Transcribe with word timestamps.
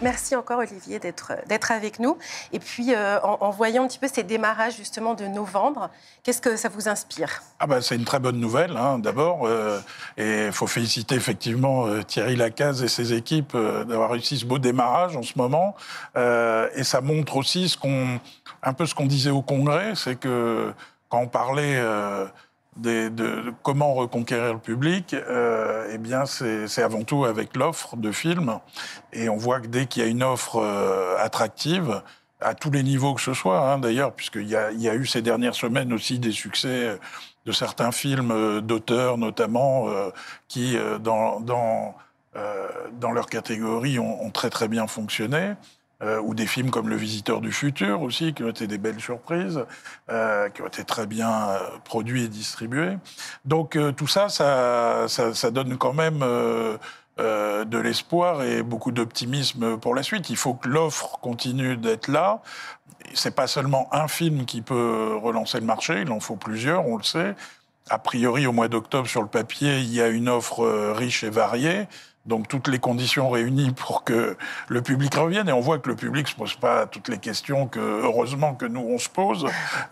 Merci 0.00 0.36
encore 0.36 0.60
Olivier 0.60 1.00
d'être 1.00 1.72
avec 1.72 1.98
nous. 1.98 2.16
Et 2.52 2.60
puis 2.60 2.94
euh, 2.94 3.20
en, 3.20 3.50
voyant 3.50 3.84
un 3.84 3.88
petit 3.88 3.98
peu 3.98 4.06
ces 4.06 4.22
démarrages 4.22 4.76
justement 4.76 5.14
de 5.14 5.24
novembre, 5.24 5.90
qu'est-ce 6.22 6.40
que 6.40 6.56
ça 6.56 6.68
vous 6.68 6.88
inspire? 6.88 7.42
Ah 7.58 7.66
bah, 7.66 7.82
C'est 7.82 7.96
une 7.96 8.04
très 8.04 8.20
bonne 8.20 8.38
nouvelle 8.38 8.76
hein, 8.76 9.00
d'abord. 9.00 9.46
Euh, 9.46 9.80
et 10.16 10.46
il 10.46 10.52
faut 10.52 10.68
féliciter 10.68 11.16
effectivement 11.16 11.86
euh, 11.86 12.02
Thierry 12.02 12.36
Lacaze 12.36 12.82
et 12.84 12.88
ses 12.88 13.12
équipes 13.12 13.56
d'avoir 13.56 14.10
réussi 14.10 14.38
ce 14.38 14.46
beau 14.46 14.58
démarrage 14.58 15.16
en 15.16 15.22
ce 15.22 15.32
moment. 15.36 15.74
et 16.16 16.84
ça 16.84 17.00
montre 17.00 17.36
aussi 17.36 17.68
ce 17.68 17.76
qu'on, 17.76 18.20
un 18.62 18.72
peu 18.72 18.86
ce 18.86 18.94
qu'on 18.94 19.06
disait 19.06 19.30
au 19.30 19.42
Congrès, 19.42 19.94
c'est 19.96 20.16
que 20.16 20.72
quand 21.08 21.18
on 21.18 21.28
parlait 21.28 21.82
de, 22.76 23.52
comment 23.62 23.94
reconquérir 23.94 24.52
le 24.54 24.58
public, 24.58 25.14
euh, 25.14 25.90
eh 25.92 25.98
bien, 25.98 26.24
c'est 26.26 26.82
avant 26.82 27.02
tout 27.02 27.24
avec 27.24 27.56
l'offre 27.56 27.96
de 27.96 28.12
films. 28.12 28.58
Et 29.12 29.28
on 29.28 29.36
voit 29.36 29.60
que 29.60 29.66
dès 29.66 29.86
qu'il 29.86 30.02
y 30.02 30.06
a 30.06 30.08
une 30.08 30.22
offre 30.22 30.56
euh, 30.56 31.16
attractive, 31.18 32.02
à 32.40 32.54
tous 32.54 32.70
les 32.70 32.84
niveaux 32.84 33.14
que 33.14 33.20
ce 33.20 33.34
soit, 33.34 33.60
hein, 33.60 33.78
d'ailleurs, 33.78 34.12
puisqu'il 34.12 34.46
y, 34.46 34.50
y, 34.52 34.88
a 34.88 34.94
eu 34.94 35.06
ces 35.06 35.22
dernières 35.22 35.56
semaines 35.56 35.92
aussi 35.92 36.20
des 36.20 36.30
succès 36.30 36.96
de 37.46 37.52
certains 37.52 37.90
films 37.90 38.30
euh, 38.30 38.60
d'auteurs, 38.60 39.18
notamment, 39.18 39.88
qui, 40.46 40.76
dans, 41.00 41.40
dans, 41.40 41.96
dans 42.92 43.10
leur 43.10 43.26
catégorie, 43.26 43.98
ont, 43.98 44.22
ont, 44.22 44.30
très 44.30 44.50
très 44.50 44.68
bien 44.68 44.86
fonctionné. 44.86 45.54
Euh, 46.00 46.20
ou 46.20 46.32
des 46.32 46.46
films 46.46 46.70
comme 46.70 46.88
Le 46.88 46.94
Visiteur 46.94 47.40
du 47.40 47.50
Futur 47.50 48.02
aussi, 48.02 48.32
qui 48.32 48.44
ont 48.44 48.50
été 48.50 48.68
des 48.68 48.78
belles 48.78 49.00
surprises, 49.00 49.64
euh, 50.10 50.48
qui 50.48 50.62
ont 50.62 50.68
été 50.68 50.84
très 50.84 51.08
bien 51.08 51.48
euh, 51.48 51.58
produits 51.82 52.22
et 52.22 52.28
distribués. 52.28 52.96
Donc 53.44 53.76
tout 53.96 54.06
ça 54.06 54.28
ça, 54.28 55.06
ça, 55.08 55.34
ça, 55.34 55.50
donne 55.50 55.76
quand 55.76 55.94
même 55.94 56.20
de 56.20 57.78
l'espoir 57.78 58.44
et 58.44 58.62
beaucoup 58.62 58.92
d'optimisme 58.92 59.76
pour 59.78 59.96
la 59.96 60.04
suite. 60.04 60.30
Il 60.30 60.36
faut 60.36 60.54
que 60.54 60.68
l'offre 60.68 61.18
continue 61.20 61.76
d'être 61.76 62.06
là. 62.06 62.42
C'est 63.14 63.34
pas 63.34 63.48
seulement 63.48 63.88
un 63.92 64.06
film 64.06 64.44
qui 64.44 64.62
peut 64.62 65.16
relancer 65.20 65.58
le 65.58 65.66
marché, 65.66 66.02
il 66.02 66.12
en 66.12 66.20
faut 66.20 66.36
plusieurs, 66.36 66.86
on 66.86 66.96
le 66.96 67.02
sait. 67.02 67.34
A 67.90 67.98
priori, 67.98 68.46
au 68.46 68.52
mois 68.52 68.68
d'octobre, 68.68 69.08
sur 69.08 69.22
le 69.22 69.28
papier, 69.28 69.78
il 69.80 69.92
y 69.92 70.00
a 70.00 70.08
une 70.08 70.28
offre 70.28 70.92
riche 70.92 71.24
et 71.24 71.30
variée. 71.30 71.88
Donc 72.28 72.46
toutes 72.46 72.68
les 72.68 72.78
conditions 72.78 73.30
réunies 73.30 73.70
pour 73.70 74.04
que 74.04 74.36
le 74.68 74.82
public 74.82 75.14
revienne. 75.14 75.48
Et 75.48 75.52
on 75.52 75.60
voit 75.60 75.78
que 75.78 75.88
le 75.88 75.96
public 75.96 76.26
ne 76.26 76.30
se 76.30 76.36
pose 76.36 76.54
pas 76.54 76.86
toutes 76.86 77.08
les 77.08 77.16
questions 77.16 77.66
que, 77.66 77.80
heureusement, 77.80 78.54
que 78.54 78.66
nous, 78.66 78.86
on 78.86 78.98
se 78.98 79.08
pose. 79.08 79.46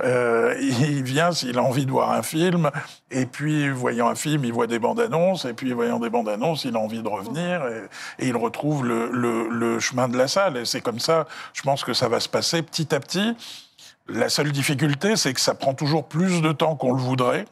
Euh, 0.05 0.55
il 0.61 1.03
vient 1.03 1.33
s'il 1.33 1.59
a 1.59 1.63
envie 1.63 1.87
de 1.87 1.91
voir 1.91 2.13
un 2.13 2.23
film. 2.23 2.71
Et 3.11 3.25
puis, 3.25 3.71
voyant 3.71 4.09
un 4.09 4.15
film, 4.15 4.45
il 4.45 4.53
voit 4.53 4.67
des 4.67 4.79
bandes 4.79 5.01
annonces. 5.01 5.47
Et 5.47 5.55
puis, 5.55 5.73
voyant 5.73 5.99
des 5.99 6.11
bandes 6.11 6.29
annonces, 6.29 6.65
il 6.65 6.77
a 6.77 6.79
envie 6.79 7.03
de 7.03 7.09
revenir. 7.09 7.63
Et, 8.19 8.29
il 8.29 8.37
retrouve 8.37 8.85
le, 8.87 9.09
le 9.49 9.81
chemin 9.81 10.09
de 10.09 10.19
la 10.19 10.29
salle. 10.29 10.59
Et 10.59 10.67
c'est 10.67 10.83
comme 10.83 11.01
ça, 11.01 11.27
je 11.55 11.63
pense 11.63 11.85
que 11.85 11.95
ça 11.95 12.09
va 12.09 12.21
se 12.21 12.29
passer 12.29 12.61
petit 12.61 12.95
à 12.95 13.01
petit. 13.01 13.35
La 14.09 14.29
seule 14.29 14.53
difficulté, 14.53 15.17
c'est 15.17 15.33
que 15.33 15.41
ça 15.41 15.55
prend 15.55 15.73
toujours 15.73 16.07
plus 16.07 16.43
de 16.43 16.53
temps 16.53 16.77
qu'on 16.77 16.93
le 16.93 17.01
voudrait 17.01 17.47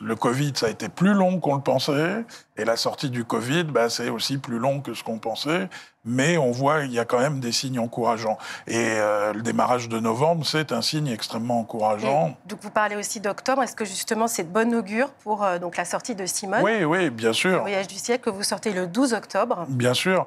le 0.00 0.16
Covid, 0.16 0.52
ça 0.54 0.66
a 0.66 0.70
été 0.70 0.88
plus 0.88 1.14
long 1.14 1.40
qu'on 1.40 1.54
le 1.54 1.62
pensait, 1.62 2.24
et 2.56 2.64
la 2.64 2.76
sortie 2.76 3.10
du 3.10 3.24
Covid, 3.24 3.64
bah, 3.64 3.88
c'est 3.88 4.08
aussi 4.08 4.38
plus 4.38 4.58
long 4.58 4.80
que 4.80 4.92
ce 4.94 5.04
qu'on 5.04 5.18
pensait, 5.18 5.68
mais 6.04 6.36
on 6.36 6.50
voit 6.50 6.82
qu'il 6.82 6.92
y 6.92 6.98
a 6.98 7.04
quand 7.04 7.20
même 7.20 7.40
des 7.40 7.52
signes 7.52 7.78
encourageants. 7.78 8.36
Et 8.66 8.76
euh, 8.76 9.32
le 9.32 9.42
démarrage 9.42 9.88
de 9.88 9.98
novembre, 9.98 10.44
c'est 10.44 10.72
un 10.72 10.82
signe 10.82 11.08
extrêmement 11.08 11.60
encourageant. 11.60 12.36
donc 12.46 12.58
vous 12.60 12.70
parlez 12.70 12.96
aussi 12.96 13.20
d'octobre, 13.20 13.62
est-ce 13.62 13.76
que 13.76 13.84
justement 13.84 14.26
c'est 14.26 14.44
de 14.44 14.52
bonne 14.52 14.74
augure 14.74 15.10
pour 15.22 15.44
euh, 15.44 15.58
donc 15.58 15.76
la 15.76 15.84
sortie 15.84 16.14
de 16.14 16.26
Simone 16.26 16.62
Oui, 16.62 16.84
oui, 16.84 17.10
bien 17.10 17.32
sûr. 17.32 17.52
Le 17.52 17.58
voyage 17.58 17.86
du 17.86 17.96
siècle 17.96 18.24
que 18.24 18.30
vous 18.30 18.42
sortez 18.42 18.72
le 18.72 18.86
12 18.86 19.14
octobre. 19.14 19.64
Bien 19.68 19.94
sûr. 19.94 20.26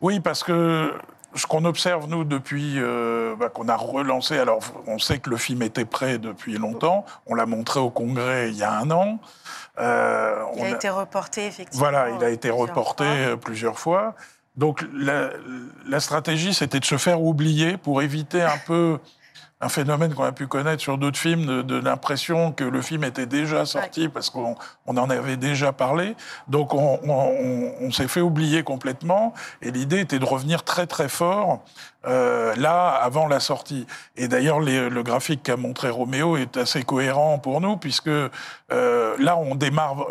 Oui, 0.00 0.18
parce 0.18 0.42
que 0.42 0.92
ce 1.34 1.46
qu'on 1.46 1.64
observe, 1.64 2.08
nous, 2.08 2.24
depuis 2.24 2.74
euh, 2.76 3.34
bah, 3.36 3.48
qu'on 3.48 3.68
a 3.68 3.76
relancé, 3.76 4.38
alors 4.38 4.60
on 4.86 4.98
sait 4.98 5.18
que 5.18 5.30
le 5.30 5.36
film 5.36 5.62
était 5.62 5.84
prêt 5.84 6.18
depuis 6.18 6.58
longtemps, 6.58 7.04
on 7.26 7.34
l'a 7.34 7.46
montré 7.46 7.80
au 7.80 7.90
Congrès 7.90 8.50
il 8.50 8.56
y 8.56 8.62
a 8.62 8.72
un 8.72 8.90
an. 8.90 9.18
Euh, 9.78 10.42
il 10.56 10.64
a, 10.64 10.70
été 10.70 10.88
reporté, 10.88 11.46
effectivement. 11.46 11.78
Voilà, 11.78 12.10
il 12.10 12.22
a 12.22 12.28
été 12.28 12.50
reporté 12.50 13.04
euh, 13.04 13.36
plusieurs 13.36 13.78
fois. 13.78 14.14
Donc 14.56 14.84
la, 14.92 15.30
la 15.86 16.00
stratégie, 16.00 16.52
c'était 16.52 16.80
de 16.80 16.84
se 16.84 16.98
faire 16.98 17.22
oublier 17.22 17.78
pour 17.78 18.02
éviter 18.02 18.42
un 18.42 18.58
peu 18.66 18.98
un 19.62 19.68
phénomène 19.68 20.12
qu'on 20.12 20.24
a 20.24 20.32
pu 20.32 20.48
connaître 20.48 20.82
sur 20.82 20.98
d'autres 20.98 21.18
films, 21.18 21.62
de, 21.62 21.78
l'impression 21.78 22.50
que 22.52 22.64
le 22.64 22.82
film 22.82 23.04
était 23.04 23.26
déjà 23.26 23.64
sorti 23.64 24.08
parce 24.08 24.28
qu'on 24.28 24.56
en 24.86 25.10
avait 25.10 25.36
déjà 25.36 25.72
parlé. 25.72 26.16
Donc 26.48 26.74
on 26.74 27.90
s'est 27.92 28.08
fait 28.08 28.20
oublier 28.20 28.64
complètement 28.64 29.32
et 29.62 29.70
l'idée 29.70 30.00
était 30.00 30.18
de 30.18 30.24
revenir 30.24 30.64
très 30.64 30.86
très 30.86 31.08
fort 31.08 31.62
euh, 32.06 32.54
là, 32.56 32.88
avant 32.88 33.26
la 33.26 33.40
sortie. 33.40 33.86
Et 34.16 34.28
d'ailleurs, 34.28 34.60
le 34.60 35.02
graphique 35.02 35.42
qu'a 35.42 35.56
montré 35.56 35.90
Roméo 35.90 36.36
est 36.36 36.56
assez 36.56 36.82
cohérent 36.82 37.38
pour 37.38 37.60
nous, 37.60 37.76
puisque 37.76 38.08
euh, 38.08 39.16
là, 39.18 39.36
on 39.36 39.54
démarre, 39.54 40.06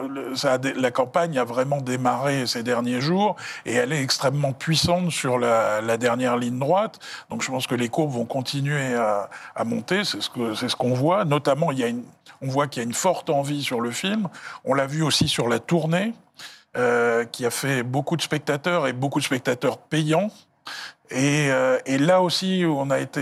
la 0.76 0.92
campagne 0.92 1.38
a 1.38 1.44
vraiment 1.44 1.82
démarré 1.82 2.48
ces 2.48 2.64
derniers 2.64 3.02
jours, 3.02 3.36
et 3.66 3.74
elle 3.74 3.92
est 3.94 4.02
extrêmement 4.02 4.54
puissante 4.54 5.12
sur 5.12 5.38
la, 5.38 5.98
dernière 5.98 6.38
ligne 6.38 6.60
droite. 6.60 7.00
Donc, 7.30 7.44
je 7.44 7.52
pense 7.52 7.68
que 7.68 7.76
les 7.76 7.90
courbes 7.90 8.12
vont 8.12 8.26
continuer 8.26 8.96
à, 8.96 9.30
monter. 9.66 10.04
C'est 10.04 10.22
ce 10.22 10.30
c'est 10.56 10.70
ce 10.70 10.76
qu'on 10.76 10.94
voit. 10.94 11.26
Notamment, 11.26 11.72
il 11.72 11.80
y 11.80 11.84
a 11.84 11.88
une, 11.88 12.04
on 12.42 12.48
voit 12.48 12.68
qu'il 12.68 12.82
y 12.82 12.86
a 12.86 12.88
une 12.88 12.96
forte 12.96 13.30
envie 13.30 13.64
sur 13.64 13.82
le 13.82 13.92
film. 13.92 14.30
On 14.66 14.74
l'a 14.74 14.88
vu 14.88 15.04
aussi 15.04 15.28
sur 15.28 15.48
la 15.48 15.60
tournée. 15.60 16.14
Euh, 16.78 17.26
qui 17.26 17.46
a 17.46 17.50
fait 17.50 17.84
beaucoup 17.84 18.16
de 18.16 18.22
spectateurs 18.22 18.88
et 18.88 18.94
beaucoup 18.94 19.20
de 19.20 19.26
spectateurs 19.26 19.78
payants. 19.78 20.30
Euh, 21.14 21.80
et, 21.86 21.98
là 21.98 22.22
aussi, 22.22 22.64
on 22.68 22.90
a 22.90 23.00
été 23.00 23.22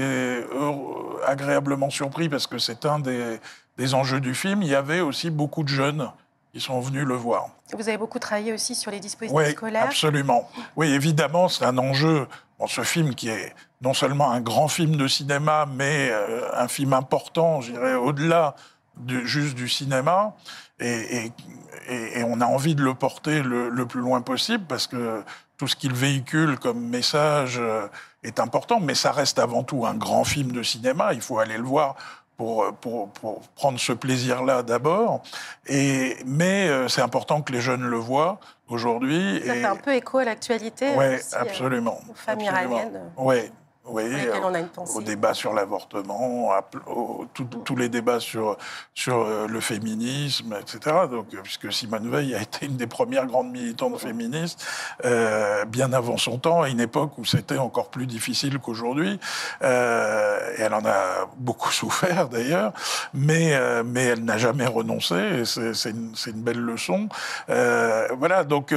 agréablement 1.25 1.89
surpris 1.89 2.29
parce 2.29 2.47
que 2.47 2.57
c'est 2.57 2.85
un 2.85 2.99
des, 2.99 3.93
enjeux 3.93 4.19
du 4.19 4.35
film. 4.35 4.61
Il 4.61 4.69
y 4.69 4.75
avait 4.75 4.99
aussi 4.99 5.29
beaucoup 5.29 5.63
de 5.63 5.69
jeunes 5.69 6.11
qui 6.53 6.59
sont 6.59 6.79
venus 6.79 7.05
le 7.05 7.15
voir. 7.15 7.49
Vous 7.73 7.87
avez 7.87 7.97
beaucoup 7.97 8.19
travaillé 8.19 8.53
aussi 8.53 8.75
sur 8.75 8.91
les 8.91 8.99
dispositifs 8.99 9.37
oui, 9.37 9.51
scolaires 9.51 9.85
Absolument. 9.85 10.49
Oui, 10.75 10.87
évidemment, 10.87 11.47
c'est 11.47 11.65
un 11.65 11.77
enjeu. 11.77 12.27
Dans 12.59 12.67
ce 12.67 12.81
film 12.81 13.15
qui 13.15 13.29
est 13.29 13.55
non 13.81 13.93
seulement 13.93 14.31
un 14.31 14.41
grand 14.41 14.67
film 14.67 14.97
de 14.97 15.07
cinéma, 15.07 15.65
mais 15.65 16.09
euh, 16.11 16.41
un 16.55 16.67
film 16.67 16.91
important, 16.91 17.61
je 17.61 17.71
dirais, 17.71 17.95
au-delà 17.95 18.55
juste 19.23 19.55
du 19.55 19.69
cinéma. 19.69 20.35
Et, 20.81 21.31
on 22.23 22.41
a 22.41 22.45
envie 22.45 22.75
de 22.75 22.83
le 22.83 22.93
porter 22.93 23.41
le, 23.41 23.69
le 23.69 23.85
plus 23.85 24.01
loin 24.01 24.21
possible 24.21 24.65
parce 24.67 24.87
que 24.87 25.23
tout 25.59 25.67
ce 25.67 25.75
qu'il 25.75 25.93
véhicule 25.93 26.57
comme 26.57 26.79
message 26.79 27.57
euh, 27.59 27.87
est 28.23 28.39
important, 28.39 28.79
mais 28.79 28.95
ça 28.95 29.11
reste 29.11 29.37
avant 29.39 29.61
tout 29.63 29.85
un 29.85 29.93
grand 29.93 30.23
film 30.23 30.53
de 30.53 30.63
cinéma. 30.63 31.13
Il 31.13 31.21
faut 31.21 31.37
aller 31.37 31.57
le 31.57 31.63
voir 31.63 31.95
pour, 32.37 32.73
pour, 32.75 33.09
pour 33.09 33.41
prendre 33.49 33.77
ce 33.77 33.91
plaisir-là 33.91 34.63
d'abord. 34.63 35.21
Et, 35.67 36.15
mais 36.25 36.69
euh, 36.69 36.87
c'est 36.87 37.01
important 37.01 37.41
que 37.41 37.51
les 37.51 37.59
jeunes 37.59 37.83
le 37.83 37.97
voient 37.97 38.39
aujourd'hui. 38.69 39.41
Ça 39.45 39.53
fait 39.53 39.65
un 39.65 39.75
peu 39.75 39.93
écho 39.93 40.19
à 40.19 40.23
l'actualité. 40.23 40.93
Oui, 40.95 41.17
absolument. 41.33 41.99
aux 42.09 42.13
familles 42.13 42.47
iraniennes. 42.47 43.01
Oui, 43.17 43.51
oui, 43.91 44.03
euh, 44.05 44.85
au 44.95 45.01
débat 45.01 45.33
sur 45.33 45.53
l'avortement, 45.53 46.51
tous 47.63 47.75
les 47.75 47.89
débats 47.89 48.19
sur, 48.19 48.57
sur 48.93 49.21
euh, 49.21 49.47
le 49.47 49.59
féminisme, 49.59 50.55
etc. 50.59 50.95
Donc, 51.09 51.27
euh, 51.33 51.41
puisque 51.43 51.71
Simone 51.71 52.09
Veil 52.09 52.35
a 52.35 52.41
été 52.41 52.65
une 52.65 52.77
des 52.77 52.87
premières 52.87 53.25
grandes 53.25 53.51
militantes 53.51 53.97
féministes, 53.99 54.65
bien 55.67 55.93
avant 55.93 56.17
son 56.17 56.37
temps, 56.37 56.61
à 56.61 56.69
une 56.69 56.79
époque 56.79 57.17
où 57.17 57.25
c'était 57.25 57.57
encore 57.57 57.89
plus 57.89 58.05
difficile 58.05 58.59
qu'aujourd'hui. 58.59 59.19
et 59.61 59.65
elle 59.65 60.73
en 60.73 60.85
a 60.85 61.27
beaucoup 61.37 61.71
souffert 61.79 62.29
d'ailleurs, 62.29 62.73
mais, 63.13 63.57
mais 63.83 64.05
elle 64.05 64.23
n'a 64.23 64.37
jamais 64.37 64.65
renoncé. 64.65 65.43
C'est 65.45 65.89
une, 65.89 66.13
une, 66.27 66.41
belle 66.41 66.59
leçon. 66.59 67.09
voilà, 67.47 68.43
donc 68.43 68.73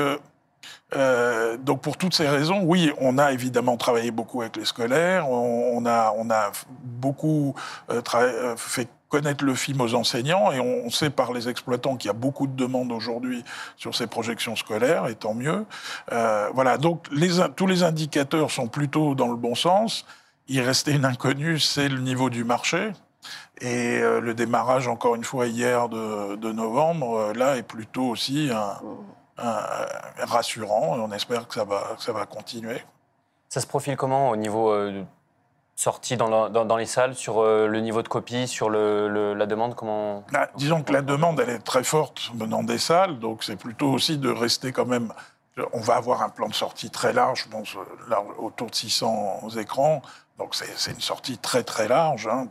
euh, 0.95 1.57
donc 1.57 1.81
pour 1.81 1.97
toutes 1.97 2.15
ces 2.15 2.29
raisons, 2.29 2.63
oui, 2.65 2.93
on 2.99 3.19
a 3.19 3.33
évidemment 3.33 3.77
travaillé 3.77 4.11
beaucoup 4.11 4.43
avec 4.43 4.57
les 4.57 4.65
scolaires, 4.65 5.29
on, 5.31 5.85
a, 5.87 6.13
on 6.17 6.31
a 6.31 6.53
beaucoup 6.83 7.55
euh, 7.91 8.03
euh, 8.15 8.57
fait 8.57 8.89
connaître 9.09 9.45
le 9.45 9.55
film 9.55 9.81
aux 9.83 9.95
enseignants 9.95 10.53
et 10.53 10.61
on 10.61 10.89
sait 10.89 11.11
par 11.11 11.33
les 11.35 11.49
exploitants 11.49 11.97
qu'il 11.97 12.09
y 12.09 12.11
a 12.11 12.15
beaucoup 12.15 12.47
de 12.47 12.57
demandes 12.57 12.93
aujourd'hui 12.93 13.45
sur 13.77 13.95
ces 13.95 14.07
projections 14.07 14.57
scolaires 14.57 15.07
et 15.07 15.15
tant 15.15 15.35
mieux. 15.35 15.67
voilà, 16.55 16.79
donc 16.79 17.07
les, 17.13 17.29
tous 17.55 17.67
les 17.67 17.83
indicateurs 17.83 18.51
sont 18.51 18.69
plutôt 18.69 19.15
dans 19.15 19.29
le 19.29 19.37
bon 19.37 19.55
sens. 19.55 20.07
Il 20.49 20.61
restait 20.63 20.93
une 20.93 21.05
inconnue, 21.05 21.59
c'est 21.59 21.91
le 21.91 22.01
niveau 22.01 22.31
du 22.31 22.45
marché. 22.45 22.93
Et 23.61 24.01
le 24.01 24.33
démarrage, 24.33 24.89
encore 24.89 25.15
une 25.15 25.25
fois, 25.25 25.47
hier 25.47 25.91
de, 25.91 26.37
de 26.37 26.51
novembre, 26.51 27.33
là, 27.37 27.59
est 27.59 27.63
plutôt 27.63 28.07
aussi 28.07 28.49
un, 28.51 28.81
euh, 28.83 28.95
rassurant. 29.37 30.97
Et 30.97 31.01
on 31.01 31.13
espère 31.13 31.49
que 31.49 31.55
ça 31.55 31.65
va, 31.65 31.97
ça 31.99 32.13
va 32.13 32.27
continuer. 32.27 32.83
Ça 33.49 33.61
se 33.61 33.67
profile 33.67 33.97
comment 33.97 34.31
au 34.31 34.37
niveau 34.37 34.71
euh, 34.71 35.03
sortie 35.77 36.17
dans, 36.17 36.49
dans, 36.49 36.77
les 36.77 36.87
salles, 36.87 37.15
sur 37.15 37.41
euh, 37.41 37.67
le 37.67 37.81
niveau 37.81 38.03
de 38.03 38.09
copie, 38.09 38.49
sur 38.49 38.71
le, 38.71 39.35
la 39.35 39.47
demande 39.47 39.75
comment... 39.75 40.25
Bah, 40.33 40.49
disons 40.57 40.83
que 40.83 40.93
la 40.93 41.03
demande, 41.03 41.41
elle 41.41 41.51
est 41.51 41.59
très 41.59 41.85
forte 41.85 42.31
venant 42.35 42.63
des 42.63 42.79
salles, 42.79 43.19
donc 43.19 43.45
c'est 43.45 43.57
plutôt 43.57 43.91
aussi 43.91 44.17
de 44.17 44.31
rester 44.31 44.73
quand 44.73 44.87
même 44.87 45.13
on 45.73 45.81
va 45.81 45.97
avoir 45.97 46.23
un 46.23 46.29
plan 46.29 46.49
de 46.49 46.55
sortie 46.55 46.91
très 46.91 47.13
large, 47.13 47.45
je 47.45 47.49
pense, 47.49 47.77
là, 48.09 48.23
autour 48.39 48.71
de 48.71 48.75
600 48.75 49.51
écrans. 49.59 50.03
Donc 50.43 50.57
c'est 50.57 50.91
une 50.91 51.01
sortie 51.01 51.39
très 51.39 51.63
très 51.63 51.87
large. 51.87 52.27
Hein, 52.27 52.49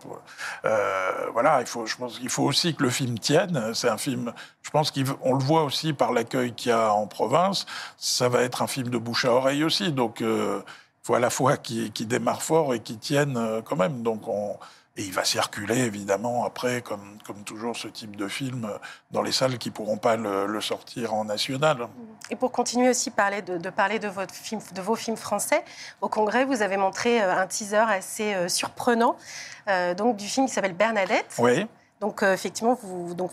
euh, 0.64 1.12
voilà, 1.34 1.60
il 1.60 1.68
faut, 1.68 1.86
je 1.86 1.98
pense 1.98 2.20
qu'il 2.20 2.30
faut 2.30 2.44
aussi 2.44 2.74
que 2.74 2.84
le 2.84 2.90
film 2.90 3.20
tienne. 3.20 3.74
C'est 3.74 3.90
un 3.90 3.98
film, 3.98 4.32
je 4.62 4.70
pense 4.70 4.92
qu'on 4.92 5.34
le 5.34 5.44
voit 5.44 5.66
aussi 5.66 5.92
par 5.92 6.14
l'accueil 6.14 6.54
qu'il 6.54 6.70
y 6.70 6.74
a 6.74 6.94
en 6.94 7.06
province. 7.06 7.66
Ça 7.98 8.30
va 8.30 8.44
être 8.44 8.62
un 8.62 8.68
film 8.68 8.88
de 8.88 8.98
bouche 8.98 9.26
à 9.26 9.34
oreille 9.34 9.66
aussi. 9.66 9.92
Donc 9.92 10.22
euh, 10.22 10.62
il 10.66 11.06
faut 11.06 11.16
à 11.16 11.20
la 11.20 11.30
fois 11.30 11.58
qu'il 11.58 12.08
démarre 12.08 12.42
fort 12.42 12.74
et 12.74 12.80
qu'il 12.80 12.98
tienne 12.98 13.36
euh, 13.36 13.62
quand 13.62 13.76
même. 13.76 14.04
Donc 14.04 14.26
on, 14.30 14.56
et 14.98 15.04
il 15.04 15.14
va 15.14 15.24
circuler, 15.24 15.80
évidemment, 15.80 16.44
après, 16.44 16.82
comme, 16.82 17.18
comme 17.26 17.44
toujours, 17.44 17.78
ce 17.78 17.88
type 17.88 18.18
de 18.18 18.28
film 18.28 18.70
dans 19.12 19.22
les 19.22 19.32
salles 19.32 19.58
qui 19.58 19.70
ne 19.70 19.74
pourront 19.74 19.98
pas 19.98 20.18
le, 20.18 20.60
sortir 20.60 21.14
en 21.14 21.26
national. 21.26 21.88
Et 22.30 22.36
pour 22.36 22.52
continuer 22.52 22.90
aussi 22.90 23.10
parler 23.10 23.42
de, 23.42 23.58
de, 23.58 23.70
parler 23.70 24.00
de, 24.00 24.10
votre 24.10 24.34
film, 24.34 24.62
de 24.76 24.82
vos 24.82 24.96
films 24.96 25.18
français, 25.18 25.64
au 26.02 26.10
Congrès, 26.10 26.44
vous 26.44 26.62
avez 26.62 26.78
montré 26.78 27.22
euh, 27.22 27.36
un 27.36 27.48
teaser 27.48 27.78
assez 27.78 28.34
euh, 28.34 28.48
surprenant 28.50 29.16
euh, 29.70 29.94
donc, 29.94 30.18
du 30.18 30.28
film 30.28 30.48
qui 30.48 30.54
s'appelle 30.54 30.74
Bernadette. 30.74 31.36
Oui. 31.38 31.66
Donc, 32.02 32.24
effectivement, 32.24 32.78
vous, 32.82 33.14
donc, 33.14 33.32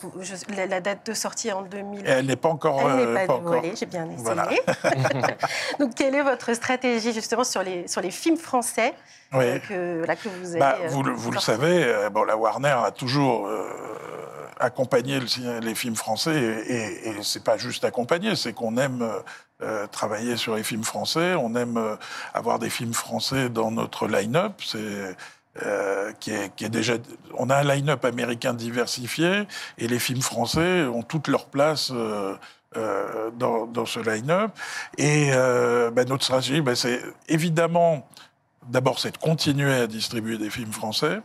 la, 0.54 0.80
date 0.80 1.06
de 1.06 1.14
sortie 1.14 1.50
en 1.50 1.62
2000. 1.62 2.02
elle 2.06 2.26
n'est 2.26 2.36
pas 2.36 2.50
encore. 2.50 2.90
Elle 2.90 3.14
n'est 3.14 3.26
pas, 3.26 3.38
dévoilée, 3.38 3.72
j'ai 3.74 3.86
bien 3.86 4.06
essayé. 4.10 4.60
donc, 5.80 5.94
quelle 5.94 6.14
est 6.14 6.22
votre 6.22 6.52
stratégie, 6.52 7.14
justement, 7.14 7.44
sur 7.44 7.62
les, 7.62 7.88
sur 7.88 8.02
les 8.02 8.10
films 8.10 8.36
français 8.36 8.94
oui. 9.32 9.60
que, 9.68 10.04
là, 10.06 10.16
que 10.16 10.28
vous 10.28 10.58
bah, 10.58 10.76
avez. 10.78 10.88
vous, 10.88 11.02
vous 11.02 11.30
le 11.30 11.40
savez, 11.40 11.84
euh, 11.84 12.10
bon, 12.10 12.24
la 12.24 12.36
Warner 12.36 12.76
a 12.84 12.90
toujours 12.90 13.46
euh, 13.46 13.68
accompagné 14.58 15.18
les 15.60 15.74
films 15.74 15.96
français 15.96 16.34
et, 16.66 17.08
et, 17.08 17.22
c'est 17.22 17.44
pas 17.44 17.56
juste 17.56 17.84
accompagner, 17.84 18.36
c'est 18.36 18.52
qu'on 18.52 18.76
aime 18.76 19.06
euh, 19.62 19.86
travailler 19.88 20.36
sur 20.36 20.56
les 20.56 20.62
films 20.62 20.84
français, 20.84 21.34
on 21.34 21.54
aime 21.56 21.98
avoir 22.32 22.58
des 22.58 22.70
films 22.70 22.94
français 22.94 23.48
dans 23.48 23.70
notre 23.70 24.08
line-up. 24.08 24.60
C'est 24.64 25.16
est, 25.62 26.54
qui, 26.56 26.64
est, 26.64 26.68
déjà. 26.68 26.94
On 27.36 27.50
a 27.50 27.56
un 27.56 27.64
line-up 27.64 28.04
américain 28.04 28.54
diversifié 28.54 29.44
et 29.78 29.88
les 29.88 29.98
films 29.98 30.22
français 30.22 30.84
ont 30.84 31.02
toute 31.02 31.28
leur 31.28 31.46
place. 31.46 31.92
dans, 33.38 33.66
dans, 33.66 33.86
ce 33.86 33.98
line-up. 33.98 34.52
Et 34.98 35.30
bah, 35.32 36.04
notre 36.04 36.24
stratégie, 36.24 36.60
bah, 36.60 36.76
c'est 36.76 37.00
évidemment 37.26 38.06
d'abord, 38.68 38.98
c'est 38.98 39.12
de 39.12 39.18
continuer 39.18 39.74
à 39.74 39.86
distribuer 39.86 40.38
des 40.38 40.50
films 40.50 40.72
français. 40.72 41.20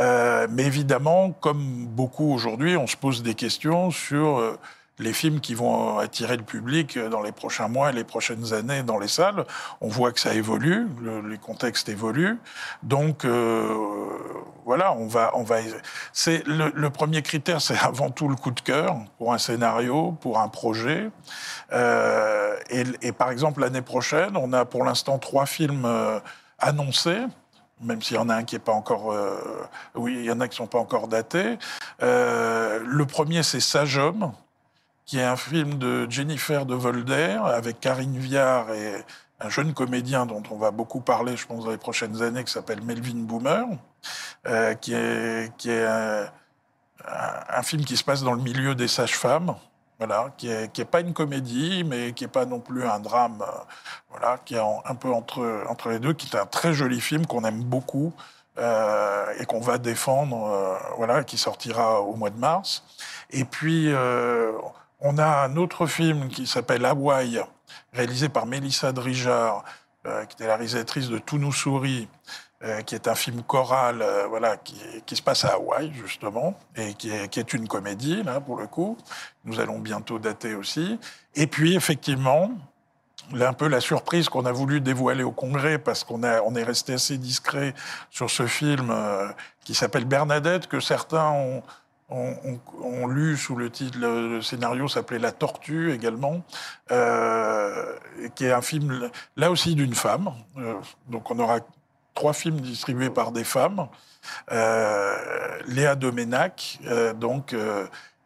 Euh, 0.00 0.48
mais 0.50 0.64
évidemment, 0.64 1.30
comme 1.30 1.86
beaucoup 1.86 2.32
aujourd'hui, 2.32 2.76
on 2.76 2.86
se 2.86 2.96
pose 2.96 3.22
des 3.22 3.34
questions 3.34 3.90
sur 3.90 4.38
euh, 4.38 4.58
les 4.98 5.12
films 5.12 5.40
qui 5.40 5.54
vont 5.54 5.98
attirer 5.98 6.36
le 6.36 6.42
public 6.42 6.98
dans 6.98 7.22
les 7.22 7.32
prochains 7.32 7.68
mois 7.68 7.90
et 7.90 7.92
les 7.92 8.04
prochaines 8.04 8.52
années 8.52 8.82
dans 8.82 8.98
les 8.98 9.08
salles. 9.08 9.44
On 9.80 9.88
voit 9.88 10.12
que 10.12 10.20
ça 10.20 10.34
évolue, 10.34 10.86
le, 11.00 11.20
les 11.28 11.38
contextes 11.38 11.88
évoluent. 11.88 12.38
Donc 12.82 13.24
euh, 13.24 13.74
voilà, 14.64 14.92
on 14.94 15.06
va, 15.06 15.32
on 15.34 15.42
va. 15.42 15.56
C'est 16.12 16.42
le, 16.46 16.88
premier 16.90 17.22
critère, 17.22 17.60
c'est 17.60 17.78
avant 17.78 18.10
tout 18.10 18.28
le 18.28 18.36
coup 18.36 18.50
de 18.50 18.60
cœur 18.60 18.96
pour 19.18 19.32
un 19.32 19.38
scénario, 19.38 20.12
pour 20.20 20.38
un 20.38 20.48
projet. 20.48 21.10
Euh, 21.72 22.56
et, 22.70 23.12
par 23.12 23.30
exemple, 23.30 23.60
l'année 23.60 23.82
prochaine, 23.82 24.36
on 24.36 24.52
a 24.52 24.64
pour 24.64 24.84
l'instant 24.84 25.18
trois 25.18 25.46
films 25.46 25.84
euh, 25.84 26.18
annoncé, 26.58 27.18
même 27.80 28.02
s'il 28.02 28.16
y 28.16 28.18
en 28.18 28.28
a 28.28 28.36
un 28.36 28.44
qui 28.44 28.54
n'est 28.54 28.60
pas 28.60 28.72
encore, 28.72 29.12
euh, 29.12 29.36
oui, 29.94 30.16
il 30.18 30.24
y 30.24 30.30
en 30.30 30.40
a 30.40 30.48
qui 30.48 30.56
sont 30.56 30.66
pas 30.66 30.78
encore 30.78 31.08
datés. 31.08 31.58
Euh, 32.02 32.80
le 32.84 33.06
premier, 33.06 33.42
c'est 33.42 33.60
Sage 33.60 33.98
Homme, 33.98 34.32
qui 35.06 35.18
est 35.18 35.24
un 35.24 35.36
film 35.36 35.78
de 35.78 36.10
Jennifer 36.10 36.66
de 36.66 36.74
Volder 36.74 37.38
avec 37.44 37.80
Karine 37.80 38.18
Viard 38.18 38.72
et 38.72 39.04
un 39.40 39.48
jeune 39.48 39.74
comédien 39.74 40.26
dont 40.26 40.42
on 40.50 40.56
va 40.56 40.70
beaucoup 40.70 41.00
parler, 41.00 41.36
je 41.36 41.46
pense, 41.46 41.64
dans 41.64 41.70
les 41.70 41.78
prochaines 41.78 42.22
années, 42.22 42.44
qui 42.44 42.52
s'appelle 42.52 42.82
Melvin 42.82 43.24
Boomer, 43.24 43.66
euh, 44.46 44.74
qui 44.74 44.94
est, 44.94 45.54
qui 45.58 45.70
est 45.70 45.84
un, 45.84 46.26
un, 47.06 47.62
film 47.62 47.84
qui 47.84 47.96
se 47.96 48.04
passe 48.04 48.22
dans 48.22 48.32
le 48.32 48.42
milieu 48.42 48.74
des 48.74 48.88
sages-femmes 48.88 49.54
voilà, 49.98 50.32
qui 50.36 50.48
n'est 50.48 50.68
qui 50.68 50.80
est 50.80 50.86
pas 50.86 51.00
une 51.00 51.12
comédie, 51.12 51.84
mais 51.84 52.12
qui 52.12 52.24
n'est 52.24 52.28
pas 52.28 52.46
non 52.46 52.60
plus 52.60 52.84
un 52.84 52.98
drame, 52.98 53.42
euh, 53.42 53.52
voilà, 54.10 54.38
qui 54.44 54.54
est 54.54 54.60
un 54.60 54.94
peu 54.94 55.12
entre, 55.12 55.64
entre 55.68 55.90
les 55.90 55.98
deux, 55.98 56.12
qui 56.12 56.34
est 56.34 56.38
un 56.38 56.46
très 56.46 56.72
joli 56.72 57.00
film 57.00 57.26
qu'on 57.26 57.44
aime 57.44 57.62
beaucoup 57.62 58.12
euh, 58.58 59.26
et 59.38 59.46
qu'on 59.46 59.60
va 59.60 59.78
défendre, 59.78 60.46
euh, 60.46 60.76
voilà, 60.96 61.24
qui 61.24 61.38
sortira 61.38 62.00
au 62.00 62.14
mois 62.14 62.30
de 62.30 62.38
mars. 62.38 62.84
Et 63.30 63.44
puis, 63.44 63.92
euh, 63.92 64.52
on 65.04 65.18
a 65.18 65.44
un 65.44 65.56
autre 65.56 65.86
film 65.86 66.28
qui 66.28 66.46
s'appelle 66.46 66.84
Hawaii, 66.86 67.38
réalisé 67.92 68.30
par 68.30 68.46
Mélissa 68.46 68.90
Drijard, 68.90 69.62
euh, 70.06 70.24
qui 70.24 70.34
était 70.34 70.46
la 70.46 70.56
réalisatrice 70.56 71.10
de 71.10 71.18
Tout 71.18 71.36
nous 71.36 71.52
sourit, 71.52 72.08
euh, 72.62 72.80
qui 72.80 72.94
est 72.94 73.06
un 73.06 73.14
film 73.14 73.42
choral, 73.42 74.00
euh, 74.00 74.26
voilà, 74.26 74.56
qui, 74.56 75.14
se 75.14 75.20
passe 75.20 75.44
à 75.44 75.54
Hawaï 75.54 75.92
justement, 75.92 76.58
et 76.74 76.94
qui 76.94 77.10
est, 77.10 77.52
une 77.52 77.68
comédie 77.68 78.22
là 78.22 78.40
pour 78.40 78.56
le 78.56 78.66
coup. 78.66 78.96
Nous 79.44 79.60
allons 79.60 79.78
bientôt 79.78 80.18
dater 80.18 80.54
aussi. 80.54 80.98
Et 81.34 81.46
puis 81.46 81.76
effectivement, 81.76 82.50
un 83.38 83.52
peu 83.52 83.68
la 83.68 83.80
surprise 83.80 84.30
qu'on 84.30 84.46
a 84.46 84.52
voulu 84.52 84.80
dévoiler 84.80 85.22
au 85.22 85.32
Congrès 85.32 85.78
parce 85.78 86.02
qu'on 86.02 86.22
on 86.24 86.54
est 86.54 86.62
resté 86.62 86.94
assez 86.94 87.18
discret 87.18 87.74
sur 88.10 88.30
ce 88.30 88.46
film 88.46 88.94
qui 89.64 89.74
s'appelle 89.74 90.04
Bernadette 90.04 90.66
que 90.66 90.80
certains 90.80 91.30
ont 91.30 91.62
on, 92.10 92.34
on, 92.44 92.60
on, 92.82 93.06
lu 93.06 93.36
sous 93.36 93.56
le 93.56 93.70
titre, 93.70 93.98
le, 93.98 94.42
scénario 94.42 94.88
s'appelait 94.88 95.18
La 95.18 95.32
Tortue 95.32 95.92
également, 95.92 96.42
euh, 96.90 97.96
qui 98.34 98.44
est 98.44 98.52
un 98.52 98.60
film 98.60 99.10
là 99.36 99.50
aussi 99.50 99.74
d'une 99.74 99.94
femme. 99.94 100.32
Euh, 100.58 100.74
donc 101.08 101.30
on 101.30 101.38
aura 101.38 101.60
trois 102.14 102.32
films 102.32 102.60
distribués 102.60 103.10
par 103.10 103.32
des 103.32 103.44
femmes. 103.44 103.88
Euh, 104.52 105.16
Léa 105.66 105.94
Doménac, 105.94 106.78
euh, 106.86 107.12
donc, 107.14 107.54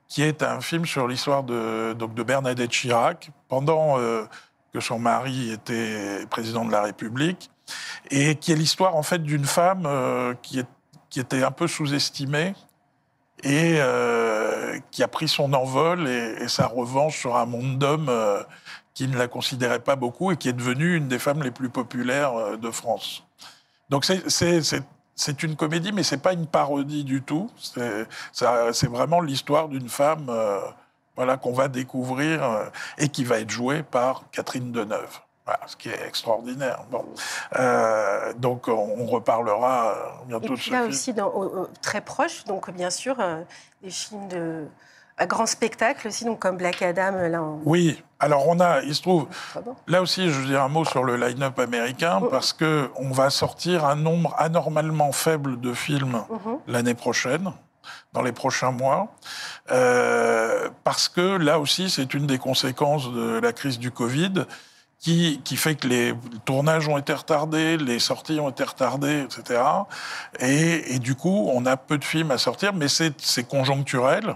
qui 0.09 0.23
est 0.23 0.43
un 0.43 0.61
film 0.61 0.85
sur 0.85 1.07
l'histoire 1.07 1.45
de, 1.45 1.93
de 1.93 2.23
Bernadette 2.23 2.71
Chirac 2.71 3.31
pendant 3.49 3.97
que 4.73 4.81
son 4.81 4.99
mari 4.99 5.53
était 5.53 6.27
président 6.31 6.65
de 6.65 6.73
la 6.73 6.83
République, 6.83 7.51
et 8.11 8.35
qui 8.37 8.53
est 8.53 8.57
l'histoire 8.57 8.97
en 8.97 9.03
fait 9.03 9.23
d'une 9.23 9.45
femme 9.45 9.87
qui, 10.43 10.61
est, 10.61 10.67
qui, 11.11 11.21
était 11.21 11.43
un 11.43 11.51
peu 11.51 11.67
sous-estimée 11.67 12.55
et 13.43 13.77
euh, 13.79 14.79
qui 14.91 15.03
a 15.03 15.09
pris 15.09 15.29
son 15.29 15.53
envol 15.53 16.09
et, 16.09 16.49
sa 16.49 16.67
revanche 16.67 17.19
sur 17.19 17.37
un 17.37 17.47
monde 17.47 17.79
d'hommes 17.79 18.11
qui 18.95 19.07
ne 19.09 19.17
la 19.17 19.29
considérait 19.29 19.81
pas 19.81 19.97
beaucoup 19.97 20.33
et 20.33 20.37
qui 20.37 20.49
est 20.49 20.53
devenue 20.53 20.97
une 20.97 21.09
des 21.09 21.19
femmes 21.19 21.43
les 21.43 21.51
plus 21.51 21.69
populaires 21.69 22.59
de 22.59 22.71
France. 22.71 23.25
Donc 23.91 24.05
c'est 24.05 25.43
une 25.43 25.57
comédie, 25.57 25.93
mais 25.93 26.03
c'est 26.03 26.23
pas 26.23 26.33
une 26.33 26.47
parodie 26.47 27.05
du 27.05 27.23
tout. 27.23 27.51
C'est 28.33 28.87
vraiment 28.89 29.21
l'histoire 29.21 29.69
d'une 29.69 29.89
femme 29.89 30.27
euh, 30.29 30.61
voilà, 31.17 31.37
qu'on 31.37 31.53
va 31.53 31.69
découvrir 31.69 32.43
euh, 32.43 32.67
et 32.99 33.09
qui 33.09 33.25
va 33.25 33.41
être 33.41 33.51
jouée 33.51 33.83
par 33.83 34.25
Catherine 34.31 34.73
Deneuve. 34.73 35.21
Voilà, 35.49 35.61
ce 35.67 35.77
qui 35.77 35.89
est 35.89 36.07
extraordinaire. 36.07 36.81
Bon. 36.91 37.07
Euh, 37.59 38.35
donc, 38.35 38.69
on, 38.69 39.07
reparlera 39.07 39.95
bientôt 40.27 40.45
et 40.45 40.49
puis 40.49 40.57
de 40.59 40.63
ce 40.63 40.71
là 40.71 40.79
film. 40.81 40.91
aussi, 40.91 41.15
dans, 41.15 41.29
au, 41.29 41.67
très 41.81 42.03
proche, 42.03 42.45
donc 42.45 42.71
bien 42.71 42.91
sûr, 42.91 43.17
euh, 43.19 43.41
des 43.83 43.89
films 43.89 44.29
de 44.29 44.67
à 45.17 45.25
grand 45.25 45.47
spectacle 45.47 46.07
aussi, 46.07 46.27
donc 46.27 46.39
comme 46.39 46.59
Black 46.59 46.83
Adam. 46.83 47.13
Là, 47.13 47.43
on... 47.43 47.61
Oui, 47.65 48.03
alors 48.21 48.47
on 48.47 48.61
a, 48.61 48.83
il 48.83 48.95
se 48.95 49.01
trouve, 49.01 49.27
bon? 49.65 49.75
là 49.87 50.03
aussi, 50.03 50.29
je 50.31 50.39
veux 50.39 50.47
dire 50.47 50.63
un 50.63 50.69
mot 50.69 50.85
sur 50.85 51.03
le 51.03 51.17
line-up 51.17 51.59
américain, 51.59 52.21
oh. 52.23 52.27
parce 52.27 52.53
que 52.53 52.91
on 52.97 53.11
va 53.11 53.31
sortir 53.31 53.87
un 53.87 53.97
nombre 53.97 54.35
anormalement 54.37 55.13
faible 55.13 55.59
de 55.61 55.73
films 55.73 56.23
mm 56.29 56.37
-hmm. 56.37 56.59
l'année 56.67 56.95
prochaine 56.95 57.53
dans 58.13 58.23
les 58.23 58.33
prochains 58.33 58.71
mois, 58.71 59.09
euh, 59.71 60.69
parce 60.85 61.09
que 61.09 61.39
là 61.39 61.59
aussi, 61.59 61.89
c'est 61.89 62.13
une 62.13 62.27
des 62.27 62.39
conséquences 62.39 63.11
de 63.11 63.41
la 63.41 63.53
crise 63.55 63.79
du 63.79 63.91
Covid 63.91 64.45
qui, 65.01 65.41
qui, 65.45 65.57
fait 65.57 65.77
que 65.77 65.87
les 65.87 66.15
tournages 66.45 66.89
ont 66.89 66.99
été 66.99 67.13
retardés, 67.13 67.77
les 67.77 67.99
sorties 68.01 68.41
ont 68.41 68.51
été 68.51 68.65
retardées, 68.65 69.23
etc. 69.23 69.61
Et, 70.41 70.95
et, 70.95 70.99
du 70.99 71.15
coup, 71.15 71.49
on 71.53 71.67
a 71.67 71.77
peu 71.77 71.99
de 71.99 72.05
films 72.05 72.33
à 72.33 72.39
sortir, 72.39 72.75
mais 72.75 72.89
c'est 72.89 73.49
conjoncturel. 73.49 74.35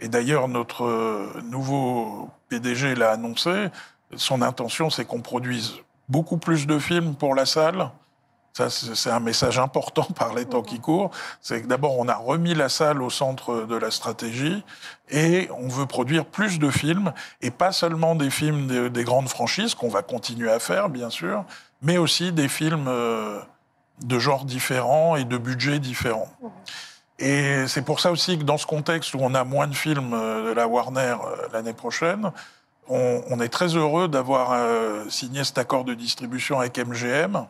Et 0.00 0.08
d'ailleurs, 0.08 0.48
notre 0.48 1.40
nouveau 1.44 2.28
PDG 2.48 2.94
l'a 2.94 3.12
annoncé. 3.12 3.68
Son 4.14 4.42
intention, 4.42 4.90
c'est 4.90 5.06
qu'on 5.06 5.22
produise 5.22 5.76
beaucoup 6.08 6.36
plus 6.36 6.66
de 6.66 6.78
films 6.78 7.14
pour 7.14 7.34
la 7.34 7.46
salle 7.46 7.90
ça, 8.52 8.68
c'est 8.68 9.10
un 9.10 9.20
message 9.20 9.58
important 9.58 10.04
par 10.16 10.34
les 10.34 10.44
temps 10.44 10.62
qui 10.62 10.78
courent. 10.78 11.10
C'est 11.40 11.62
que 11.62 11.66
d'abord, 11.66 11.98
on 11.98 12.08
a 12.08 12.14
remis 12.14 12.54
la 12.54 12.68
salle 12.68 13.02
au 13.02 13.10
centre 13.10 13.66
de 13.66 13.76
la 13.76 13.90
stratégie 13.90 14.62
et 15.10 15.48
on 15.58 15.68
veut 15.68 15.86
produire 15.86 16.24
plus 16.24 16.58
de 16.58 16.70
films 16.70 17.12
et 17.40 17.50
pas 17.50 17.72
seulement 17.72 18.14
des 18.14 18.30
films 18.30 18.66
des, 18.66 18.90
des 18.90 19.04
grandes 19.04 19.28
franchises 19.28 19.74
qu'on 19.74 19.88
va 19.88 20.02
continuer 20.02 20.50
à 20.50 20.58
faire, 20.58 20.88
bien 20.88 21.10
sûr, 21.10 21.44
mais 21.80 21.96
aussi 21.98 22.32
des 22.32 22.48
films 22.48 22.86
euh, 22.88 23.40
de 24.02 24.18
genres 24.18 24.44
différents 24.44 25.16
et 25.16 25.24
de 25.24 25.38
budgets 25.38 25.78
différents. 25.78 26.30
Et 27.18 27.66
c'est 27.68 27.82
pour 27.82 28.00
ça 28.00 28.10
aussi 28.10 28.36
que 28.36 28.42
dans 28.42 28.58
ce 28.58 28.66
contexte 28.66 29.14
où 29.14 29.18
on 29.20 29.34
a 29.34 29.44
moins 29.44 29.68
de 29.68 29.74
films 29.74 30.10
de 30.10 30.52
la 30.52 30.66
Warner 30.66 31.16
l'année 31.52 31.72
prochaine, 31.72 32.32
on, 32.88 33.40
est 33.40 33.48
très 33.48 33.68
heureux 33.76 34.08
d'avoir 34.08 34.52
euh, 34.52 35.08
signé 35.08 35.44
cet 35.44 35.58
accord 35.58 35.84
de 35.84 35.94
distribution 35.94 36.58
avec 36.58 36.78
MGM. 36.78 37.46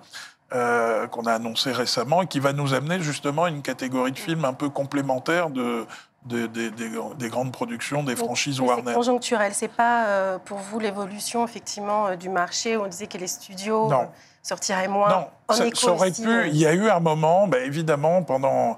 Euh, 0.55 1.07
qu'on 1.07 1.25
a 1.27 1.33
annoncé 1.35 1.73
récemment 1.73 2.23
et 2.23 2.27
qui 2.27 2.41
va 2.41 2.53
nous 2.53 2.75
amener 2.75 3.01
justement 3.01 3.45
à 3.45 3.49
une 3.51 3.63
catégorie 3.63 4.13
de 4.13 4.19
films 4.19 4.45
un 4.45 4.53
peu 4.53 4.69
complémentaire 4.69 5.51
de, 5.51 5.87
de- 6.27 6.47
de- 6.47 6.69
des- 6.69 6.91
des 7.19 7.29
grandes 7.29 7.53
productions 7.53 8.03
des 8.03 8.15
Donc, 8.15 8.25
franchises 8.27 8.61
Warner. 8.61 8.83
C'est 8.89 8.95
conjoncturel. 8.95 9.53
C'est 9.55 9.69
pas 9.69 10.07
euh, 10.07 10.39
pour 10.39 10.59
vous 10.59 10.79
l'évolution 10.79 11.45
effectivement 11.45 12.09
euh, 12.09 12.17
du 12.17 12.29
marché 12.29 12.77
où 12.77 12.83
on 12.83 12.87
disait 12.89 13.07
que 13.07 13.19
les 13.19 13.27
studios 13.29 13.89
Non. 13.89 14.09
sortiraient 14.43 14.89
moins. 14.89 15.09
Non, 15.09 15.27
en 15.49 15.55
ça, 15.55 15.65
aurait 15.91 16.11
aussi, 16.11 16.23
pu. 16.23 16.49
Il 16.49 16.57
y 16.57 16.67
a 16.67 16.75
eu 16.75 16.89
un 16.91 17.01
moment, 17.01 17.47
bah, 17.49 17.59
évidemment, 17.61 18.23
pendant. 18.23 18.77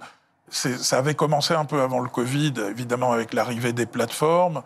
Ça 0.51 0.99
avait 0.99 1.15
commencé 1.15 1.55
un 1.55 1.65
peu 1.65 1.81
avant 1.83 1.99
le 1.99 2.09
Covid, 2.09 2.53
évidemment, 2.71 3.11
avec 3.13 3.33
l'arrivée 3.35 3.73
des 3.73 3.87
plateformes, 3.87 4.63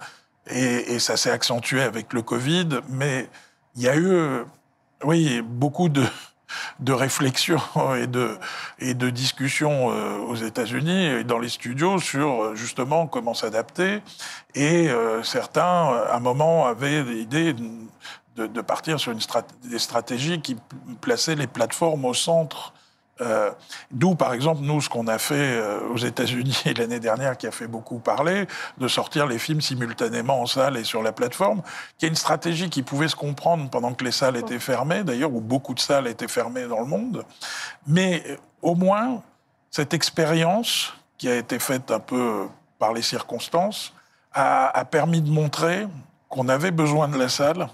et, 0.50 0.94
et 0.94 0.98
ça 0.98 1.16
s'est 1.16 1.30
accentué 1.30 1.80
avec 1.82 2.12
le 2.12 2.20
Covid, 2.20 2.80
mais 2.90 3.28
il 3.76 3.82
y 3.82 3.88
a 3.88 3.96
eu, 3.96 4.42
oui, 5.04 5.40
beaucoup 5.40 5.88
de, 5.88 6.02
de 6.80 6.92
réflexions 6.92 7.60
et 7.96 8.06
de, 8.06 8.38
et 8.78 8.94
de 8.94 9.10
discussions 9.10 9.90
euh, 9.90 10.18
aux 10.18 10.36
États-Unis 10.36 11.06
et 11.06 11.24
dans 11.24 11.38
les 11.38 11.48
studios 11.48 11.98
sur 11.98 12.42
euh, 12.42 12.54
justement 12.54 13.06
comment 13.06 13.34
s'adapter. 13.34 14.02
Et 14.54 14.88
euh, 14.88 15.22
certains, 15.22 15.62
à 15.62 16.16
un 16.16 16.20
moment, 16.20 16.66
avaient 16.66 17.02
l'idée 17.02 17.54
de, 18.36 18.60
partir 18.60 19.00
sur 19.00 19.12
une 19.12 19.18
des 19.64 19.78
stratégies 19.78 20.40
qui 20.40 20.56
plaçaient 21.00 21.34
les 21.34 21.48
plateformes 21.48 22.04
au 22.04 22.14
centre. 22.14 22.72
Euh, 23.20 23.50
D'où, 23.90 24.14
par 24.14 24.32
exemple, 24.32 24.62
nous, 24.62 24.80
ce 24.80 24.88
qu'on 24.88 25.06
a 25.06 25.18
fait 25.18 25.34
euh, 25.34 25.80
aux 25.92 25.96
États-Unis 25.96 26.62
l'année 26.76 27.00
dernière, 27.00 27.36
qui 27.36 27.46
a 27.46 27.50
fait 27.50 27.66
beaucoup 27.66 27.98
parler, 27.98 28.46
de 28.78 28.88
sortir 28.88 29.26
les 29.26 29.38
films 29.38 29.60
simultanément 29.60 30.40
en 30.40 30.46
salle 30.46 30.76
et 30.76 30.84
sur 30.84 31.02
la 31.02 31.12
plateforme, 31.12 31.62
qui 31.98 32.06
est 32.06 32.08
une 32.08 32.14
stratégie 32.14 32.70
qui 32.70 32.82
pouvait 32.82 33.08
se 33.08 33.16
comprendre 33.16 33.68
pendant 33.70 33.92
que 33.94 34.04
les 34.04 34.12
salles 34.12 34.36
étaient 34.36 34.58
fermées, 34.58 35.04
d'ailleurs, 35.04 35.32
où 35.32 35.40
beaucoup 35.40 35.74
de 35.74 35.80
salles 35.80 36.06
étaient 36.06 36.28
fermées 36.28 36.66
dans 36.66 36.80
le 36.80 36.86
monde. 36.86 37.24
Mais 37.86 38.22
euh, 38.28 38.36
au 38.62 38.74
moins, 38.74 39.22
cette 39.70 39.94
expérience 39.94 40.94
qui 41.16 41.28
a 41.28 41.36
été 41.36 41.58
faite 41.58 41.90
un 41.90 42.00
peu 42.00 42.46
par 42.78 42.92
les 42.92 43.02
circonstances 43.02 43.92
a, 44.32 44.84
permis 44.84 45.20
de 45.20 45.30
montrer 45.30 45.88
qu'on 46.28 46.48
avait 46.48 46.70
besoin 46.70 47.08
de 47.08 47.18
la 47.18 47.28
salle. 47.28 47.68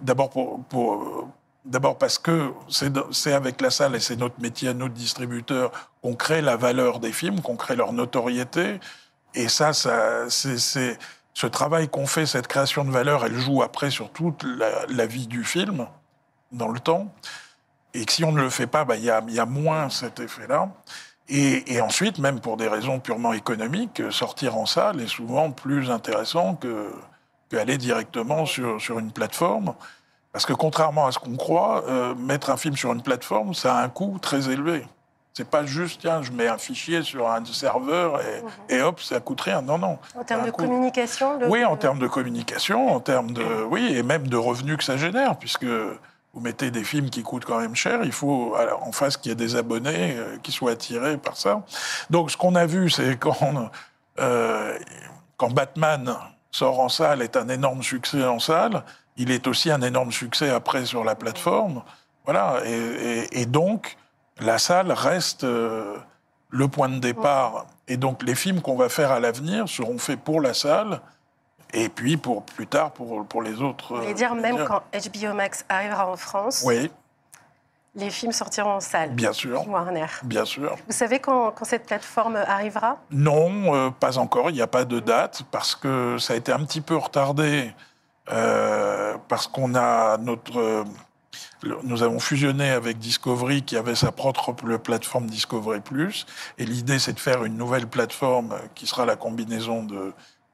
D'abord 0.00 0.30
pour- 0.30 1.28
D'abord 1.64 1.98
parce 1.98 2.18
que 2.18 2.52
c'est 2.70 2.90
de- 2.90 3.32
avec 3.34 3.60
la 3.60 3.70
salle 3.70 3.94
et 3.94 4.00
c'est 4.00 4.16
notre 4.16 4.40
métier 4.40 4.70
à 4.70 4.74
notre 4.74 4.94
distributeurs 4.94 5.70
qu'on 6.02 6.14
crée 6.14 6.40
la 6.40 6.56
valeur 6.56 7.00
des 7.00 7.12
films, 7.12 7.42
qu'on 7.42 7.56
crée 7.56 7.76
leur 7.76 7.92
notoriété. 7.92 8.80
Et 9.34 9.48
ça, 9.48 9.72
ce 9.74 11.46
travail 11.46 11.88
qu'on 11.88 12.06
fait, 12.06 12.24
cette 12.24 12.46
création 12.46 12.84
de 12.84 12.90
valeur, 12.90 13.24
elle 13.26 13.38
joue 13.38 13.62
après 13.62 13.90
sur 13.90 14.10
toute 14.10 14.44
la, 14.88 15.06
vie 15.06 15.26
du 15.26 15.44
film, 15.44 15.86
dans 16.50 16.68
le 16.68 16.80
temps. 16.80 17.12
Et 17.92 18.06
que 18.06 18.12
si 18.12 18.24
on 18.24 18.32
ne 18.32 18.40
le 18.40 18.50
fait 18.50 18.66
pas, 18.66 18.84
bah, 18.84 18.96
il 18.96 19.04
y, 19.04 19.10
a, 19.10 19.46
moins 19.46 19.90
cet 19.90 20.18
effet-là. 20.18 20.70
Et, 21.28 21.80
ensuite, 21.82 22.18
même 22.18 22.40
pour 22.40 22.56
des 22.56 22.68
raisons 22.68 23.00
purement 23.00 23.34
économiques, 23.34 24.02
sortir 24.10 24.56
en 24.56 24.66
salle 24.66 25.00
est 25.00 25.08
souvent 25.08 25.50
plus 25.50 25.90
intéressant 25.90 26.54
que 26.54 26.90
qu'aller 27.50 27.78
directement 27.78 28.46
sur 28.46 28.98
une 28.98 29.12
plateforme. 29.12 29.74
Parce 30.32 30.46
que 30.46 30.52
contrairement 30.52 31.06
à 31.06 31.12
ce 31.12 31.18
qu'on 31.18 31.36
croit, 31.36 31.84
euh, 31.88 32.14
mettre 32.14 32.50
un 32.50 32.56
film 32.56 32.76
sur 32.76 32.92
une 32.92 33.02
plateforme, 33.02 33.54
ça 33.54 33.76
a 33.76 33.82
un 33.82 33.88
coût 33.88 34.18
très 34.20 34.50
élevé. 34.50 34.86
C'est 35.32 35.48
pas 35.48 35.64
juste, 35.64 36.00
tiens, 36.00 36.22
je 36.22 36.32
mets 36.32 36.48
un 36.48 36.58
fichier 36.58 37.02
sur 37.02 37.28
un 37.28 37.44
serveur 37.44 38.20
et, 38.20 38.76
et 38.76 38.82
hop, 38.82 39.00
ça 39.00 39.20
coûte 39.20 39.40
rien. 39.40 39.62
Non, 39.62 39.78
non. 39.78 39.98
En 40.16 40.24
termes 40.24 40.44
de 40.44 40.50
coût. 40.50 40.64
communication 40.64 41.38
Oui, 41.48 41.64
en 41.64 41.76
termes 41.76 41.98
de 41.98 42.08
communication, 42.08 42.92
en 42.92 43.00
termes 43.00 43.32
de, 43.32 43.44
oui, 43.70 43.94
et 43.94 44.02
même 44.02 44.26
de 44.26 44.36
revenus 44.36 44.76
que 44.76 44.84
ça 44.84 44.96
génère, 44.96 45.36
puisque 45.36 45.66
vous 46.32 46.40
mettez 46.40 46.70
des 46.70 46.84
films 46.84 47.10
qui 47.10 47.22
coûtent 47.22 47.44
quand 47.44 47.58
même 47.58 47.74
cher, 47.74 48.00
il 48.04 48.12
faut 48.12 48.54
alors, 48.56 48.86
en 48.86 48.92
face 48.92 49.16
qu'il 49.16 49.30
y 49.30 49.32
ait 49.32 49.36
des 49.36 49.56
abonnés 49.56 50.16
euh, 50.16 50.36
qui 50.42 50.52
soient 50.52 50.72
attirés 50.72 51.16
par 51.16 51.36
ça. 51.36 51.62
Donc, 52.08 52.30
ce 52.30 52.36
qu'on 52.36 52.54
a 52.54 52.66
vu, 52.66 52.90
c'est 52.90 53.16
quand, 53.16 53.70
euh, 54.18 54.78
quand 55.36 55.52
Batman 55.52 56.14
sort 56.52 56.80
en 56.80 56.88
salle, 56.88 57.22
est 57.22 57.36
un 57.36 57.48
énorme 57.48 57.82
succès 57.82 58.24
en 58.24 58.38
salle, 58.38 58.82
il 59.20 59.30
est 59.30 59.46
aussi 59.46 59.70
un 59.70 59.82
énorme 59.82 60.12
succès 60.12 60.48
après 60.50 60.84
sur 60.86 61.04
la 61.04 61.14
plateforme. 61.14 61.82
Voilà, 62.24 62.60
et, 62.64 62.70
et- 62.72 63.40
et 63.42 63.46
donc, 63.46 63.96
la 64.40 64.58
salle 64.58 64.92
reste 64.92 65.44
euh, 65.44 65.96
le 66.48 66.68
point 66.68 66.88
de 66.88 66.98
départ. 66.98 67.66
Et 67.88 67.96
donc, 67.96 68.22
les 68.22 68.34
films 68.34 68.60
qu'on 68.62 68.76
va 68.76 68.88
faire 68.88 69.10
à 69.12 69.20
l'avenir 69.20 69.68
seront 69.68 69.98
faits 69.98 70.20
pour 70.20 70.40
la 70.40 70.54
salle, 70.54 71.00
et 71.72 71.88
puis 71.88 72.16
pour 72.16 72.42
plus 72.44 72.66
tard 72.66 72.90
pour, 72.92 73.24
pour 73.26 73.42
les 73.42 73.60
autres. 73.62 73.94
Vous 73.94 74.00
voulez 74.02 74.14
dire, 74.14 74.34
même 74.34 74.64
quand 74.66 74.82
HBO 74.92 75.34
Max 75.34 75.64
arrivera 75.68 76.08
en 76.10 76.16
France, 76.16 76.62
Oui, 76.66 76.90
les 77.96 78.10
films 78.10 78.32
sortiront 78.32 78.74
en 78.74 78.80
salle. 78.80 79.10
bien 79.10 79.32
sûr, 79.32 79.66
Warner. 79.68 80.06
bien 80.22 80.44
sûr. 80.44 80.76
Vous 80.86 80.92
savez 80.92 81.18
quand, 81.18 81.50
quand 81.52 81.64
cette 81.64 81.86
plateforme 81.86 82.36
arrivera? 82.36 82.98
Non, 83.10 83.74
euh, 83.74 83.90
pas 83.90 84.16
encore. 84.18 84.50
Il 84.50 84.54
n'y 84.54 84.62
a 84.62 84.66
pas 84.68 84.84
de 84.84 85.00
date 85.00 85.42
parce 85.50 85.74
que 85.74 86.16
ça 86.18 86.34
a 86.34 86.36
été 86.36 86.52
un 86.52 86.64
petit 86.64 86.80
peu 86.80 86.96
retardé 86.96 87.72
euh, 88.30 89.16
parce 89.28 89.46
qu'on 89.46 89.74
a 89.74 90.16
notre. 90.18 90.58
euh, 90.58 90.84
nous 91.84 92.02
avons 92.02 92.20
fusionné 92.20 92.70
avec 92.70 92.98
Discovery 92.98 93.62
qui 93.62 93.76
avait 93.76 93.94
sa 93.94 94.12
propre 94.12 94.52
pl- 94.52 94.78
plateforme 94.78 95.26
Discovery 95.26 95.80
Plus 95.80 96.26
et 96.58 96.64
l'idée 96.64 96.98
c'est 96.98 97.12
de 97.12 97.20
faire 97.20 97.44
une 97.44 97.56
nouvelle 97.56 97.86
plateforme 97.86 98.56
qui 98.74 98.86
sera 98.86 99.04
la 99.04 99.16
combinaison 99.16 99.82
de 99.84 100.12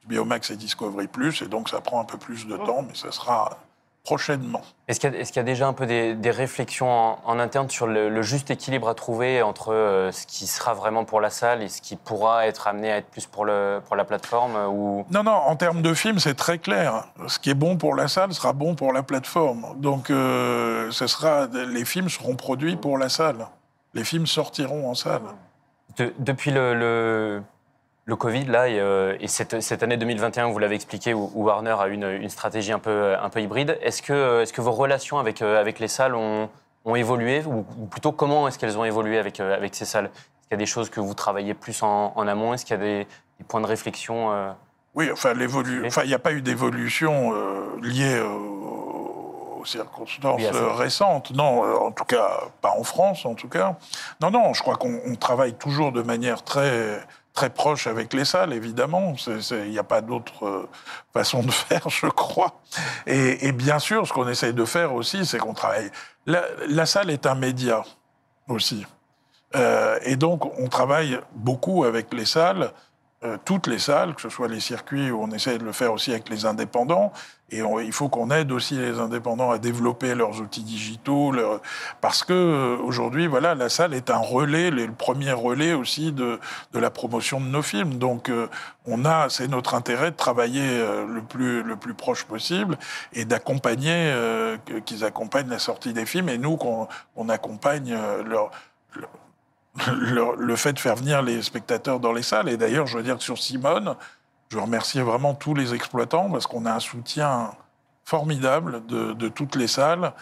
Biomax 0.09 0.51
et 0.51 0.57
Discovery 0.57 1.07
Plus 1.07 1.43
et 1.43 1.47
donc 1.47 1.69
ça 1.69 1.81
prend 1.81 2.01
un 2.01 2.05
peu 2.05 2.19
plus 2.19 2.47
de 2.47 2.57
temps 2.57 2.83
mais 2.83 2.95
ça 2.95 3.13
sera 3.13 3.59
prochainement. 4.07 4.63
Est-ce 4.87 5.01
qu'il 5.01 5.13
y, 5.13 5.17
a- 5.17 5.41
y 5.43 5.45
déjà 5.45 5.67
un 5.67 5.73
peu 5.73 5.85
des, 5.87 6.15
des 6.15 6.31
réflexions 6.31 6.89
en, 6.89 7.19
en 7.25 7.39
interne 7.41 7.69
sur 7.69 7.89
le, 7.89 8.09
le 8.09 8.23
juste 8.23 8.51
équilibre 8.53 8.89
à 8.89 8.95
trouver 8.95 9.43
entre 9.43 9.73
euh, 9.73 10.13
ce 10.13 10.27
qui 10.27 10.47
sera 10.47 10.75
vraiment 10.75 11.05
pour 11.05 11.21
la 11.21 11.31
salle 11.31 11.63
et 11.65 11.69
ce 11.69 11.83
qui 11.83 11.97
pourra 11.97 12.47
être 12.47 12.69
amené 12.69 12.93
à 12.93 12.99
être 12.99 13.09
plus 13.11 13.27
pour, 13.27 13.45
le, 13.45 13.81
pour 13.87 13.97
la 13.97 14.05
plateforme 14.05 14.55
ou... 14.71 15.05
Non, 15.11 15.25
non, 15.25 15.33
en 15.33 15.57
termes 15.57 15.83
de 15.83 15.93
film, 15.93 16.21
c'est 16.21 16.35
très 16.35 16.59
clair. 16.59 17.05
Ce 17.27 17.39
qui 17.41 17.51
est 17.51 17.55
bon 17.55 17.77
pour 17.77 17.97
la 17.97 18.07
salle 18.07 18.33
sera 18.33 18.53
bon 18.53 18.77
pour 18.77 18.93
la 18.93 19.03
plateforme. 19.03 19.67
Donc, 19.77 20.11
euh, 20.11 20.91
ce 20.93 21.07
sera, 21.09 21.47
les 21.47 21.85
films 21.85 22.09
seront 22.09 22.37
produits 22.37 22.77
pour 22.77 22.99
la 22.99 23.09
salle. 23.09 23.49
Les 23.95 24.05
films 24.05 24.27
sortiront 24.27 24.89
en 24.89 24.95
salle. 24.95 25.23
De- 25.99 26.15
depuis 26.19 26.53
le, 26.53 26.75
le, 26.75 27.43
le 28.07 28.15
Covid, 28.15 28.45
là, 28.45 28.69
et, 28.69 28.79
euh, 28.79 29.17
et 29.21 29.27
cette, 29.27 29.61
cette 29.61 29.83
année 29.83 29.97
2021, 29.97 30.47
vous 30.47 30.59
l'avez 30.61 30.77
expliqué, 30.77 31.13
où, 31.13 31.31
où 31.35 31.45
Warner 31.45 31.75
a 31.79 31.89
une, 31.89 32.05
une 32.05 32.29
stratégie 32.29 32.73
un 32.73 32.79
peu, 32.79 33.17
un 33.21 33.29
peu 33.29 33.41
hybride, 33.43 33.77
est-ce 33.83 34.01
que, 34.01 34.43
est 34.43 34.53
que 34.53 34.61
vos 34.61 34.71
relations 34.71 35.19
avec, 35.19 35.43
euh, 35.43 35.61
avec 35.61 35.81
les 35.81 35.89
salles 35.89 36.15
ont, 36.15 36.49
ont 36.85 36.95
évolué 36.95 37.43
ou, 37.45 37.67
ou 37.81 37.87
plutôt, 37.87 38.13
comment 38.13 38.47
est-ce 38.47 38.59
qu'elles 38.61 38.79
ont 38.79 38.85
évolué 38.85 39.19
avec, 39.19 39.41
euh, 39.41 39.55
avec 39.57 39.75
ces 39.75 39.85
salles? 39.85 40.07
Est-ce 40.07 40.49
qu'il 40.49 40.53
y 40.53 40.55
a 40.55 40.59
des 40.59 40.67
choses 40.67 40.89
que 40.89 41.01
vous 41.01 41.15
travaillez 41.15 41.55
plus 41.55 41.83
en, 41.83 42.13
en 42.15 42.29
amont? 42.29 42.55
Est-ce 42.55 42.65
qu'il 42.65 42.77
y 42.77 42.81
a 42.81 42.83
des, 42.83 43.07
des 43.39 43.45
points 43.47 43.61
de 43.61 43.67
réflexion 43.67 44.33
euh, 44.33 44.53
Oui, 44.95 45.11
enfin, 45.13 45.35
Oui. 45.37 45.83
enfin, 45.85 46.03
il 46.05 46.09
n'y 46.09 46.15
a 46.15 46.21
pas 46.21 46.33
eu 46.33 46.43
d'évolution 46.43 47.33
euh, 47.35 47.81
liée 47.83 48.23
circonstances 49.67 50.41
Oui, 50.41 50.47
euh, 50.47 50.73
récentes. 50.73 51.33
Non, 51.33 51.65
euh, 51.65 51.77
en 51.77 51.91
tout 51.91 52.05
cas, 52.05 52.41
pas 52.63 52.71
en 52.79 52.85
France, 52.85 53.27
en 53.27 53.35
tout 53.35 53.49
cas. 53.49 53.77
Non, 54.21 54.31
non, 54.31 54.55
je 54.55 54.63
crois 54.63 54.77
qu'on 54.77 55.01
on 55.07 55.15
travaille 55.17 55.55
toujours 55.55 55.93
de 55.93 56.03
manière 56.03 56.43
très 56.43 57.05
très 57.37 57.51
proche 57.51 57.87
avec 57.87 58.13
les 58.15 58.25
salles, 58.25 58.53
évidemment. 58.53 59.15
Il 59.53 59.71
n'y 59.71 59.79
a 59.79 59.85
pas 59.85 60.01
d'autre 60.01 60.45
euh, 60.45 60.69
façon 61.13 61.43
de 61.43 61.51
faire, 61.69 61.89
je 61.89 62.07
crois. 62.07 62.61
Et, 63.07 63.53
bien 63.53 63.79
sûr, 63.79 64.09
ce 64.09 64.13
qu'on 64.13 64.27
essaye 64.27 64.55
de 64.55 64.65
faire 64.65 64.95
aussi, 64.95 65.25
c'est 65.25 65.39
qu'on 65.39 65.55
travaille. 65.55 65.93
La, 66.27 66.43
la 66.67 66.87
salle 66.87 67.11
est 67.11 67.27
un 67.27 67.37
média 67.37 67.85
aussi. 68.49 68.85
Euh, 69.55 69.99
et 70.03 70.17
donc, 70.17 70.45
on 70.59 70.69
travaille 70.69 71.21
beaucoup 71.35 71.85
avec 71.85 72.13
les 72.13 72.27
salles, 72.27 72.73
euh, 73.27 73.37
toutes 73.45 73.67
les 73.67 73.79
salles, 73.79 74.15
que 74.15 74.23
ce 74.23 74.29
soit 74.29 74.49
les 74.49 74.61
circuits, 74.61 75.11
où 75.11 75.23
on 75.23 75.31
essaie 75.31 75.59
de 75.59 75.65
le 75.65 75.73
faire 75.73 75.93
aussi 75.93 76.13
avec 76.13 76.29
les 76.29 76.47
indépendants. 76.47 77.13
Et 77.51 77.61
il 77.85 77.93
faut 77.93 78.09
qu'on 78.09 78.31
aide 78.33 78.51
aussi 78.51 78.75
les 78.75 78.99
indépendants 78.99 79.53
à 79.53 79.59
développer 79.59 80.17
leurs 80.17 80.41
outils 80.41 80.65
digitaux, 80.65 81.33
parce 82.01 82.25
que 82.25 82.33
euh, 82.33 82.77
aujourd'hui, 82.83 83.29
voilà, 83.29 83.55
la 83.55 83.69
salle 83.69 83.95
est 83.95 84.11
un 84.11 84.19
relais, 84.19 84.71
le 84.71 84.91
premier 84.91 85.31
relais 85.33 85.73
aussi 85.73 86.11
de, 86.11 86.41
de 86.73 86.79
la 86.79 86.91
promotion 86.91 87.41
de 87.41 87.47
nos 87.47 87.63
films. 87.63 87.99
Donc, 87.99 88.31
euh, 88.31 88.49
on 88.85 89.05
a, 89.05 89.29
c'est 89.29 89.49
notre 89.49 89.75
intérêt 89.75 90.11
de 90.11 90.17
travailler 90.17 90.79
le 91.09 91.21
plus 91.23 91.63
le 91.63 91.77
plus 91.77 91.95
proche 91.95 92.25
possible 92.25 92.79
et 93.13 93.25
d'accompagner, 93.25 94.15
qu'ils 94.85 95.05
accompagnent 95.05 95.49
la 95.49 95.59
sortie 95.59 95.93
des 95.93 96.07
films 96.07 96.29
et 96.29 96.39
nous 96.39 96.57
qu'on 96.57 96.87
on 97.17 97.29
accompagne 97.29 97.97
leur 98.25 98.51
le, 99.93 100.37
le 100.37 100.57
fait 100.57 100.73
de 100.73 100.79
faire 100.79 100.97
venir 100.97 101.23
les 101.23 101.43
spectateurs 101.43 102.01
dans 102.01 102.13
les 102.13 102.23
salles. 102.23 102.49
Et 102.49 102.57
d'ailleurs, 102.57 102.87
je 102.87 102.97
veux 102.97 103.03
dire 103.03 103.17
que 103.19 103.23
sur 103.23 103.39
Simone, 103.39 103.95
je 104.49 104.59
remercie 104.59 105.01
vraiment 105.01 105.35
tous 105.35 105.55
les 105.55 105.75
exploitants 105.75 106.31
parce 106.31 106.47
qu'on 106.47 106.67
a 106.67 106.73
un 106.73 106.81
soutien 106.81 107.53
formidable 108.05 108.87
de, 108.87 109.13
de 109.13 109.29
toutes 109.29 109.57
les 109.57 109.67
salles. 109.67 110.13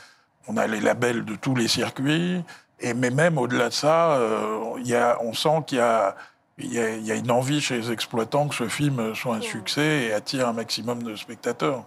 On 0.48 0.56
a 0.56 0.66
les 0.66 0.80
labels 0.80 1.24
de 1.24 1.36
tous 1.36 1.54
les 1.54 1.68
circuits. 1.68 2.42
Et 2.80 2.94
mais 2.94 3.10
même 3.10 3.38
au-delà 3.38 3.68
de 3.68 3.74
ça, 3.74 4.12
euh, 4.12 4.74
y 4.82 4.94
a, 4.94 5.18
on 5.20 5.32
sent 5.32 5.62
qu'il 5.66 5.78
y 5.78 5.80
a 5.80 6.16
y, 6.58 6.78
a, 6.78 6.90
il 6.90 7.04
y, 7.04 7.10
a, 7.10 7.16
une 7.16 7.30
envie 7.30 7.60
chez 7.60 7.78
les 7.78 7.90
exploitants 7.90 8.46
que 8.46 8.54
ce 8.54 8.68
film 8.68 9.14
soit 9.14 9.34
un 9.34 9.40
succès 9.40 10.04
et 10.04 10.12
attire 10.12 10.48
un 10.48 10.52
maximum 10.52 11.02
de 11.02 11.16
spectateurs. 11.16 11.84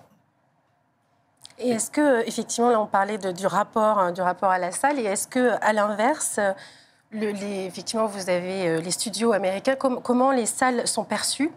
Et 1.59 1.69
est-ce 1.69 1.89
que, 1.89 2.27
effectivement, 2.27 2.69
là, 2.69 2.79
on 2.79 2.85
parlait 2.85 3.17
de, 3.17 3.31
du, 3.31 3.47
rapport, 3.47 3.97
hein, 3.97 4.11
du 4.11 4.21
rapport 4.21 4.51
à 4.51 4.59
la 4.59 4.71
salle, 4.71 4.99
et 4.99 5.03
est-ce 5.03 5.27
que, 5.27 5.53
à 5.61 5.73
l'inverse, 5.73 6.39
effectivement, 7.13 8.07
vous 8.07 8.29
avez 8.29 8.67
euh, 8.67 8.81
les 8.81 8.91
studios 8.91 9.31
américains, 9.31 9.75
com 9.75 9.99
comment 10.03 10.31
les 10.31 10.45
salles 10.45 10.87
sont 10.87 11.03
perçues 11.03 11.51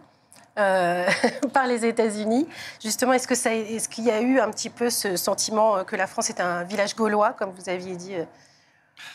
euh, 0.59 1.09
par 1.53 1.67
les 1.67 1.85
États-Unis? 1.85 2.47
Justement, 2.83 3.13
est-ce 3.13 3.89
qu'il 3.89 4.05
y 4.05 4.11
a 4.11 4.21
eu 4.21 4.41
un 4.41 4.51
petit 4.51 4.71
peu 4.71 4.91
ce 4.91 5.17
sentiment 5.17 5.85
que 5.85 5.97
la 5.97 6.07
France 6.07 6.31
est 6.31 6.41
un 6.41 6.65
village 6.65 6.95
gaulois, 6.95 7.33
comme 7.33 7.51
vous 7.51 7.69
aviez 7.69 7.97
dit 7.97 8.15
euh, 8.15 8.25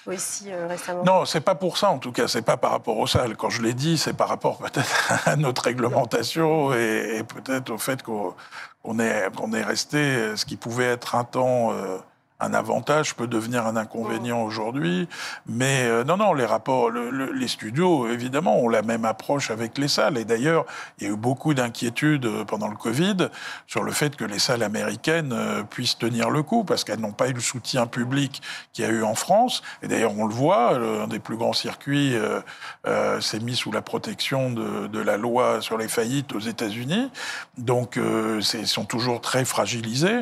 aussi 0.08 0.52
euh, 0.52 0.68
récemment? 0.68 1.04
Non, 1.04 1.26
c'est 1.26 1.42
pas 1.42 1.56
pour 1.56 1.78
ça 1.78 1.90
en 1.90 2.00
tout 2.00 2.12
cas, 2.12 2.28
c'est 2.28 2.42
pas 2.42 2.58
par 2.58 2.72
rapport 2.72 2.98
aux 2.98 3.08
salles. 3.08 3.36
Quand 3.36 3.50
je 3.50 3.62
l'ai 3.62 3.74
dit, 3.74 3.98
c'est 3.98 4.14
par 4.14 4.28
rapport 4.28 4.58
peut-être 4.58 5.14
à 5.28 5.36
notre 5.36 5.64
réglementation 5.64 6.74
et, 6.74 7.24
peut-être 7.28 7.72
au 7.72 7.78
fait 7.78 8.04
qu'on 8.04 9.00
est, 9.00 9.36
qu'on 9.36 9.54
est 9.54 9.64
resté 9.64 10.36
ce 10.36 10.46
qui 10.46 10.58
pouvait 10.58 10.86
être 10.86 11.16
un 11.16 11.24
temps. 11.24 11.72
Euh, 11.72 11.98
un 12.40 12.54
avantage 12.54 13.16
peut 13.16 13.28
devenir 13.28 13.66
un 13.66 13.76
inconvénient 13.76 14.42
aujourd'hui. 14.44 15.08
Mais 15.46 15.84
euh, 15.86 16.04
non, 16.04 16.18
non, 16.18 16.34
les 16.34 16.46
rapports, 16.46 16.90
le, 16.90 17.10
le, 17.10 17.32
les 17.32 17.48
studios, 17.48 18.08
évidemment, 18.08 18.60
ont 18.60 18.70
la 18.70 18.82
même 18.82 19.06
approche 19.06 19.52
avec 19.52 19.78
les 19.78 19.88
salles. 19.88 20.18
Et 20.18 20.26
d'ailleurs, 20.26 20.66
il 21.00 21.08
y 21.08 21.10
a 21.10 21.14
eu 21.14 21.18
beaucoup 21.18 21.54
d'inquiétudes 21.54 22.26
euh, 22.26 22.46
pendant 22.46 22.68
le 22.68 22.76
Covid 22.76 23.30
sur 23.68 23.84
le 23.84 23.92
fait 23.92 24.16
que 24.16 24.26
les 24.26 24.40
salles 24.40 24.64
américaines 24.64 25.34
euh, 25.34 25.64
puissent 25.64 25.98
tenir 25.98 26.30
le 26.30 26.44
coup, 26.44 26.64
parce 26.64 26.84
qu'elles 26.84 27.00
n'ont 27.00 27.12
pas 27.12 27.30
eu 27.30 27.34
le 27.34 27.42
soutien 27.42 27.88
public 27.88 28.42
qu'il 28.74 28.86
y 28.86 28.88
a 28.88 28.92
eu 28.92 29.04
en 29.04 29.16
France. 29.16 29.64
Et 29.82 29.88
d'ailleurs, 29.88 30.18
on 30.18 30.26
le 30.26 30.34
voit, 30.34 30.76
un 30.76 31.08
des 31.08 31.20
plus 31.20 31.38
grands 31.38 31.54
circuits 31.54 32.16
euh, 32.16 32.42
euh, 32.88 33.22
s'est 33.22 33.40
mis 33.40 33.56
sous 33.56 33.72
la 33.72 33.82
protection 33.82 34.52
de, 34.52 34.88
de, 34.88 35.00
la 35.00 35.18
loi 35.18 35.62
sur 35.62 35.78
les 35.78 35.88
faillites 35.88 36.34
aux 36.34 36.40
États-Unis. 36.40 37.10
Donc, 37.58 37.98
euh, 37.98 38.42
ils 38.54 38.68
sont 38.68 38.86
toujours 38.86 39.22
très 39.22 39.46
fragilisés 39.46 40.22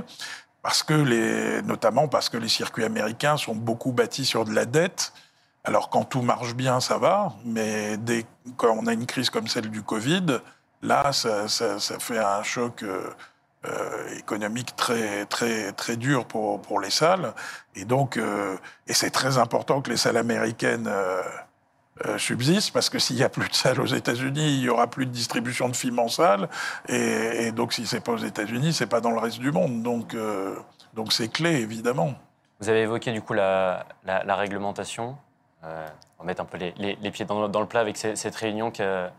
parce 0.63 0.81
que 0.81 0.93
les, 0.93 1.61
notamment 1.61 2.07
parce 2.07 2.29
que 2.29 2.37
les 2.37 2.47
circuits 2.47 2.85
américains 2.85 3.37
sont 3.37 3.53
beaucoup 3.53 3.91
bâtis 3.91 4.25
sur 4.25 4.45
de 4.45 4.53
la 4.53 4.65
dette. 4.65 5.13
Alors 5.63 5.89
quand 5.89 6.05
tout 6.05 6.21
marche 6.23 6.55
bien, 6.55 6.79
ça 6.79 6.97
va, 6.97 7.33
mais 7.45 7.97
dès 7.97 8.25
quand 8.57 8.75
on 8.77 8.87
a 8.87 8.93
une 8.93 9.05
crise 9.05 9.29
comme 9.29 9.47
celle 9.47 9.69
du 9.69 9.83
Covid, 9.83 10.39
là, 10.81 11.13
ça, 11.13 11.47
ça, 11.47 11.79
ça 11.79 11.99
fait 11.99 12.17
un 12.17 12.43
choc 12.43 12.83
euh, 12.83 13.09
euh, 13.65 14.17
économique 14.17 14.75
très 14.75 15.25
très 15.25 15.71
très 15.71 15.95
dur 15.95 16.25
pour 16.25 16.61
pour 16.61 16.81
les 16.81 16.89
salles. 16.89 17.33
Et 17.75 17.85
donc, 17.85 18.17
euh, 18.17 18.57
et 18.87 18.93
c'est 18.93 19.09
très 19.09 19.37
important 19.37 19.81
que 19.81 19.89
les 19.89 19.97
salles 19.97 20.17
américaines 20.17 20.87
euh, 20.87 21.21
euh, 22.05 22.17
subsiste, 22.17 22.73
parce 22.73 22.89
que 22.89 22.97
s'il 22.97 23.17
n'y 23.17 23.23
a 23.23 23.29
plus 23.29 23.47
de 23.47 23.53
salles 23.53 23.79
aux 23.79 23.85
États-Unis, 23.85 24.55
il 24.55 24.61
n'y 24.61 24.69
aura 24.69 24.87
plus 24.87 25.05
de 25.05 25.11
distribution 25.11 25.69
de 25.69 25.75
films 25.75 25.99
en 25.99 26.07
salle. 26.07 26.49
Et, 26.89 27.51
donc, 27.51 27.71
si 27.71 27.85
c'est 27.85 27.99
pas 27.99 28.13
aux 28.13 28.17
États-Unis, 28.17 28.73
c'est 28.73 28.87
pas 28.87 28.99
dans 28.99 29.11
le 29.11 29.19
reste 29.19 29.37
du 29.37 29.51
monde. 29.51 29.83
Donc, 29.83 30.15
euh, 30.15 30.55
donc 30.95 31.13
c'est 31.13 31.31
clé, 31.31 31.51
évidemment. 31.51 32.15
Vous 32.59 32.69
avez 32.69 32.81
évoqué 32.81 33.11
du 33.11 33.21
coup 33.21 33.33
la, 33.33 33.85
réglementation. 34.05 35.15
Euh, 35.63 35.87
on 36.17 36.23
va 36.23 36.27
mettre 36.27 36.41
un 36.41 36.45
peu 36.45 36.57
les, 36.57 37.11
pieds 37.11 37.25
dans, 37.25 37.47
le 37.47 37.67
plat 37.67 37.81
avec 37.81 37.95
cette 37.97 38.35
réunion 38.35 38.71
qui 38.71 38.81
a, 38.81 39.11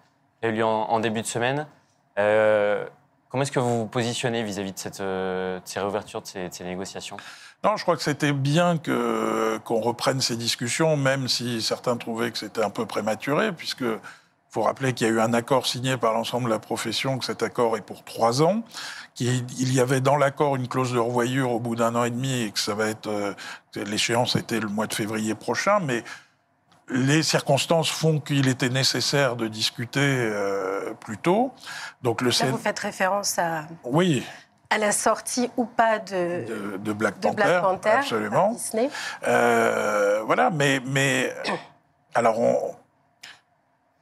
eu 0.43 0.51
lieu 0.51 0.65
en, 0.65 0.99
début 0.99 1.23
de 1.23 1.27
semaine. 1.27 1.69
Comment 2.17 3.43
est-ce 3.43 3.53
que 3.53 3.61
vous 3.61 3.81
vous 3.81 3.87
positionnez 3.87 4.43
vis-à-vis 4.43 4.73
-vis 4.73 4.99
de, 4.99 5.59
de 5.59 5.63
ces 5.65 5.79
réouvertures, 5.79 6.23
de 6.23 6.49
ces 6.51 6.65
négociations? 6.65 7.19
Non, 7.65 7.77
je 7.77 7.83
crois 7.83 7.97
que 7.97 8.03
c'était 8.03 8.33
bien 8.33 8.77
que 8.77 9.59
qu'on 9.65 9.81
reprenne 9.81 10.21
ces 10.21 10.37
discussions, 10.37 10.97
même 10.97 11.29
si 11.29 11.63
certains 11.63 11.97
trouvaient 11.97 12.31
que 12.31 12.39
c'était 12.39 12.63
un 12.63 12.71
peu 12.71 12.85
prématuré, 12.85 13.53
puisque 13.53 13.85
faut 14.51 14.63
rappeler 14.63 14.93
qu'il 14.93 15.07
y 15.09 15.11
a 15.11 15.13
eu 15.13 15.21
un 15.21 15.33
accord 15.33 15.67
signé 15.67 15.97
par 15.97 16.13
l'ensemble 16.13 16.45
de 16.45 16.51
la 16.51 16.61
profession, 16.61 17.19
que 17.19 17.25
cet 17.25 17.43
accord 17.43 17.77
est 17.77 17.81
pour 17.81 18.05
trois 18.05 18.41
ans, 18.43 18.63
qu'il 19.15 19.73
y 19.73 19.81
avait 19.81 20.01
dans 20.01 20.17
l'accord 20.17 20.55
une 20.55 20.69
clause 20.69 20.93
de 20.93 20.99
revoyure 20.99 21.51
au 21.51 21.59
bout 21.59 21.75
d'un 21.75 21.95
an 21.97 22.05
et 22.05 22.11
demi 22.11 22.43
et 22.43 22.51
que 22.53 22.61
ça 22.61 22.75
va 22.75 22.87
être 22.87 23.09
euh, 23.09 23.35
l'échéance 23.75 24.37
était 24.37 24.61
le 24.61 24.69
mois 24.69 24.87
de 24.87 24.95
février 24.95 25.35
prochain, 25.35 25.81
mais 25.81 26.05
les 26.89 27.23
circonstances 27.23 27.89
font 27.89 28.21
qu'il 28.21 28.47
était 28.47 28.69
nécessaire 28.69 29.37
de 29.37 29.49
discuter 29.49 30.01
euh, 30.01 30.93
plus 31.01 31.19
tôt. 31.19 31.53
Donc 32.03 32.21
le 32.21 32.29
Là, 32.29 32.47
vous 32.51 32.59
faites 32.59 32.79
référence 32.79 33.39
à 33.39 33.65
oui 33.85 34.23
à 34.71 34.79
la 34.79 34.93
sortie 34.93 35.51
ou 35.57 35.65
pas 35.65 35.99
de, 35.99 36.47
de, 36.47 36.77
de 36.79 36.93
Black, 36.93 37.19
de 37.21 37.29
Panther, 37.29 37.37
Black 37.37 37.63
Panther, 37.63 37.91
absolument. 37.91 38.53
Disney. 38.53 38.91
Euh, 39.27 40.23
voilà, 40.25 40.51
mais, 40.51 40.81
mais 40.87 41.35
alors 42.15 42.41
on, 42.41 42.75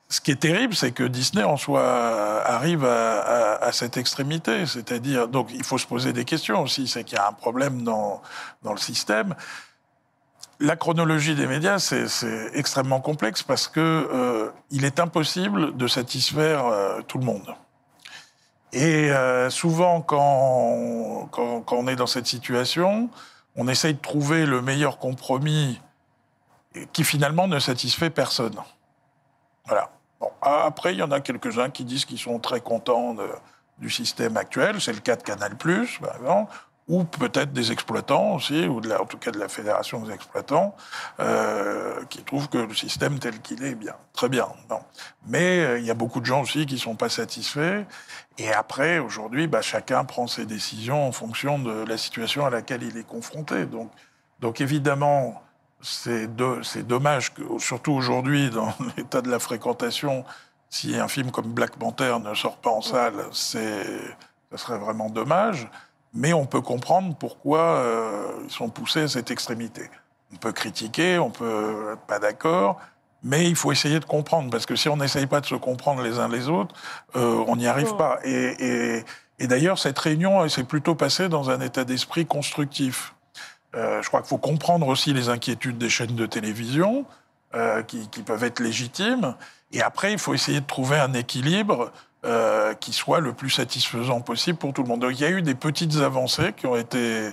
ce 0.09 0.21
qui 0.21 0.31
est 0.31 0.41
terrible, 0.41 0.75
c'est 0.75 0.93
que 0.93 1.05
Disney 1.05 1.43
en 1.43 1.57
soi 1.57 1.83
arrive 2.45 2.85
à, 2.85 3.21
à, 3.21 3.65
à 3.65 3.73
cette 3.73 3.97
extrémité, 3.97 4.67
c'est-à-dire 4.67 5.27
donc 5.27 5.49
il 5.53 5.65
faut 5.65 5.79
se 5.79 5.87
poser 5.87 6.13
des 6.13 6.27
questions 6.27 6.61
aussi, 6.61 6.87
c'est 6.87 7.03
qu'il 7.03 7.17
y 7.17 7.21
a 7.21 7.29
un 7.29 7.33
problème 7.33 7.83
dans 7.83 8.21
dans 8.63 8.73
le 8.73 8.79
système. 8.79 9.35
La 10.61 10.77
chronologie 10.77 11.35
des 11.35 11.47
médias, 11.47 11.79
c'est 11.79 12.07
extrêmement 12.55 13.01
complexe 13.01 13.43
parce 13.43 13.67
que 13.67 13.81
euh, 13.81 14.51
il 14.71 14.85
est 14.85 15.01
impossible 15.01 15.77
de 15.77 15.87
satisfaire 15.89 16.67
euh, 16.67 17.01
tout 17.03 17.19
le 17.19 17.25
monde. 17.25 17.55
Et 18.73 19.11
euh, 19.11 19.51
souvent, 19.51 20.01
quand, 20.01 21.29
on 21.71 21.89
est 21.89 21.97
dans 21.97 22.07
cette 22.07 22.27
situation, 22.27 23.11
on 23.57 23.69
essaye 23.69 23.95
de 23.95 24.01
trouver 24.01 24.47
le 24.47 24.63
meilleur 24.63 24.99
compromis 24.99 25.81
qui 26.93 27.05
finalement 27.05 27.49
ne 27.49 27.59
satisfait 27.59 28.09
personne. 28.09 28.57
Voilà. 29.67 29.91
Après, 30.41 30.95
il 30.95 30.99
y 30.99 31.03
en 31.03 31.11
a 31.11 31.21
quelques-uns 31.21 31.69
qui 31.69 31.85
disent 31.85 32.07
qu'ils 32.07 32.19
sont 32.19 32.39
très 32.39 32.61
contents 32.61 33.15
du 33.79 33.91
système 33.91 34.37
actuel. 34.37 34.81
C'est 34.81 34.93
le 34.93 35.01
cas 35.01 35.17
de 35.17 35.23
Canal+, 35.23 35.57
par 35.57 36.17
exemple 36.17 36.55
ou 36.89 37.05
peut-être 37.05 37.53
des 37.53 37.71
exploitants 37.71 38.35
aussi, 38.35 38.67
ou 38.67 38.79
en 38.79 39.07
tout 39.07 39.19
cas 39.19 39.31
de 39.31 39.39
la 39.39 39.49
fédération 39.49 40.01
des 40.01 40.13
exploitants, 40.13 40.75
euh, 41.21 42.05
qui 42.11 42.23
trouvent 42.23 42.49
que 42.49 42.59
le 42.59 42.75
système 42.75 43.19
tel 43.19 43.41
qu'il 43.41 43.65
est 43.65 43.75
bien, 43.75 43.95
très 44.13 44.29
bien. 44.29 44.49
Non. 44.69 44.81
Mais 45.27 45.61
euh, 45.61 45.79
il 45.79 45.85
y 45.85 45.91
a 45.91 45.95
beaucoup 45.95 46.21
de 46.21 46.27
gens 46.27 46.43
aussi 46.43 46.67
qui 46.67 46.79
sont 46.79 46.97
pas 46.97 47.09
satisfaits. 47.09 47.85
Et 48.39 48.53
après, 48.53 48.99
aujourd'hui, 48.99 49.47
bah, 49.47 49.63
chacun 49.63 50.05
prend 50.05 50.27
ses 50.27 50.45
décisions 50.45 51.07
en 51.07 51.13
fonction 51.13 51.59
de 51.59 51.85
la 51.85 51.97
situation 51.97 52.45
à 52.45 52.51
laquelle 52.51 52.83
il 52.83 52.97
est 52.97 53.07
confronté. 53.07 53.65
Donc, 53.67 53.91
donc 54.41 54.61
évidemment, 54.61 55.41
c'est 55.81 56.27
do 56.27 56.61
dommage 56.87 57.33
que, 57.33 57.43
surtout 57.59 57.93
aujourd'hui, 57.93 58.51
dans 58.51 58.75
l'état 58.97 59.23
de 59.23 59.31
la 59.31 59.39
fréquentation, 59.39 60.25
si 60.69 60.97
un 60.97 61.09
film 61.09 61.31
comme 61.31 61.53
Black 61.53 61.77
Panther 61.77 62.17
ne 62.25 62.35
sort 62.35 62.57
pas 62.57 62.71
en 62.71 62.83
salle, 62.83 63.15
ça 63.31 63.59
serait 64.57 64.79
vraiment 64.79 65.11
dommage 65.11 65.69
mais 66.15 66.33
on 66.33 66.47
peut 66.47 66.61
comprendre 66.61 67.15
pourquoi 67.17 67.61
euh, 67.61 68.27
ils 68.45 68.51
sont 68.51 68.69
poussés 68.69 69.03
à 69.03 69.09
cette 69.09 69.31
extrémité. 69.31 69.91
On 70.33 70.37
peut 70.37 70.53
critiquer, 70.53 71.19
on 71.19 71.31
peut 71.31 71.93
être 71.93 72.03
pas 72.03 72.19
d'accord, 72.19 72.81
mais 73.23 73.49
il 73.49 73.57
faut 73.57 73.73
essayer 73.73 74.01
de 74.01 74.05
comprendre, 74.05 74.51
parce 74.51 74.67
que 74.67 74.77
si 74.77 74.89
on 74.89 74.97
n'essaye 74.97 75.27
pas 75.27 75.41
de 75.41 75.47
se 75.47 75.55
comprendre 75.55 76.03
les 76.03 76.19
uns 76.19 76.29
les 76.29 76.49
autres, 76.49 76.75
euh, 77.17 77.45
on 77.47 77.57
n'y 77.57 77.67
arrive 77.67 77.95
pas. 77.97 78.19
Et, 78.25 78.97
et, 78.99 79.05
et 79.39 79.47
d'ailleurs, 79.47 79.79
cette 79.79 79.99
réunion 79.99 80.49
s'est 80.49 80.65
plutôt 80.65 80.95
passée 80.95 81.29
dans 81.29 81.51
un 81.51 81.61
état 81.61 81.85
d'esprit 81.85 82.27
constructif. 82.27 83.15
Euh, 83.75 84.03
je 84.03 84.09
crois 84.09 84.21
qu'il 84.21 84.29
faut 84.29 84.39
comprendre 84.39 84.89
aussi 84.89 85.13
les 85.13 85.29
inquiétudes 85.29 85.79
des 85.79 85.89
chaînes 85.89 86.17
de 86.17 86.27
télévision, 86.27 87.05
qui, 87.87 88.09
qui 88.09 88.23
peuvent 88.23 88.45
être 88.45 88.61
légitimes, 88.61 89.35
et 89.73 89.83
après, 89.83 90.13
il 90.13 90.19
faut 90.19 90.33
essayer 90.33 90.63
de 90.63 90.67
trouver 90.67 90.99
un 90.99 91.13
équilibre 91.13 91.93
euh, 92.25 92.75
qui 92.75 92.93
soit 92.93 93.21
le 93.21 93.33
plus 93.33 93.51
satisfaisant 93.51 94.21
possible 94.21 94.59
pour 94.59 94.73
tout 94.73 94.83
le 94.83 94.89
monde. 94.89 95.01
Donc, 95.01 95.13
il 95.13 95.21
y 95.21 95.25
a 95.25 95.31
eu 95.31 95.43
des 95.43 95.55
petites 95.55 95.97
avancées 95.97 96.53
qui 96.57 96.67
ont 96.67 96.77
été 96.77 97.31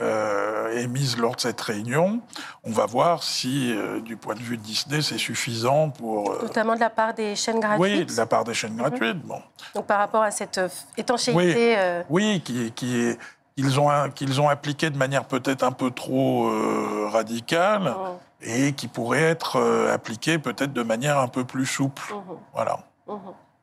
euh, 0.00 0.78
émises 0.78 1.16
lors 1.16 1.36
de 1.36 1.40
cette 1.40 1.60
réunion. 1.60 2.20
On 2.64 2.70
va 2.70 2.86
voir 2.86 3.22
si, 3.22 3.72
euh, 3.72 4.00
du 4.00 4.16
point 4.16 4.34
de 4.34 4.40
vue 4.40 4.56
de 4.56 4.62
Disney, 4.62 5.02
c'est 5.02 5.18
suffisant 5.18 5.90
pour... 5.90 6.32
Notamment 6.42 6.74
de 6.74 6.80
la 6.80 6.90
part 6.90 7.14
des 7.14 7.36
chaînes 7.36 7.60
gratuites 7.60 7.80
Oui, 7.80 8.04
de 8.06 8.16
la 8.16 8.26
part 8.26 8.44
des 8.44 8.54
chaînes 8.54 8.76
gratuites. 8.76 9.20
Bon. 9.24 9.40
Donc 9.74 9.86
par 9.86 9.98
rapport 9.98 10.22
à 10.22 10.30
cette 10.30 10.60
étanchéité... 10.96 11.76
Oui, 12.08 12.32
oui 12.32 12.40
qui, 12.42 12.72
qui 12.72 13.16
qu'ils 13.56 13.80
ont, 13.80 14.10
qu'ils 14.10 14.40
ont 14.40 14.48
appliqué 14.48 14.90
de 14.90 14.96
manière 14.96 15.24
peut-être 15.24 15.62
un 15.62 15.72
peu 15.72 15.90
trop 15.90 16.48
euh, 16.48 17.08
radicale 17.10 17.94
oh. 17.96 18.18
et 18.40 18.72
qui 18.72 18.88
pourrait 18.88 19.22
être 19.22 19.56
euh, 19.56 19.92
appliquée 19.92 20.38
peut-être 20.38 20.72
de 20.72 20.82
manière 20.82 21.18
un 21.18 21.28
peu 21.28 21.44
plus 21.44 21.66
souple. 21.66 22.02
Oh. 22.14 22.38
Voilà. 22.54 22.78
Oh 23.06 23.18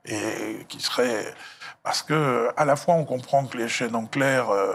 et 0.09 0.65
qui 0.67 0.79
serait 0.81 1.33
parce 1.83 2.01
que 2.01 2.49
à 2.57 2.65
la 2.65 2.75
fois 2.75 2.95
on 2.95 3.05
comprend 3.05 3.45
que 3.45 3.57
les 3.57 3.67
chaînes 3.67 3.95
en 3.95 4.05
clair 4.05 4.49
euh, 4.49 4.73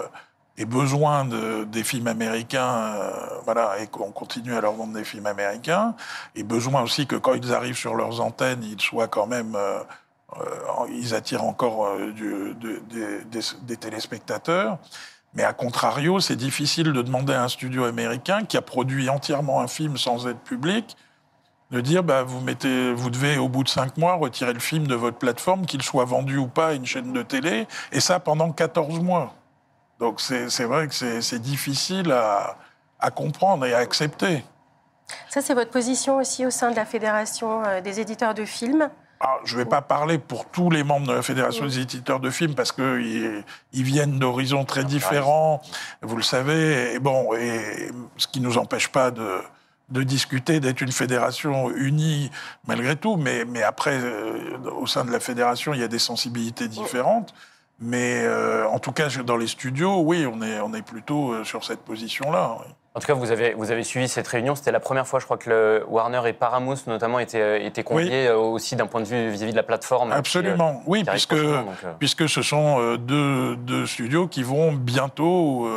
aient 0.56 0.64
besoin 0.64 1.24
de, 1.24 1.64
des 1.64 1.82
films 1.82 2.06
américains, 2.06 2.94
euh, 2.96 3.10
voilà, 3.44 3.80
et 3.80 3.88
qu'on 3.88 4.12
continue 4.12 4.54
à 4.54 4.60
leur 4.60 4.72
vendre 4.72 4.94
des 4.94 5.04
films 5.04 5.26
américains, 5.26 5.94
et 6.36 6.44
besoin 6.44 6.82
aussi 6.82 7.06
que 7.06 7.16
quand 7.16 7.34
ils 7.34 7.52
arrivent 7.52 7.76
sur 7.76 7.94
leurs 7.94 8.20
antennes, 8.20 8.62
ils 8.62 8.80
soient 8.80 9.08
quand 9.08 9.26
même, 9.26 9.56
euh, 9.56 9.80
ils 10.90 11.14
attirent 11.14 11.44
encore 11.44 11.88
des, 12.16 13.42
des 13.62 13.76
téléspectateurs. 13.76 14.78
Mais 15.34 15.42
à 15.42 15.52
contrario, 15.52 16.20
c'est 16.20 16.36
difficile 16.36 16.92
de 16.92 17.02
demander 17.02 17.34
à 17.34 17.42
un 17.42 17.48
studio 17.48 17.84
américain 17.84 18.44
qui 18.44 18.56
a 18.56 18.62
produit 18.62 19.08
entièrement 19.08 19.60
un 19.60 19.66
film 19.66 19.96
sans 19.98 20.28
aide 20.28 20.38
publique 20.38 20.96
de 21.74 21.80
dire 21.80 22.02
bah, 22.02 22.22
vous, 22.22 22.40
mettez, 22.40 22.92
vous 22.92 23.10
devez, 23.10 23.36
au 23.36 23.48
bout 23.48 23.64
de 23.64 23.68
cinq 23.68 23.98
mois, 23.98 24.14
retirer 24.14 24.52
le 24.52 24.60
film 24.60 24.86
de 24.86 24.94
votre 24.94 25.18
plateforme, 25.18 25.66
qu'il 25.66 25.82
soit 25.82 26.04
vendu 26.04 26.38
ou 26.38 26.46
pas 26.46 26.68
à 26.68 26.72
une 26.72 26.86
chaîne 26.86 27.12
de 27.12 27.22
télé, 27.22 27.66
et 27.92 28.00
ça 28.00 28.20
pendant 28.20 28.50
14 28.50 29.00
mois. 29.00 29.34
Donc 29.98 30.20
c'est 30.20 30.64
vrai 30.64 30.88
que 30.88 31.20
c'est 31.20 31.38
difficile 31.38 32.12
à, 32.12 32.56
à, 32.98 33.10
comprendre 33.10 33.66
et 33.66 33.74
à 33.74 33.78
accepter. 33.78 34.44
Ça, 35.28 35.40
c'est 35.40 35.54
votre 35.54 35.70
position 35.70 36.16
aussi 36.16 36.46
au 36.46 36.50
sein 36.50 36.70
de 36.70 36.76
la 36.76 36.86
Fédération 36.86 37.62
euh, 37.64 37.80
des 37.80 38.00
éditeurs 38.00 38.34
de 38.34 38.44
films? 38.44 38.88
Ah, 39.20 39.38
je 39.44 39.54
ne 39.56 39.62
vais 39.62 39.68
pas 39.68 39.80
parler 39.80 40.18
pour 40.18 40.46
tous 40.46 40.70
les 40.70 40.82
membres 40.82 41.06
de 41.06 41.12
la 41.12 41.22
Fédération 41.22 41.64
des 41.64 41.78
éditeurs 41.78 42.20
de 42.20 42.30
films 42.30 42.54
parce 42.54 42.72
qu'ils 42.72 43.44
ils 43.72 43.82
viennent 43.82 44.18
d'horizons 44.18 44.64
très 44.64 44.84
différents, 44.84 45.62
vous 46.02 46.16
le 46.16 46.22
savez. 46.22 46.94
Et 46.94 46.98
bon, 46.98 47.34
et 47.34 47.90
ce 48.16 48.26
qui 48.26 48.40
ne 48.40 48.46
nous 48.46 48.58
empêche 48.58 48.88
pas 48.88 49.10
de, 49.10 49.40
de 49.90 50.02
discuter, 50.02 50.60
d'être 50.60 50.80
une 50.80 50.92
fédération 50.92 51.70
unie 51.70 52.30
malgré 52.66 52.96
tout. 52.96 53.16
Mais, 53.16 53.44
mais 53.44 53.62
après, 53.62 53.98
euh, 54.00 54.58
au 54.76 54.86
sein 54.86 55.04
de 55.04 55.10
la 55.10 55.20
fédération, 55.20 55.74
il 55.74 55.80
y 55.80 55.84
a 55.84 55.88
des 55.88 55.98
sensibilités 55.98 56.68
différentes. 56.68 57.34
Mais 57.80 58.22
euh, 58.24 58.66
en 58.68 58.78
tout 58.78 58.92
cas, 58.92 59.08
dans 59.08 59.36
les 59.36 59.48
studios, 59.48 60.00
oui, 60.00 60.26
on 60.26 60.40
est, 60.42 60.60
on 60.60 60.72
est 60.74 60.82
plutôt 60.82 61.32
euh, 61.32 61.44
sur 61.44 61.64
cette 61.64 61.80
position-là. 61.80 62.58
En 62.96 63.00
tout 63.00 63.08
cas, 63.08 63.14
vous 63.14 63.32
avez, 63.32 63.54
vous 63.54 63.72
avez 63.72 63.82
suivi 63.82 64.06
cette 64.06 64.28
réunion. 64.28 64.54
C'était 64.54 64.70
la 64.70 64.78
première 64.78 65.04
fois, 65.04 65.18
je 65.18 65.24
crois, 65.24 65.36
que 65.36 65.50
le 65.50 65.84
Warner 65.88 66.22
et 66.26 66.32
Paramount, 66.32 66.76
notamment, 66.86 67.18
étaient, 67.18 67.66
étaient 67.66 67.82
conviés 67.82 68.30
aussi 68.30 68.76
d'un 68.76 68.86
point 68.86 69.00
de 69.00 69.06
vue 69.06 69.30
vis-à-vis 69.30 69.50
de 69.50 69.56
la 69.56 69.64
plateforme. 69.64 70.12
Absolument, 70.12 70.80
oui, 70.86 71.02
puisque, 71.02 71.34
puisque 71.98 72.28
ce 72.28 72.42
sont 72.42 72.94
deux, 72.94 73.56
deux, 73.56 73.86
studios 73.86 74.28
qui 74.28 74.44
vont 74.44 74.72
bientôt 74.72 75.68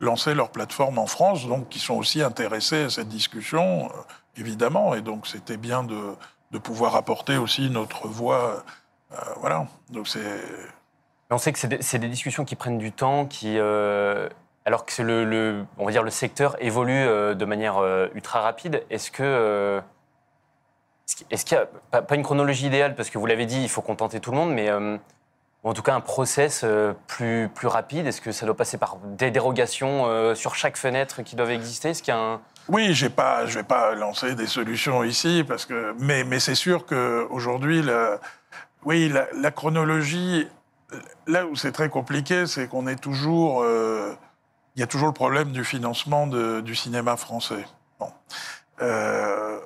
lancer 0.00 0.34
leur 0.34 0.50
plateforme 0.50 0.98
en 0.98 1.06
France, 1.06 1.46
donc 1.46 1.68
qui 1.68 1.78
sont 1.78 1.94
aussi 1.94 2.22
intéressés 2.22 2.84
à 2.84 2.90
cette 2.90 3.08
discussion, 3.08 3.88
évidemment. 4.36 4.96
Et 4.96 5.00
donc, 5.00 5.28
c'était 5.28 5.58
bien 5.58 5.84
de, 5.84 6.16
de, 6.50 6.58
pouvoir 6.58 6.96
apporter 6.96 7.36
aussi 7.36 7.70
notre 7.70 8.08
voix. 8.08 8.64
voilà. 9.40 9.68
Donc, 9.90 10.08
c'est 10.08 10.40
on 11.30 11.38
sait 11.38 11.52
que 11.52 11.58
c'est 11.58 11.68
des, 11.68 11.98
des, 11.98 12.08
discussions 12.08 12.44
qui 12.44 12.56
prennent 12.56 12.78
du 12.78 12.90
temps, 12.90 13.26
qui, 13.26 13.58
euh, 13.58 14.28
alors 14.68 14.84
que 14.84 15.00
le, 15.00 15.24
le, 15.24 15.64
on 15.78 15.86
va 15.86 15.92
dire 15.92 16.02
le 16.02 16.10
secteur 16.10 16.54
évolue 16.62 16.92
euh, 16.92 17.32
de 17.32 17.46
manière 17.46 17.78
euh, 17.78 18.08
ultra 18.14 18.42
rapide. 18.42 18.84
Est-ce 18.90 19.10
que 19.10 19.80
est-ce 21.30 21.46
qu'il 21.46 21.56
n'y 21.56 21.62
a 21.96 22.02
pas, 22.02 22.14
une 22.16 22.22
chronologie 22.22 22.66
idéale? 22.66 22.94
Parce 22.94 23.08
que 23.08 23.16
vous 23.16 23.24
l'avez 23.24 23.46
dit, 23.46 23.62
il 23.62 23.70
faut 23.70 23.80
contenter 23.80 24.20
tout 24.20 24.30
le 24.30 24.36
monde, 24.36 24.52
mais 24.52 24.70
en 24.70 25.72
tout 25.72 25.80
cas 25.80 25.94
un 25.94 26.02
process 26.02 26.66
plus 27.06 27.48
plus 27.48 27.66
rapide. 27.66 28.06
Est-ce 28.06 28.20
que 28.20 28.30
ça 28.30 28.44
doit 28.44 28.54
passer 28.54 28.76
par 28.76 28.98
des 29.02 29.30
dérogations 29.30 30.34
sur 30.34 30.54
chaque 30.54 30.76
fenêtre 30.76 31.22
qui 31.22 31.34
doivent 31.34 31.50
exister? 31.50 31.88
Est-ce 31.88 32.02
qu'il 32.02 32.12
y 32.12 32.16
a 32.16 32.20
un 32.20 32.40
oui, 32.68 32.92
j'ai 32.92 33.08
pas, 33.08 33.46
je 33.46 33.60
vais 33.60 33.64
pas 33.64 33.94
lancer 33.94 34.34
des 34.34 34.46
solutions 34.46 35.02
ici 35.02 35.42
parce 35.48 35.64
que, 35.64 35.94
mais, 35.98 36.24
mais 36.24 36.38
c'est 36.38 36.54
sûr 36.54 36.84
qu'aujourd'hui, 36.84 37.82
oui, 38.84 39.08
la, 39.08 39.28
la 39.32 39.50
chronologie 39.50 40.46
là 41.26 41.46
où 41.46 41.56
c'est 41.56 41.72
très 41.72 41.88
compliqué, 41.88 42.46
c'est 42.46 42.68
qu'on 42.68 42.86
est 42.86 43.00
toujours. 43.00 43.64
Euh, 44.78 44.80
il 44.80 44.80
y 44.80 44.84
a 44.84 44.86
toujours 44.86 45.08
le 45.08 45.14
problème 45.14 45.52
du 45.52 45.64
financement 45.64 46.26
du 46.26 46.74
cinéma 46.74 47.16
français. 47.16 47.66
Euh, 48.80 49.58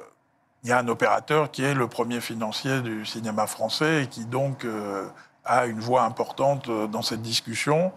il 0.62 0.70
y 0.70 0.72
a 0.72 0.78
un 0.78 0.88
opérateur 0.88 1.50
qui 1.50 1.62
est 1.64 1.74
le 1.74 1.86
premier 1.86 2.20
financier 2.20 2.80
du 2.80 3.04
cinéma 3.04 3.46
français 3.46 4.04
et 4.04 4.06
qui 4.06 4.24
donc 4.24 4.64
euh, 4.64 5.06
a 5.44 5.66
une 5.66 5.80
voix 5.80 6.04
importante 6.04 6.70
dans 6.90 7.02
cette 7.02 7.20
discussion. 7.20 7.92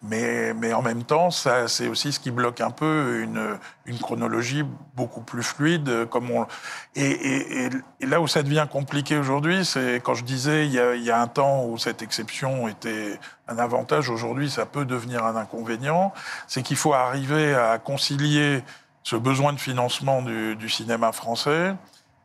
Mais, 0.00 0.54
mais 0.54 0.72
en 0.72 0.82
même 0.82 1.02
temps, 1.02 1.30
c'est 1.32 1.88
aussi 1.88 2.12
ce 2.12 2.20
qui 2.20 2.30
bloque 2.30 2.60
un 2.60 2.70
peu 2.70 3.20
une, 3.20 3.58
une 3.84 3.98
chronologie 3.98 4.64
beaucoup 4.94 5.22
plus 5.22 5.42
fluide. 5.42 6.06
Comme 6.08 6.30
on, 6.30 6.46
et, 6.94 7.10
et, 7.10 7.68
et, 8.00 8.06
là 8.06 8.20
où 8.20 8.28
ça 8.28 8.44
devient 8.44 8.66
compliqué 8.70 9.16
aujourd'hui, 9.16 9.64
c'est 9.64 9.96
quand 9.96 10.14
je 10.14 10.22
disais 10.22 10.66
il 10.66 10.72
y, 10.72 10.78
a, 10.78 10.94
il 10.94 11.02
y, 11.02 11.10
a, 11.10 11.20
un 11.20 11.26
temps 11.26 11.64
où 11.64 11.78
cette 11.78 12.00
exception 12.00 12.68
était 12.68 13.18
un 13.48 13.58
avantage, 13.58 14.08
aujourd'hui 14.08 14.48
ça 14.48 14.66
peut 14.66 14.84
devenir 14.84 15.24
un 15.24 15.34
inconvénient, 15.34 16.12
c'est 16.46 16.62
qu'il 16.62 16.76
faut 16.76 16.94
arriver 16.94 17.54
à 17.54 17.78
concilier 17.78 18.62
ce 19.02 19.16
besoin 19.16 19.52
de 19.52 19.58
financement 19.58 20.22
du, 20.22 20.54
du 20.54 20.68
cinéma 20.68 21.10
français 21.10 21.74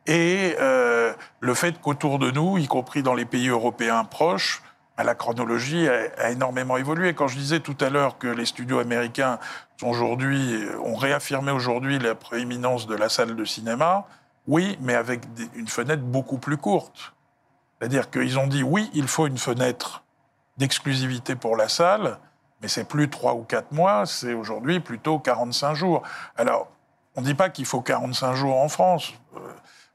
et 0.05 0.55
euh, 0.59 1.13
le 1.39 1.53
fait 1.53 1.79
qu'autour 1.81 2.19
de 2.19 2.31
nous, 2.31 2.57
y 2.57 2.67
compris 2.67 3.03
dans 3.03 3.13
les 3.13 3.25
pays 3.25 3.47
européens 3.47 4.03
proches, 4.03 4.61
la 4.97 5.15
chronologie 5.15 5.87
a, 5.87 6.29
énormément 6.29 6.77
évolué. 6.77 7.13
Quand 7.13 7.27
je 7.27 7.37
disais 7.37 7.59
tout 7.59 7.77
à 7.79 7.89
l'heure 7.89 8.17
que 8.19 8.27
les 8.27 8.45
studios 8.45 8.79
américains 8.79 9.39
aujourd'hui 9.81 10.63
ont 10.83 10.95
réaffirmé 10.95 11.51
aujourd'hui 11.51 11.97
la 11.97 12.13
prééminence 12.13 12.85
de 12.85 12.95
la 12.95 13.09
salle 13.09 13.35
de 13.35 13.45
cinéma, 13.45 14.05
oui, 14.47 14.77
mais 14.81 14.93
avec 14.93 15.21
une 15.55 15.67
fenêtre 15.67 16.03
beaucoup 16.03 16.37
plus 16.37 16.57
courte. 16.57 17.13
C'est-à-dire 17.79 18.09
qu'ils 18.09 18.37
ont 18.37 18.47
dit 18.47 18.63
oui, 18.63 18.89
il 18.93 19.07
faut 19.07 19.27
une 19.27 19.37
fenêtre 19.37 20.03
d'exclusivité 20.57 21.35
pour 21.35 21.57
la 21.57 21.67
salle, 21.67 22.19
mais 22.61 22.67
c'est 22.67 22.87
plus 22.87 23.09
trois 23.09 23.33
ou 23.33 23.43
quatre 23.43 23.71
mois, 23.71 24.05
c'est 24.05 24.33
aujourd'hui 24.33 24.79
plutôt 24.79 25.19
45 25.19 25.73
jours. 25.73 26.03
Alors, 26.37 26.69
on 27.15 27.21
ne 27.21 27.25
dit 27.25 27.33
pas 27.33 27.49
qu'il 27.49 27.65
faut 27.65 27.81
45 27.81 28.35
jours 28.35 28.57
en 28.57 28.69
France, 28.69 29.13
euh, 29.35 29.39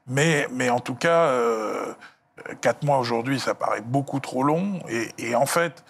mais, 0.07 0.47
mais 0.51 0.69
en 0.69 0.79
tout 0.79 0.95
cas, 0.95 1.27
euh, 1.27 1.93
Quatre 2.61 2.83
mois 2.83 2.97
aujourd'hui, 2.97 3.39
ça 3.39 3.55
paraît 3.55 3.81
beaucoup 3.81 4.19
trop 4.19 4.43
long. 4.43 4.79
Et, 5.17 5.35
en 5.35 5.45
fait, 5.45 5.83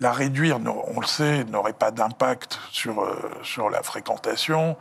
la 0.00 0.12
réduire, 0.12 0.58
on 0.94 1.00
le 1.00 1.06
sait, 1.06 1.44
n'aurait 1.44 1.72
pas 1.72 1.90
d'impact 1.90 2.58
sur, 2.70 3.02
euh, 3.02 3.30
sur 3.42 3.70
la 3.70 3.82
fréquentation. 3.82 4.76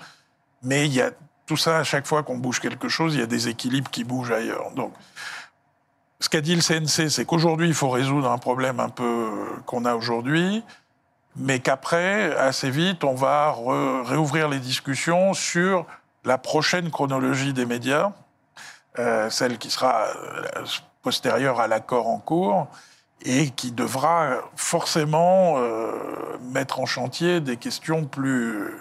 Mais 0.63 0.85
il 0.85 0.93
y 0.93 1.01
a 1.01 1.11
tout 1.45 1.57
ça, 1.57 1.79
à 1.79 1.83
chaque 1.83 2.05
fois 2.05 2.23
qu'on 2.23 2.37
bouge 2.37 2.59
quelque 2.59 2.89
chose, 2.89 3.15
il 3.15 3.19
y 3.19 3.23
a 3.23 3.27
des 3.27 3.47
équilibres 3.47 3.89
qui 3.89 4.03
bougent 4.03 4.31
ailleurs. 4.31 4.71
Donc, 4.75 4.93
ce 6.19 6.29
qu'a 6.29 6.41
dit 6.41 6.55
le 6.55 6.61
CNC, 6.61 7.09
c'est 7.09 7.25
qu'aujourd'hui, 7.25 7.67
il 7.67 7.73
faut 7.73 7.89
résoudre 7.89 8.29
un 8.29 8.37
problème 8.37 8.79
un 8.79 8.89
peu 8.89 9.29
qu'on 9.65 9.85
a 9.85 9.95
aujourd'hui, 9.95 10.63
mais 11.35 11.59
qu'après, 11.59 12.35
assez 12.35 12.69
vite, 12.69 13.03
on 13.03 13.15
va 13.15 13.55
réouvrir 14.05 14.49
les 14.49 14.59
discussions 14.59 15.33
sur 15.33 15.85
la 16.25 16.37
prochaine 16.37 16.91
chronologie 16.91 17.53
des 17.53 17.65
médias, 17.65 18.11
euh, 18.97 19.29
celle 19.29 19.57
qui 19.57 19.69
sera 19.69 20.07
euh, 20.07 20.65
postérieure 21.01 21.59
à 21.59 21.67
l'accord 21.67 22.07
en 22.07 22.19
cours 22.19 22.67
et 23.23 23.49
qui 23.49 23.71
devra 23.71 24.37
forcément 24.55 25.55
euh, 25.57 25.91
mettre 26.53 26.79
en 26.79 26.85
chantier 26.85 27.41
des 27.41 27.57
questions 27.57 28.05
plus, 28.05 28.73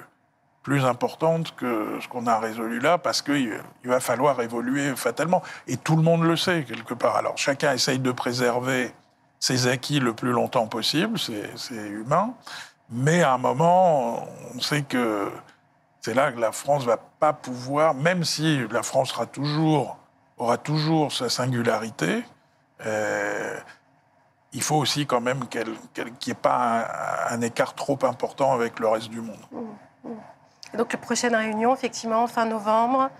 plus 0.62 0.84
importantes 0.84 1.54
que 1.56 1.98
ce 2.00 2.08
qu'on 2.08 2.26
a 2.26 2.38
résolu 2.38 2.78
là, 2.78 2.98
parce 2.98 3.22
qu'il 3.22 3.60
va 3.84 4.00
falloir 4.00 4.40
évoluer 4.40 4.94
fatalement. 4.96 5.42
Et 5.66 5.76
tout 5.76 5.96
le 5.96 6.02
monde 6.02 6.22
le 6.22 6.36
sait, 6.36 6.64
quelque 6.64 6.94
part. 6.94 7.16
Alors 7.16 7.36
chacun 7.36 7.72
essaye 7.72 7.98
de 7.98 8.12
préserver 8.12 8.92
ses 9.40 9.66
acquis 9.66 10.00
le 10.00 10.12
plus 10.12 10.30
longtemps 10.30 10.66
possible, 10.66 11.18
c'est 11.18 11.88
humain, 11.88 12.34
mais 12.90 13.22
à 13.22 13.34
un 13.34 13.38
moment, 13.38 14.26
on 14.54 14.60
sait 14.60 14.82
que 14.82 15.30
c'est 16.00 16.14
là 16.14 16.32
que 16.32 16.40
la 16.40 16.52
France 16.52 16.84
va 16.84 16.96
pas 16.96 17.32
pouvoir, 17.32 17.94
même 17.94 18.24
si 18.24 18.66
la 18.70 18.82
France 18.82 19.10
sera 19.10 19.26
toujours 19.26 19.97
aura 20.38 20.58
toujours 20.58 21.12
sa 21.12 21.28
singularité. 21.28 22.24
Euh, 22.86 23.56
il 24.52 24.62
faut 24.62 24.76
aussi 24.76 25.06
quand 25.06 25.20
même 25.20 25.46
qu'il 25.48 25.64
n'y 25.64 26.30
ait 26.30 26.34
pas 26.34 27.26
un, 27.30 27.40
écart 27.42 27.74
trop 27.74 27.98
important 28.02 28.52
avec 28.52 28.78
le 28.78 28.88
reste 28.88 29.10
du 29.10 29.20
monde. 29.20 29.40
Mmh, 29.52 30.08
mmh. 30.08 30.76
Donc 30.78 30.92
la 30.92 30.98
prochaine 30.98 31.34
réunion, 31.34 31.74
effectivement, 31.74 32.26
fin 32.26 32.46
novembre. 32.46 33.10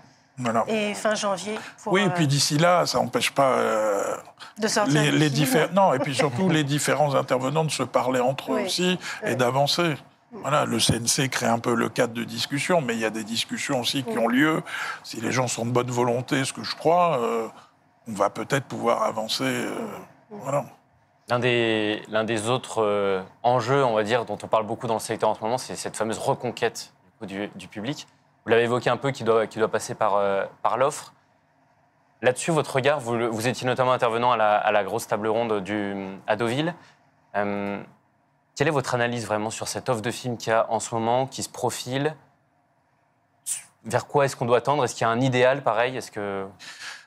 Et 0.67 0.93
fin 0.93 1.15
janvier. 1.15 1.59
oui, 1.87 2.01
et 2.03 2.09
puis 2.09 2.23
euh, 2.23 2.27
d'ici 2.27 2.57
là, 2.57 2.85
ça 2.85 2.97
n'empêche 2.99 3.31
pas 3.31 3.51
euh, 3.57 4.15
de 4.57 4.67
sortir 4.69 5.01
les, 5.01 5.11
les 5.11 5.29
différents. 5.29 5.73
Non, 5.73 5.93
et 5.93 5.99
puis 5.99 6.15
surtout 6.15 6.47
les 6.47 6.63
différents 6.63 7.13
intervenants 7.15 7.65
de 7.65 7.71
se 7.71 7.83
parler 7.83 8.21
entre 8.21 8.53
eux 8.53 8.61
aussi 8.61 8.97
et 9.23 9.35
d'avancer. 9.35 9.97
Voilà, 10.31 10.65
le 10.65 10.77
CNC 10.77 11.29
crée 11.29 11.47
un 11.47 11.57
peu 11.59 11.73
le 11.73 11.89
cadre 11.89 12.13
de 12.13 12.23
discussion, 12.23 12.81
mais 12.81 12.93
il 12.93 12.99
y 12.99 13.05
a 13.05 13.09
des 13.09 13.23
discussions 13.23 13.79
aussi 13.79 14.03
qui 14.03 14.17
ont 14.17 14.27
lieu. 14.27 14.61
Si 15.03 15.19
les 15.19 15.31
gens 15.31 15.47
sont 15.47 15.65
de 15.65 15.71
bonne 15.71 15.89
volonté, 15.89 16.45
ce 16.45 16.53
que 16.53 16.63
je 16.63 16.75
crois, 16.75 17.19
euh, 17.19 17.47
on 18.07 18.13
va 18.13 18.29
peut-être 18.29 18.65
pouvoir 18.65 19.03
avancer. 19.03 19.43
Euh, 19.43 19.73
voilà. 20.29 20.65
L'un 21.29 21.39
des, 21.39 22.03
l'un 22.09 22.23
des 22.23 22.47
autres 22.47 22.83
euh, 22.83 23.23
enjeux, 23.41 23.83
on 23.83 23.95
va 23.95 24.03
dire, 24.03 24.25
dont 24.25 24.37
on 24.41 24.47
parle 24.47 24.67
beaucoup 24.67 24.87
dans 24.87 24.95
le 24.95 24.99
secteur 24.99 25.29
en 25.29 25.35
ce 25.35 25.41
moment, 25.41 25.57
c'est 25.57 25.75
cette 25.75 25.97
fameuse 25.97 26.19
reconquête 26.19 26.93
du, 27.21 27.49
du, 27.55 27.67
public. 27.67 28.07
Vous 28.45 28.51
l'avez 28.51 28.63
évoqué 28.63 28.89
un 28.89 28.97
peu, 28.97 29.11
qui 29.11 29.23
doit, 29.23 29.47
qui 29.47 29.57
doit 29.57 29.67
passer 29.67 29.95
par, 29.95 30.21
par 30.61 30.77
l'offre. 30.77 31.13
Là-dessus, 32.21 32.51
votre 32.51 32.75
regard, 32.75 32.99
vous, 32.99 33.31
vous, 33.31 33.47
étiez 33.47 33.65
notamment 33.65 33.93
intervenant 33.93 34.31
à 34.31 34.37
la, 34.37 34.57
à 34.57 34.71
la 34.71 34.83
grosse 34.83 35.07
table 35.07 35.27
ronde 35.27 35.63
du, 35.63 35.95
à 36.27 36.35
Deauville. 36.35 36.73
Quelle 38.59 38.67
est 38.67 38.71
votre 38.71 38.93
analyse 38.93 39.25
vraiment 39.25 39.51
sur 39.51 39.69
cette 39.69 39.87
offre 39.87 40.01
de 40.01 40.11
film 40.11 40.35
qu'il 40.35 40.49
y 40.49 40.53
a 40.53 40.69
en 40.69 40.81
ce 40.81 40.93
moment, 40.93 41.27
qui 41.27 41.43
se 41.43 41.47
profile 41.47 42.13
Vers 43.85 44.05
quoi 44.05 44.25
est-ce 44.25 44.35
qu'on 44.35 44.45
doit 44.45 44.59
tendre? 44.59 44.83
Est-ce 44.83 44.95
qu'il 44.95 45.03
y 45.03 45.09
a 45.09 45.09
un 45.09 45.21
idéal 45.21 45.63
pareil? 45.63 45.95
Est-ce 45.95 46.11
que 46.11 46.45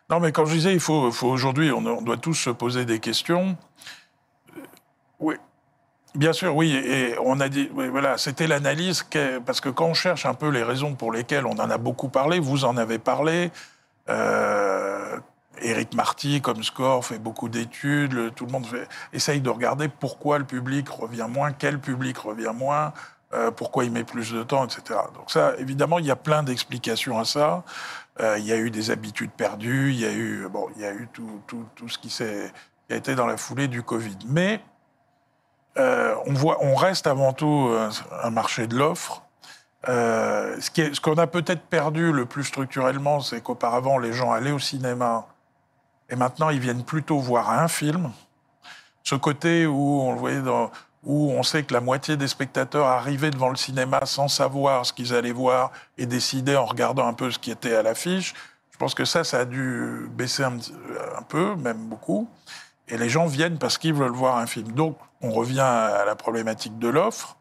non, 0.08 0.18
mais 0.18 0.32
comme 0.32 0.46
je 0.46 0.54
disais, 0.54 0.72
il 0.72 0.80
faut, 0.80 1.12
faut 1.12 1.26
aujourd'hui, 1.28 1.70
on, 1.70 2.00
doit 2.00 2.16
tous 2.16 2.32
se 2.32 2.48
poser 2.48 2.86
des 2.86 3.00
questions. 3.00 3.58
Euh, 4.56 4.60
oui, 5.20 5.34
bien 6.14 6.32
sûr, 6.32 6.56
oui. 6.56 6.74
Et 6.74 7.16
on 7.22 7.38
a 7.38 7.50
dit, 7.50 7.68
voilà, 7.74 8.16
c'était 8.16 8.46
l'analyse 8.46 9.06
parce 9.44 9.60
que 9.60 9.68
quand 9.68 9.88
on 9.88 9.94
cherche 9.94 10.24
un 10.24 10.32
peu 10.32 10.48
les 10.48 10.62
raisons 10.62 10.94
pour 10.94 11.12
lesquelles 11.12 11.44
on 11.44 11.58
en 11.58 11.68
a 11.68 11.76
beaucoup 11.76 12.08
parlé, 12.08 12.40
vous 12.40 12.64
en 12.64 12.78
avez 12.78 12.98
parlé. 12.98 13.50
Euh, 14.08 15.20
Eric 15.60 15.94
Marty, 15.94 16.40
comme 16.40 16.62
score, 16.62 17.04
fait 17.04 17.18
beaucoup 17.18 17.48
d'études. 17.48 18.34
Tout 18.34 18.46
le 18.46 18.52
monde 18.52 18.66
essaye 19.12 19.40
de 19.40 19.50
regarder 19.50 19.88
pourquoi 19.88 20.38
le 20.38 20.44
public 20.44 20.88
revient 20.88 21.26
moins, 21.28 21.52
quel 21.52 21.78
public 21.78 22.16
revient 22.18 22.52
moins, 22.54 22.92
euh, 23.34 23.50
pourquoi 23.50 23.84
il 23.84 23.92
met 23.92 24.04
plus 24.04 24.32
de 24.32 24.42
temps, 24.42 24.64
etc. 24.64 25.00
Donc 25.14 25.30
ça, 25.30 25.54
évidemment, 25.58 25.98
il 25.98 26.06
y 26.06 26.10
a 26.10 26.16
plein 26.16 26.42
d'explications 26.42 27.18
à 27.18 27.24
ça. 27.24 27.64
Euh, 28.20 28.38
il 28.38 28.46
y 28.46 28.52
a 28.52 28.56
eu 28.56 28.70
des 28.70 28.90
habitudes 28.90 29.30
perdues, 29.30 29.90
il 29.90 30.00
y 30.00 30.06
a 30.06 30.12
eu, 30.12 30.46
bon, 30.50 30.68
il 30.76 30.82
y 30.82 30.84
a 30.84 30.92
eu 30.92 31.08
tout, 31.12 31.88
ce 31.88 31.98
qui, 31.98 32.10
s'est, 32.10 32.52
a 32.90 32.94
été 32.94 33.14
dans 33.14 33.26
la 33.26 33.36
foulée 33.36 33.68
du 33.68 33.82
Covid. 33.82 34.18
Mais 34.26 34.60
euh, 35.78 36.14
on, 36.26 36.34
voit, 36.34 36.58
on 36.62 36.74
reste 36.74 37.06
avant 37.06 37.32
tout 37.32 37.74
un, 38.22 38.30
marché 38.30 38.66
de 38.66 38.76
l'offre. 38.76 39.22
Ce 39.86 41.00
qu'on 41.00 41.16
a 41.16 41.26
peut-être 41.26 41.62
perdu 41.62 42.12
le 42.12 42.26
plus 42.26 42.44
structurellement, 42.44 43.20
c'est 43.20 43.42
qu'auparavant, 43.42 43.98
les 43.98 44.12
gens 44.12 44.30
allaient 44.32 44.52
au 44.52 44.58
cinéma 44.58 45.26
et 46.12 46.16
maintenant, 46.16 46.50
ils 46.50 46.60
viennent 46.60 46.84
plutôt 46.84 47.18
voir 47.18 47.50
un 47.50 47.68
film. 47.68 48.12
Ce 49.02 49.14
côté 49.14 49.66
où 49.66 50.02
on 50.02 50.14
voyait 50.14 50.42
où 51.04 51.32
on 51.32 51.42
sait 51.42 51.62
que 51.64 51.72
la 51.72 51.80
moitié 51.80 52.18
des 52.18 52.28
spectateurs 52.28 52.86
arrivaient 52.86 53.30
devant 53.30 53.48
le 53.48 53.56
cinéma 53.56 54.04
sans 54.04 54.28
savoir 54.28 54.84
ce 54.84 54.92
qu'ils 54.92 55.14
allaient 55.14 55.32
voir 55.32 55.72
et 55.96 56.04
décidaient 56.04 56.54
en 56.54 56.66
regardant 56.66 57.08
un 57.08 57.14
peu 57.14 57.30
ce 57.30 57.38
qui 57.38 57.50
était 57.50 57.74
à 57.74 57.82
l'affiche. 57.82 58.34
Je 58.70 58.76
pense 58.76 58.94
que 58.94 59.06
ça, 59.06 59.24
ça 59.24 59.40
a 59.40 59.44
dû 59.46 60.06
baisser 60.10 60.44
un, 60.44 60.58
un 61.16 61.22
peu, 61.22 61.56
même 61.56 61.78
beaucoup. 61.78 62.28
Et 62.88 62.98
les 62.98 63.08
gens 63.08 63.26
viennent 63.26 63.58
parce 63.58 63.78
qu'ils 63.78 63.94
veulent 63.94 64.12
voir 64.12 64.36
un 64.36 64.46
film. 64.46 64.72
Donc, 64.72 64.98
on 65.22 65.30
revient 65.30 65.60
à 65.60 66.04
la 66.04 66.14
problématique 66.14 66.78
de 66.78 66.88
l'offre. 66.88 67.36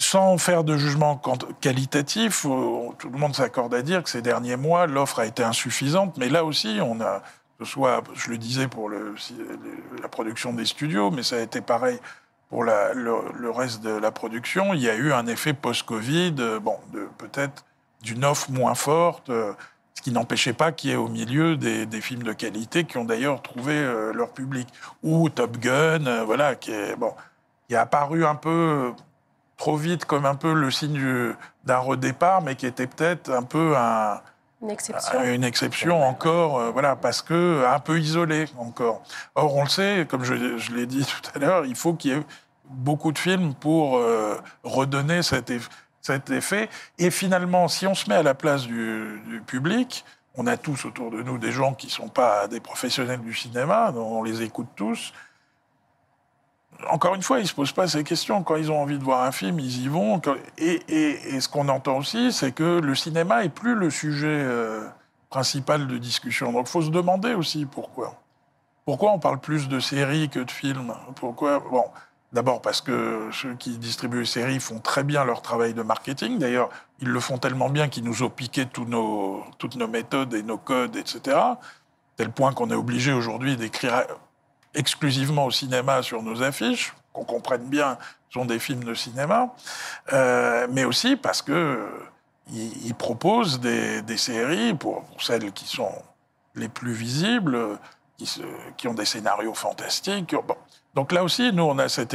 Sans 0.00 0.38
faire 0.38 0.64
de 0.64 0.78
jugement 0.78 1.20
qualitatif, 1.60 2.46
euh, 2.46 2.88
tout 2.98 3.10
le 3.10 3.18
monde 3.18 3.34
s'accorde 3.36 3.74
à 3.74 3.82
dire 3.82 4.02
que 4.02 4.08
ces 4.08 4.22
derniers 4.22 4.56
mois, 4.56 4.86
l'offre 4.86 5.18
a 5.18 5.26
été 5.26 5.42
insuffisante. 5.42 6.16
Mais 6.16 6.30
là 6.30 6.42
aussi, 6.46 6.78
on 6.82 7.02
a, 7.02 7.20
que 7.58 7.66
ce 7.66 7.72
soit, 7.72 8.02
je 8.14 8.30
le 8.30 8.38
disais 8.38 8.66
pour 8.66 8.88
la 8.88 10.08
production 10.10 10.54
des 10.54 10.64
studios, 10.64 11.10
mais 11.10 11.22
ça 11.22 11.36
a 11.36 11.40
été 11.40 11.60
pareil 11.60 11.98
pour 12.48 12.64
le, 12.64 13.50
reste 13.50 13.82
de 13.82 13.90
la 13.90 14.10
production. 14.10 14.72
Il 14.72 14.80
y 14.80 14.88
a 14.88 14.94
eu 14.94 15.12
un 15.12 15.26
effet 15.26 15.52
post-Covid, 15.52 16.34
euh, 16.38 16.58
bon, 16.60 16.78
peut-être 17.18 17.66
d'une 18.00 18.24
offre 18.24 18.50
moins 18.50 18.74
forte, 18.74 19.28
euh, 19.28 19.52
ce 19.92 20.00
qui 20.00 20.12
n'empêchait 20.12 20.54
pas 20.54 20.72
qu'il 20.72 20.90
y 20.90 20.92
ait 20.94 20.96
au 20.96 21.08
milieu 21.08 21.58
des, 21.58 22.00
films 22.00 22.22
de 22.22 22.32
qualité 22.32 22.84
qui 22.84 22.96
ont 22.96 23.04
d'ailleurs 23.04 23.42
trouvé 23.42 23.74
leur 24.14 24.30
public. 24.30 24.66
Ou 25.02 25.28
Top 25.28 25.58
Gun, 25.58 26.24
voilà, 26.24 26.54
qui 26.54 26.70
est, 26.70 26.96
bon, 26.96 27.12
qui 27.68 27.74
est 27.74 27.76
apparu 27.76 28.24
un 28.24 28.34
peu 28.34 28.94
trop 29.60 29.76
vite 29.76 30.06
comme 30.06 30.24
un 30.24 30.36
peu 30.36 30.54
le 30.54 30.70
signe 30.70 31.34
d'un 31.64 31.78
redépart, 31.78 32.40
mais 32.40 32.56
qui 32.56 32.66
était 32.66 32.86
peut-être 32.86 33.30
un 33.30 33.42
peu 33.42 33.76
un, 33.76 34.22
une 34.62 34.70
exception, 34.70 35.22
une 35.22 35.44
exception 35.44 36.02
encore, 36.02 36.58
euh, 36.58 36.70
voilà, 36.70 36.96
parce 36.96 37.20
que 37.20 37.66
un 37.66 37.78
peu 37.78 38.00
isolé 38.00 38.46
encore. 38.56 39.02
Or, 39.34 39.54
on 39.54 39.64
le 39.64 39.68
sait, 39.68 40.06
comme 40.08 40.24
je, 40.24 40.56
je 40.56 40.72
l'ai 40.72 40.86
dit 40.86 41.04
tout 41.22 41.30
à 41.34 41.38
l'heure, 41.38 41.66
il 41.66 41.76
faut 41.76 41.92
qu'il 41.92 42.12
y 42.12 42.14
ait 42.14 42.22
beaucoup 42.70 43.12
de 43.12 43.18
films 43.18 43.52
pour 43.52 43.98
euh, 43.98 44.38
redonner 44.64 45.22
cet, 45.22 45.50
eff 45.50 45.68
cet, 46.00 46.30
effet. 46.30 46.70
Et 46.98 47.10
finalement, 47.10 47.68
si 47.68 47.86
on 47.86 47.94
se 47.94 48.08
met 48.08 48.16
à 48.16 48.22
la 48.22 48.34
place 48.34 48.62
du, 48.62 49.20
du, 49.26 49.42
public, 49.42 50.06
on 50.36 50.46
a 50.46 50.56
tous 50.56 50.86
autour 50.86 51.10
de 51.10 51.22
nous 51.22 51.36
des 51.36 51.52
gens 51.52 51.74
qui 51.74 51.88
ne 51.88 51.92
sont 51.92 52.08
pas 52.08 52.48
des 52.48 52.60
professionnels 52.60 53.20
du 53.20 53.34
cinéma, 53.34 53.92
on 53.94 54.22
les 54.22 54.40
écoute 54.40 54.68
tous 54.74 55.12
encore 56.88 57.14
une 57.14 57.22
fois, 57.22 57.38
ils 57.38 57.42
ne 57.42 57.48
se 57.48 57.54
posent 57.54 57.72
pas 57.72 57.86
ces 57.86 58.04
questions. 58.04 58.42
Quand 58.42 58.56
ils 58.56 58.70
ont 58.70 58.80
envie 58.80 58.98
de 58.98 59.04
voir 59.04 59.22
un 59.24 59.32
film, 59.32 59.58
ils 59.60 59.82
y 59.82 59.88
vont. 59.88 60.20
Et, 60.58 61.40
ce 61.40 61.48
qu'on 61.48 61.68
entend 61.68 61.98
aussi, 61.98 62.32
c'est 62.32 62.52
que 62.52 62.80
le 62.80 62.94
cinéma 62.94 63.44
est 63.44 63.48
plus 63.50 63.74
le 63.74 63.90
sujet 63.90 64.26
euh, 64.28 64.86
principal 65.28 65.86
de 65.86 65.98
discussion. 65.98 66.52
Donc 66.52 66.66
il 66.68 66.70
faut 66.70 66.82
se 66.82 66.90
demander 66.90 67.34
aussi 67.34 67.66
pourquoi. 67.66 68.20
Pourquoi 68.84 69.12
on 69.12 69.18
parle 69.18 69.40
plus 69.40 69.68
de 69.68 69.78
séries 69.78 70.28
que 70.28 70.40
de 70.40 70.50
films? 70.50 70.94
Pourquoi? 71.16 71.60
Bon, 71.70 71.84
d'abord 72.32 72.62
parce 72.62 72.80
que 72.80 73.28
ceux 73.32 73.54
qui 73.54 73.78
distribuent 73.78 74.20
les 74.20 74.26
séries 74.26 74.60
font 74.60 74.78
très 74.78 75.04
bien 75.04 75.24
leur 75.24 75.42
travail 75.42 75.74
de 75.74 75.82
marketing. 75.82 76.38
D'ailleurs, 76.38 76.70
ils 77.00 77.08
le 77.08 77.20
font 77.20 77.38
tellement 77.38 77.68
bien 77.68 77.88
qu'ils 77.88 78.04
nous 78.04 78.22
ont 78.22 78.30
piqué 78.30 78.66
toutes 78.66 78.88
nos 78.88 79.88
méthodes 79.88 80.34
et 80.34 80.42
nos 80.42 80.58
codes, 80.58 80.96
etc. 80.96 81.38
Tel 82.16 82.30
point 82.30 82.52
qu'on 82.52 82.70
est 82.70 82.74
obligé 82.74 83.12
aujourd'hui 83.12 83.56
d'écrire 83.56 84.04
exclusivement 84.74 85.46
au 85.46 85.50
cinéma 85.50 86.02
sur 86.02 86.22
nos 86.22 86.42
affiches, 86.42 86.94
qu'on 87.12 87.24
comprenne 87.24 87.64
bien, 87.64 87.98
sont 88.30 88.44
des 88.44 88.58
films 88.58 88.84
de 88.84 88.94
cinéma, 88.94 89.54
euh, 90.12 90.66
mais 90.70 90.84
aussi 90.84 91.16
parce 91.16 91.42
que 91.42 91.52
euh, 91.52 92.92
proposent 92.98 93.60
des, 93.60 94.16
séries 94.16 94.74
pour, 94.74 95.04
celles 95.18 95.52
qui 95.52 95.66
sont 95.66 95.92
les 96.54 96.68
plus 96.68 96.92
visibles, 96.92 97.78
qui, 98.76 98.88
ont 98.88 98.94
des 98.94 99.04
scénarios 99.04 99.54
fantastiques. 99.54 100.34
Donc 100.94 101.12
là 101.12 101.24
aussi, 101.24 101.52
nous, 101.52 101.62
on, 101.62 101.78
a 101.78 101.88
cette 101.88 102.14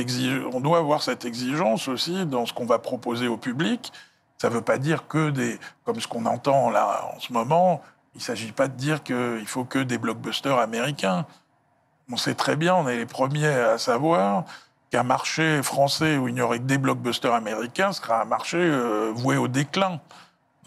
on 0.53 0.59
doit 0.59 0.77
avoir 0.77 1.01
cette 1.01 1.25
exigence 1.25 1.87
aussi 1.87 2.25
dans 2.25 2.45
ce 2.45 2.53
qu'on 2.53 2.65
va 2.65 2.79
proposer 2.79 3.27
au 3.27 3.37
public. 3.37 3.91
Ça 4.37 4.49
ne 4.49 4.53
veut 4.53 4.61
pas 4.61 4.77
dire 4.77 5.07
que 5.07 5.29
des, 5.29 5.57
comme 5.83 5.99
ce 5.99 6.07
qu'on 6.07 6.25
entend 6.25 6.69
là 6.69 7.09
en 7.15 7.19
ce 7.19 7.31
moment, 7.33 7.81
il 8.13 8.19
ne 8.19 8.23
s'agit 8.23 8.51
pas 8.51 8.67
de 8.67 8.75
dire 8.75 9.03
qu'il 9.03 9.47
faut 9.47 9.63
que 9.63 9.79
des 9.79 9.97
blockbusters 9.97 10.59
américains. 10.59 11.25
On 12.11 12.17
sait 12.17 12.35
très 12.35 12.55
bien, 12.55 12.75
on 12.75 12.87
est 12.87 12.97
les 12.97 13.05
premiers 13.05 13.47
à 13.47 13.77
savoir 13.77 14.43
qu'un 14.91 15.03
marché 15.03 15.63
français 15.63 16.17
où 16.17 16.27
il 16.27 16.35
n'y 16.35 16.41
aurait 16.41 16.59
que 16.59 16.65
des 16.65 16.77
blockbusters 16.77 17.33
américains 17.33 17.91
sera 17.91 18.21
un 18.21 18.25
marché 18.25 18.57
euh, 18.57 19.11
voué 19.13 19.37
au 19.37 19.47
déclin. 19.47 19.99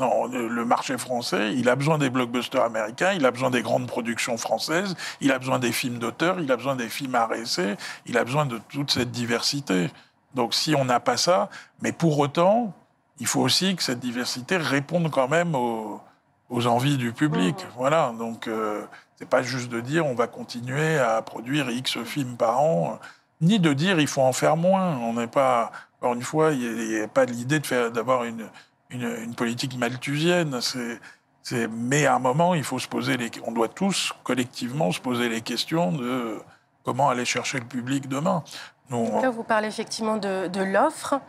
Non, 0.01 0.27
le 0.29 0.65
marché 0.65 0.97
français, 0.97 1.55
il 1.55 1.69
a 1.69 1.75
besoin 1.75 1.99
des 1.99 2.09
blockbusters 2.09 2.63
américains, 2.63 3.15
il 3.15 3.27
a 3.27 3.33
besoin 3.33 3.51
des 3.51 3.63
grandes 3.63 3.89
productions 3.89 4.37
françaises, 4.37 4.95
il 5.21 5.33
a 5.33 5.41
besoin 5.41 5.59
des 5.59 5.73
films 5.73 5.99
d'auteur, 5.99 6.39
il 6.39 6.53
a 6.53 6.57
besoin 6.57 6.77
des 6.77 6.89
films 6.89 7.17
à 7.17 7.29
essai, 7.35 7.77
il 8.07 8.17
a 8.17 8.23
besoin 8.23 8.47
de 8.47 8.61
toute 8.69 8.93
cette 8.93 9.11
diversité. 9.11 9.91
Donc 10.35 10.55
si 10.55 10.77
on 10.77 10.85
n'a 10.85 11.01
pas 11.01 11.17
ça, 11.17 11.49
mais 11.83 11.91
pour 11.91 12.17
autant, 12.21 12.73
il 13.19 13.27
faut 13.27 13.41
aussi 13.41 13.75
que 13.75 13.83
cette 13.83 13.99
diversité 13.99 14.57
réponde 14.57 15.11
quand 15.11 15.27
même 15.27 15.57
aux, 15.57 16.01
aux 16.49 16.67
envies 16.69 16.97
du 16.97 17.13
public. 17.13 17.57
Mmh. 17.57 17.69
Voilà, 17.77 18.13
donc 18.17 18.47
euh, 18.47 18.85
c'est 19.19 19.29
pas 19.29 19.43
juste 19.43 19.69
de 19.69 19.81
dire 19.81 20.07
on 20.07 20.15
va 20.15 20.27
continuer 20.27 20.99
à 20.99 21.21
produire 21.23 21.71
X 21.71 22.03
films 22.05 22.37
par 22.37 22.61
an, 22.61 22.99
ni 23.41 23.59
de 23.59 23.73
dire 23.73 23.99
il 23.99 24.07
faut 24.07 24.23
en 24.23 24.33
faire 24.33 24.57
moins. 24.57 24.97
On 24.99 25.15
n'est 25.15 25.27
pas, 25.27 25.73
encore 26.01 26.15
une 26.15 26.23
fois, 26.23 26.53
il 26.53 26.89
n'y 26.89 27.01
a, 27.01 27.09
pas 27.09 27.25
l'idée 27.25 27.61
d'avoir 27.93 28.25
une, 28.25 28.49
une, 28.91 29.35
politique 29.35 29.77
malthusienne. 29.77 30.61
C'est, 30.61 31.69
mais 31.69 32.07
à 32.07 32.15
un 32.15 32.19
moment, 32.19 32.55
il 32.55 32.63
faut 32.63 32.79
se 32.79 32.89
poser 32.89 33.17
les, 33.17 33.31
on 33.45 33.53
doit 33.53 33.69
tous 33.69 34.13
collectivement 34.23 34.93
se 34.93 35.01
poser 35.01 35.29
les 35.29 35.41
questions 35.41 35.93
de 35.93 36.39
comment 36.85 37.09
aller 37.09 37.25
chercher 37.25 37.59
le 37.59 37.65
public 37.65 38.09
demain. 38.09 38.45
Nous. 38.91 39.21
Là, 39.21 39.31
vous 39.31 39.45
parlez 39.45 39.69
effectivement 39.69 40.17
de, 40.17 40.49
de 40.49 40.63
l'offre. 40.63 41.21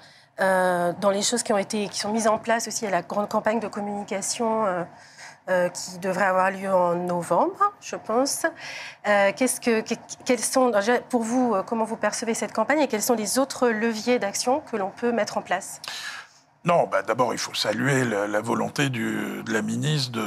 Euh, 0.42 0.94
dans 1.02 1.10
les 1.10 1.22
choses 1.22 1.44
qui 1.44 1.52
ont 1.52 1.58
été, 1.58 1.90
qui 1.90 2.00
sont 2.00 2.14
mises 2.14 2.28
en 2.28 2.38
place 2.38 2.70
aussi 2.70 2.86
à 2.86 2.90
la 2.90 3.02
grande 3.02 3.28
campagne 3.28 3.60
de 3.60 3.68
communication. 3.68 4.66
Euh, 4.66 4.84
euh, 5.50 5.70
qui 5.70 5.98
devrait 5.98 6.26
avoir 6.26 6.52
lieu 6.52 6.72
en 6.72 6.94
novembre, 6.94 7.74
je 7.82 7.96
pense. 7.96 8.46
Euh, 9.08 9.32
qu'est-ce 9.36 9.60
que, 9.60 9.82
que, 9.82 9.96
quels 10.24 10.40
sont, 10.40 10.72
pour 11.10 11.24
vous, 11.24 11.56
euh, 11.56 11.64
comment 11.64 11.86
vous 11.86 11.96
percevez 11.96 12.36
cette 12.36 12.54
campagne 12.54 12.82
et 12.82 12.88
quels 12.88 13.02
sont 13.02 13.16
les 13.16 13.40
autres 13.40 13.68
leviers 13.68 14.20
d'action 14.20 14.60
que 14.60 14.78
l'on 14.78 14.92
peut 14.92 15.12
mettre 15.12 15.40
en 15.40 15.42
place? 15.42 15.82
Non, 16.66 16.86
bah 16.86 17.02
d'abord, 17.02 17.34
il 17.34 17.40
faut 17.40 17.56
saluer 17.56 18.06
la, 18.06 18.42
volonté 18.42 18.90
de 18.90 19.52
la 19.52 19.64
ministre 19.64 20.20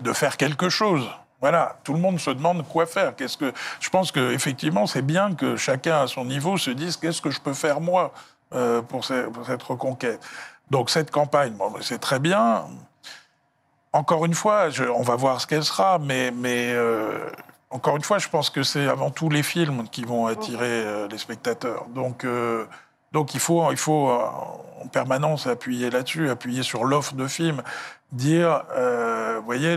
de, 0.00 0.12
faire 0.12 0.36
quelque 0.36 0.68
chose. 0.68 1.08
Voilà, 1.40 1.76
tout 1.84 1.92
le 1.92 2.00
monde 2.00 2.18
se 2.18 2.30
demande 2.30 2.66
quoi 2.66 2.86
faire. 2.86 3.14
Qu'est-ce 3.14 3.36
que 3.36 3.52
je 3.78 3.90
pense 3.90 4.10
que 4.10 4.32
effectivement, 4.32 4.88
c'est 4.88 5.02
bien 5.02 5.34
que 5.34 5.54
chacun 5.54 6.00
à 6.00 6.08
son 6.08 6.24
niveau 6.24 6.56
se 6.56 6.70
dise 6.70 6.96
qu'est-ce 6.96 7.22
que 7.22 7.30
je 7.30 7.40
peux 7.40 7.54
faire 7.54 7.80
moi 7.80 8.12
pour, 8.88 9.04
cette 9.04 9.62
reconquête. 9.62 10.20
Donc 10.68 10.90
cette 10.90 11.12
campagne, 11.12 11.54
c'est 11.80 12.00
très 12.00 12.18
bien 12.18 12.64
encore 13.92 14.24
une 14.24 14.34
fois, 14.34 14.68
on 14.94 15.02
va 15.02 15.16
voir 15.16 15.40
ce 15.40 15.46
qu'elle 15.46 15.64
sera, 15.64 15.98
mais, 15.98 16.32
euh, 16.46 17.28
encore 17.70 17.96
une 17.96 18.02
fois, 18.02 18.18
je 18.18 18.28
pense 18.28 18.50
que 18.50 18.62
c'est 18.62 18.86
avant 18.86 19.10
tout 19.10 19.28
les 19.28 19.42
films 19.42 19.88
qui 19.88 20.04
vont 20.04 20.26
attirer 20.26 20.66
euh, 20.66 21.08
les 21.08 21.18
spectateurs. 21.18 21.86
Donc, 21.94 22.24
euh, 22.24 22.64
il 23.14 23.40
faut, 23.40 23.60
en 23.60 24.88
permanence 24.90 25.46
appuyer 25.46 25.90
là-dessus, 25.90 26.30
appuyer 26.30 26.62
sur 26.62 26.84
l'offre 26.84 27.14
de 27.14 27.26
films, 27.26 27.62
dire, 28.10 28.64
vous 28.74 29.44
voyez, 29.44 29.76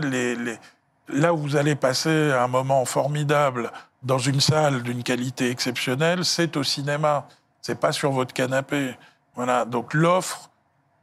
là 1.08 1.34
où 1.34 1.36
vous 1.36 1.56
allez 1.56 1.74
passer 1.74 2.32
un 2.32 2.48
moment 2.48 2.84
formidable 2.86 3.70
dans 4.02 4.18
une 4.18 4.40
salle 4.40 4.82
d'une 4.82 5.02
qualité 5.02 5.50
exceptionnelle, 5.50 6.24
c'est 6.24 6.56
au 6.56 6.62
cinéma, 6.62 7.28
c'est 7.60 7.78
pas 7.78 7.92
sur 7.92 8.10
votre 8.10 8.32
canapé. 8.32 8.96
Voilà, 9.34 9.66
donc 9.66 9.92
l'offre 9.92 10.48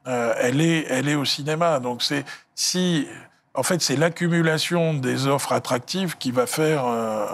euh, 0.07 0.33
elle, 0.39 0.61
est, 0.61 0.85
elle 0.89 1.07
est 1.07 1.15
au 1.15 1.25
cinéma. 1.25 1.79
Donc 1.79 2.03
c'est 2.03 2.25
si, 2.55 3.07
en 3.53 3.63
fait, 3.63 3.81
c'est 3.81 3.95
l'accumulation 3.95 4.93
des 4.93 5.27
offres 5.27 5.53
attractives 5.53 6.17
qui 6.17 6.31
va 6.31 6.45
faire, 6.45 6.85
euh, 6.85 7.25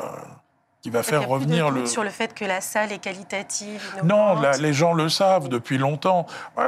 qui 0.82 0.90
va 0.90 1.04
faire 1.04 1.28
revenir 1.28 1.72
le. 1.72 1.86
sur 1.86 2.04
le 2.04 2.10
fait 2.10 2.34
que 2.34 2.46
la 2.46 2.62
salle 2.62 2.92
est 2.94 3.00
qualitative. 3.00 3.82
Non, 4.04 4.40
les 4.60 4.72
gens 4.72 4.94
le 4.94 5.10
savent 5.10 5.50
depuis 5.50 5.78
longtemps. 5.78 6.26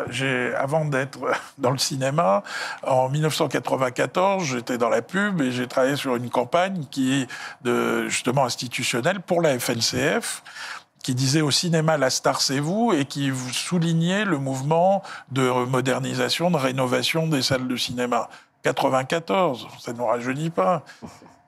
J'ai- 0.09 0.53
avant 0.55 0.83
d'être 0.83 1.19
dans 1.57 1.71
le 1.71 1.77
cinéma, 1.77 2.43
en 2.85 3.07
1994, 3.07 4.43
j'étais 4.43 4.77
dans 4.77 4.89
la 4.89 5.01
pub 5.01 5.41
et 5.41 5.51
j'ai 5.51 5.67
travaillé 5.67 5.95
sur 5.95 6.15
une 6.17 6.29
campagne 6.29 6.85
qui 6.91 7.21
est 7.21 7.27
de, 7.63 8.07
justement 8.09 8.43
institutionnelle 8.45 9.21
pour 9.21 9.41
la 9.41 9.57
FNCF 9.57 10.43
qui 11.01 11.15
disait 11.15 11.41
au 11.41 11.51
cinéma 11.51 11.97
la 11.97 12.09
star 12.09 12.41
c'est 12.41 12.59
vous 12.59 12.93
et 12.93 13.05
qui 13.05 13.31
soulignait 13.51 14.25
le 14.25 14.37
mouvement 14.37 15.03
de 15.31 15.49
modernisation, 15.65 16.51
de 16.51 16.57
rénovation 16.57 17.27
des 17.27 17.41
salles 17.41 17.67
de 17.67 17.75
cinéma. 17.75 18.29
94, 18.63 19.67
ça 19.79 19.93
ne 19.93 19.97
nous 19.97 20.05
rajeunit 20.05 20.51
pas. 20.51 20.83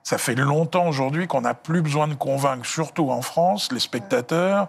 Ça 0.02 0.18
fait 0.18 0.34
longtemps 0.34 0.86
aujourd'hui 0.88 1.26
qu'on 1.26 1.42
n'a 1.42 1.54
plus 1.54 1.80
besoin 1.80 2.08
de 2.08 2.14
convaincre, 2.14 2.66
surtout 2.66 3.10
en 3.10 3.22
France, 3.22 3.70
les 3.72 3.80
spectateurs, 3.80 4.68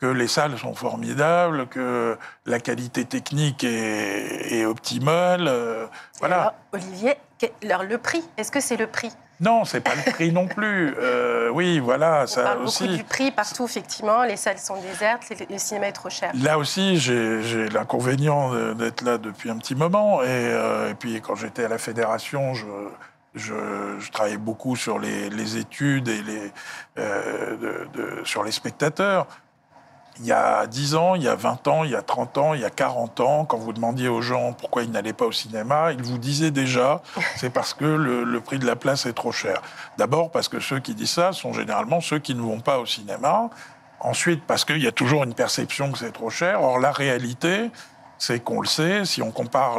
que 0.00 0.06
les 0.06 0.28
salles 0.28 0.56
sont 0.58 0.74
formidables, 0.74 1.66
que 1.66 2.16
la 2.46 2.60
qualité 2.60 3.04
technique 3.04 3.64
est, 3.64 4.64
optimale. 4.64 5.46
euh, 5.48 5.86
voilà. 6.20 6.54
Olivier, 6.72 7.16
alors, 7.62 7.82
le 7.82 7.98
prix, 7.98 8.24
est-ce 8.38 8.50
que 8.50 8.60
c'est 8.60 8.76
le 8.76 8.86
prix? 8.86 9.12
Non, 9.40 9.64
c'est 9.64 9.80
pas 9.80 9.94
le 9.94 10.12
prix 10.12 10.32
non 10.32 10.46
plus. 10.46 10.94
Euh, 10.98 11.48
oui, 11.50 11.78
voilà, 11.78 12.22
On 12.24 12.26
ça 12.26 12.42
parle 12.42 12.62
aussi. 12.62 12.82
beaucoup 12.84 12.96
du 12.96 13.04
prix 13.04 13.30
partout, 13.30 13.64
effectivement. 13.64 14.22
Les 14.24 14.36
salles 14.36 14.58
sont 14.58 14.80
désertes, 14.80 15.22
le- 15.50 15.58
cinéma 15.58 15.88
est 15.88 15.92
trop 15.92 16.10
cher. 16.10 16.30
Là 16.34 16.58
aussi, 16.58 16.98
j'ai 16.98 17.68
l'inconvénient 17.70 18.74
d'être 18.74 19.02
là 19.02 19.16
depuis 19.18 19.50
un 19.50 19.56
petit 19.56 19.74
moment. 19.74 20.22
Et, 20.22 20.26
euh, 20.28 20.90
et 20.90 20.94
puis, 20.94 21.20
quand 21.22 21.34
j'étais 21.36 21.64
à 21.64 21.68
la 21.68 21.78
fédération, 21.78 22.52
je, 22.54 22.66
je, 23.34 23.54
je 23.98 24.10
travaillais 24.10 24.36
beaucoup 24.36 24.76
sur 24.76 24.98
les, 24.98 25.30
les 25.30 25.56
études 25.56 26.08
et 26.08 26.22
les, 26.22 26.52
euh, 26.98 27.56
de- 27.56 27.88
de- 27.94 28.24
sur 28.24 28.44
les 28.44 28.52
spectateurs. 28.52 29.26
Il 30.18 30.26
y 30.26 30.32
a 30.32 30.66
10 30.66 30.96
ans, 30.96 31.14
il 31.14 31.22
y 31.22 31.28
a 31.28 31.34
20 31.34 31.68
ans, 31.68 31.84
il 31.84 31.90
y 31.90 31.94
a 31.94 32.02
30 32.02 32.38
ans, 32.38 32.54
il 32.54 32.60
y 32.60 32.64
a 32.64 32.70
40 32.70 33.20
ans, 33.20 33.44
quand 33.44 33.56
vous 33.56 33.72
demandiez 33.72 34.08
aux 34.08 34.20
gens 34.20 34.52
pourquoi 34.52 34.82
ils 34.82 34.90
n'allaient 34.90 35.14
pas 35.14 35.24
au 35.24 35.32
cinéma, 35.32 35.92
ils 35.92 36.02
vous 36.02 36.18
disaient 36.18 36.50
déjà 36.50 37.00
c'est 37.36 37.50
parce 37.50 37.72
que 37.72 37.84
le, 37.84 38.24
le 38.24 38.40
prix 38.40 38.58
de 38.58 38.66
la 38.66 38.76
place 38.76 39.06
est 39.06 39.12
trop 39.12 39.32
cher. 39.32 39.62
D'abord 39.96 40.30
parce 40.30 40.48
que 40.48 40.60
ceux 40.60 40.80
qui 40.80 40.94
disent 40.94 41.10
ça 41.10 41.32
sont 41.32 41.52
généralement 41.52 42.00
ceux 42.00 42.18
qui 42.18 42.34
ne 42.34 42.42
vont 42.42 42.60
pas 42.60 42.78
au 42.78 42.86
cinéma. 42.86 43.50
Ensuite, 44.00 44.44
parce 44.46 44.64
qu'il 44.64 44.82
y 44.82 44.86
a 44.86 44.92
toujours 44.92 45.24
une 45.24 45.34
perception 45.34 45.92
que 45.92 45.98
c'est 45.98 46.12
trop 46.12 46.30
cher. 46.30 46.62
Or, 46.62 46.78
la 46.78 46.90
réalité, 46.90 47.70
c'est 48.16 48.40
qu'on 48.40 48.60
le 48.60 48.66
sait, 48.66 49.04
si 49.04 49.22
on 49.22 49.30
compare 49.30 49.78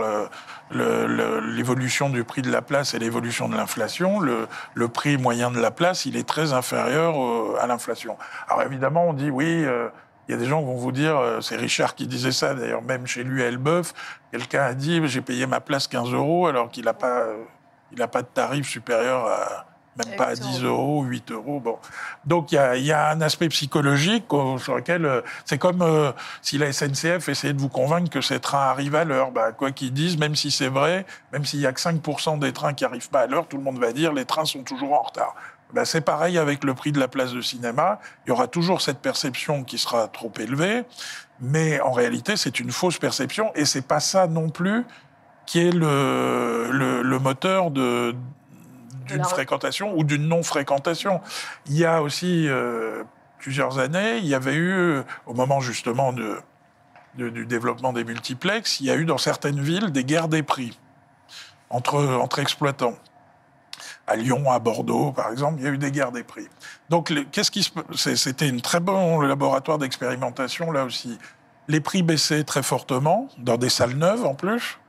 l'évolution 0.72 2.10
du 2.10 2.24
prix 2.24 2.41
de 2.41 2.52
la 2.52 2.62
place 2.62 2.94
et 2.94 3.00
l'évolution 3.00 3.50
de 3.50 3.56
l'inflation, 3.56 4.20
le, 4.20 4.48
le 4.74 4.88
prix 4.88 5.17
moyen 5.17 5.52
de 5.52 5.60
la 5.60 5.72
place, 5.72 6.06
il 6.06 6.15
est 6.17 6.28
très 6.28 6.54
inférieur 6.54 7.15
à 7.60 7.67
l'inflation. 7.67 8.17
Alors 8.48 8.63
évidemment, 8.63 9.10
on 9.10 9.13
dit 9.13 9.30
oui, 9.30 9.63
euh, 9.63 9.89
il 10.32 10.36
y 10.36 10.38
a 10.38 10.44
des 10.44 10.48
gens 10.48 10.62
qui 10.62 10.67
vont 10.67 10.76
vous 10.78 10.94
dire, 10.94 11.17
euh, 11.17 11.41
c'est 11.41 11.58
Richard 11.58 11.94
qui 11.94 12.08
disait 12.08 12.32
ça, 12.32 12.54
d'ailleurs 12.54 12.82
même 12.82 13.06
chez 13.06 13.22
lui 13.24 13.44
à 13.44 13.48
Elbeuf, 13.48 13.94
quelqu'un 14.32 14.63
a 14.63 14.74
dit, 14.74 15.06
j'ai 15.10 15.20
payé 15.20 15.46
ma 15.46 15.60
place 15.60 15.88
15 15.89 16.13
euros 16.13 16.48
alors 16.48 16.70
qu'il 16.70 16.86
n'a 16.86 16.94
pas, 16.94 17.20
euh, 17.20 17.44
il 17.91 17.98
pas 18.08 18.22
de 18.22 18.28
tarif 18.28 18.65
supérieur 18.65 19.26
à 19.28 19.65
même 19.98 20.15
pas 20.15 20.28
à 20.28 20.36
10 20.36 20.63
euros, 20.63 21.04
8 21.04 21.32
euros. 21.32 21.60
Bon. 21.60 21.78
Donc 22.24 22.54
il 22.54 22.56
y 22.56 22.58
a, 22.58 22.78
y 22.78 22.94
a 22.94 23.10
un 23.10 23.20
aspect 23.20 23.50
psychologique 23.50 24.32
au- 24.32 24.58
sur 24.58 24.76
lequel 24.78 25.06
euh, 25.06 25.22
c'est 25.44 25.58
comme 25.58 25.82
euh, 25.82 26.13
si 26.41 26.58
la 26.58 26.72
SNCF 26.72 27.28
essayait 27.28 27.54
de 27.54 27.60
vous 27.60 27.67
convaincre 27.67 28.10
que 28.10 28.22
ces 28.22 28.39
trains 28.39 28.70
arrivent 28.70 28.96
à 28.96 29.04
l'heure. 29.04 29.32
Bah, 29.32 29.52
quoi 29.52 29.72
qu'ils 29.72 29.91
disent, 29.91 30.17
même 30.17 30.36
si 30.36 30.50
c'est 30.50 30.70
vrai, 30.70 31.06
même 31.34 31.44
s'il 31.44 31.60
y 31.60 31.65
a 31.67 31.74
que 31.74 31.82
5% 31.82 32.39
des 32.39 32.54
trains 32.54 32.74
qui 32.74 32.86
arrivent 32.86 33.10
pas 33.10 33.22
à 33.22 33.28
l'heure, 33.28 33.48
tout 33.48 33.58
le 33.58 33.63
monde 33.63 33.80
va 33.80 33.91
dire 33.91 34.13
les 34.13 34.24
trains 34.24 34.46
sont 34.46 34.63
toujours 34.63 34.94
en 34.94 35.02
retard. 35.02 35.36
Bah, 35.73 35.86
c'est 35.86 36.01
pareil 36.01 36.38
avec 36.38 36.63
le 36.63 36.73
prix 36.73 36.91
de 36.91 36.99
la 36.99 37.07
place 37.07 37.31
de 37.31 37.41
cinéma. 37.41 37.99
Il 38.25 38.29
y 38.29 38.31
aura 38.31 38.47
toujours 38.47 38.81
cette 38.81 38.99
perception 38.99 39.63
qui 39.63 39.77
sera 39.77 40.07
trop 40.07 40.31
élevée, 40.39 40.84
mais 41.39 41.79
en 41.81 41.91
réalité 41.91 42.36
c'est 42.38 42.60
une 42.60 42.71
fausse 42.71 42.97
perception 42.99 43.51
et 43.55 43.65
c'est 43.65 43.81
pas 43.88 43.99
ça 44.01 44.27
non 44.27 44.49
plus 44.49 44.86
qui 45.45 45.60
est 45.60 45.71
le, 45.71 46.69
le, 46.71 47.01
le 47.01 47.19
moteur 47.19 47.71
de 47.71 48.15
d'une 49.07 49.23
fréquentation 49.25 49.93
ou 49.97 50.03
d'une 50.03 50.27
non-fréquentation. 50.27 51.19
Il 51.65 51.77
y 51.77 51.84
a 51.86 52.01
aussi 52.01 52.47
euh, 52.47 53.03
plusieurs 53.39 53.79
années, 53.79 54.17
il 54.19 54.25
y 54.27 54.36
avait 54.36 54.55
eu, 54.55 54.99
au 55.25 55.34
moment 55.34 55.60
justement 55.60 56.13
de, 56.13 56.38
de- 57.17 57.29
du 57.29 57.45
développement 57.45 57.91
des 57.91 58.03
multiplex, 58.05 58.79
il 58.79 58.86
y 58.86 58.91
a 58.91 58.95
eu 58.95 59.03
dans 59.03 59.17
certaines 59.17 59.60
villes 59.60 59.91
des 59.91 60.05
guerres 60.05 60.27
des 60.29 60.43
prix 60.43 60.77
entre, 61.69 61.97
entre 61.97 62.39
exploitants. 62.39 62.93
À 64.08 64.15
Lyon, 64.15 64.52
à 64.52 64.60
Bordeaux, 64.60 65.12
par 65.12 65.32
exemple, 65.32 65.60
il 65.60 65.65
y 65.65 65.67
a 65.67 65.72
eu 65.72 65.78
des 65.78 65.91
guerres 65.91 66.12
des 66.12 66.24
prix. 66.24 66.48
Donc, 66.89 67.13
qu'est-ce 67.32 67.52
qui 67.52 67.72
c'était 67.96 68.50
une 68.50 68.62
très 68.62 68.80
bon 68.80 69.22
laboratoire 69.22 69.78
d'expérimentation 69.78 70.72
là 70.72 70.86
aussi. 70.86 71.17
Les 71.67 71.80
prix 71.80 72.04
baissaient 72.04 72.44
très 72.44 72.63
fortement 72.63 73.28
dans 73.38 73.58
des 73.58 73.70
salles 73.70 73.96
neuves 73.96 74.26
en 74.26 74.34
plus. 74.34 74.80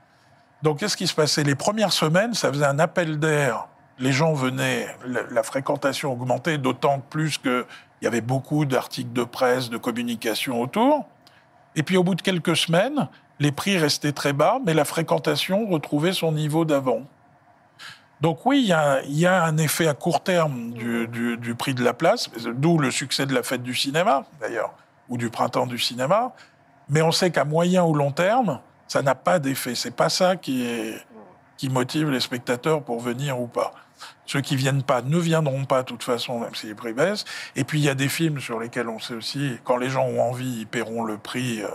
Donc, 0.62 0.78
qu'est-ce 0.78 0.96
qui 0.96 1.06
se 1.06 1.14
passait? 1.14 1.44
Les 1.44 1.54
premières 1.54 1.92
semaines, 1.92 2.34
ça 2.34 2.52
faisait 2.52 2.64
un 2.64 2.78
appel 2.78 3.18
d'air. 3.18 3.66
Les 3.98 4.12
gens 4.12 4.32
venaient, 4.32 4.86
la 5.06 5.42
fréquentation 5.42 6.12
augmentait, 6.12 6.58
d'autant 6.58 6.98
plus 6.98 7.38
qu'il 7.38 7.64
y 8.00 8.06
avait 8.06 8.20
beaucoup 8.20 8.64
d'articles 8.64 9.12
de 9.12 9.24
presse, 9.24 9.70
de 9.70 9.76
communication 9.76 10.60
autour. 10.60 11.06
Et 11.76 11.82
puis, 11.82 11.96
au 11.96 12.04
bout 12.04 12.14
de 12.14 12.22
quelques 12.22 12.56
semaines, 12.56 13.08
les 13.38 13.52
prix 13.52 13.76
restaient 13.76 14.12
très 14.12 14.32
bas, 14.32 14.58
mais 14.64 14.72
la 14.74 14.84
fréquentation 14.84 15.66
retrouvait 15.68 16.12
son 16.12 16.32
niveau 16.32 16.64
d'avant. 16.64 17.02
Donc 18.22 18.46
oui, 18.46 18.60
il 18.60 19.18
y, 19.18 19.26
a, 19.26 19.44
un 19.44 19.56
effet 19.56 19.88
à 19.88 19.94
court 19.94 20.22
terme 20.22 20.70
du, 20.70 21.54
prix 21.58 21.74
de 21.74 21.82
la 21.82 21.92
place, 21.92 22.30
d'où 22.54 22.78
le 22.78 22.92
succès 22.92 23.26
de 23.26 23.34
la 23.34 23.42
fête 23.42 23.64
du 23.64 23.74
cinéma, 23.74 24.24
d'ailleurs, 24.40 24.74
ou 25.08 25.18
du 25.18 25.28
printemps 25.28 25.66
du 25.66 25.76
cinéma. 25.76 26.32
Mais 26.88 27.02
on 27.02 27.10
sait 27.10 27.32
qu'à 27.32 27.44
moyen 27.44 27.82
ou 27.82 27.94
long 27.94 28.12
terme, 28.12 28.60
ça 28.86 29.02
n'a 29.02 29.16
pas 29.16 29.40
d'effet. 29.40 29.74
C'est 29.74 29.96
pas 29.96 30.08
ça 30.08 30.36
qui 30.36 30.94
motive 31.68 32.10
les 32.10 32.20
spectateurs 32.20 32.84
pour 32.84 33.00
venir 33.00 33.40
ou 33.40 33.48
pas. 33.48 33.72
Ceux 34.24 34.40
qui 34.40 34.54
viennent 34.54 34.84
pas 34.84 35.02
ne 35.02 35.18
viendront 35.18 35.64
pas 35.64 35.82
de 35.82 35.88
toute 35.88 36.04
façon, 36.04 36.38
même 36.38 36.54
si 36.54 36.68
les 36.68 36.76
prix 36.76 36.92
baissent. 36.92 37.24
Et 37.56 37.64
puis 37.64 37.80
il 37.80 37.84
y 37.84 37.88
a 37.88 37.96
des 37.96 38.08
films 38.08 38.40
sur 38.40 38.60
lesquels 38.60 38.88
on 38.88 39.00
sait 39.00 39.14
aussi, 39.14 39.58
quand 39.64 39.78
les 39.78 39.90
gens 39.90 40.04
ont 40.04 40.22
envie, 40.22 40.60
ils 40.60 40.66
paieront 40.68 41.02
le 41.02 41.18
prix 41.18 41.62
euh, 41.62 41.68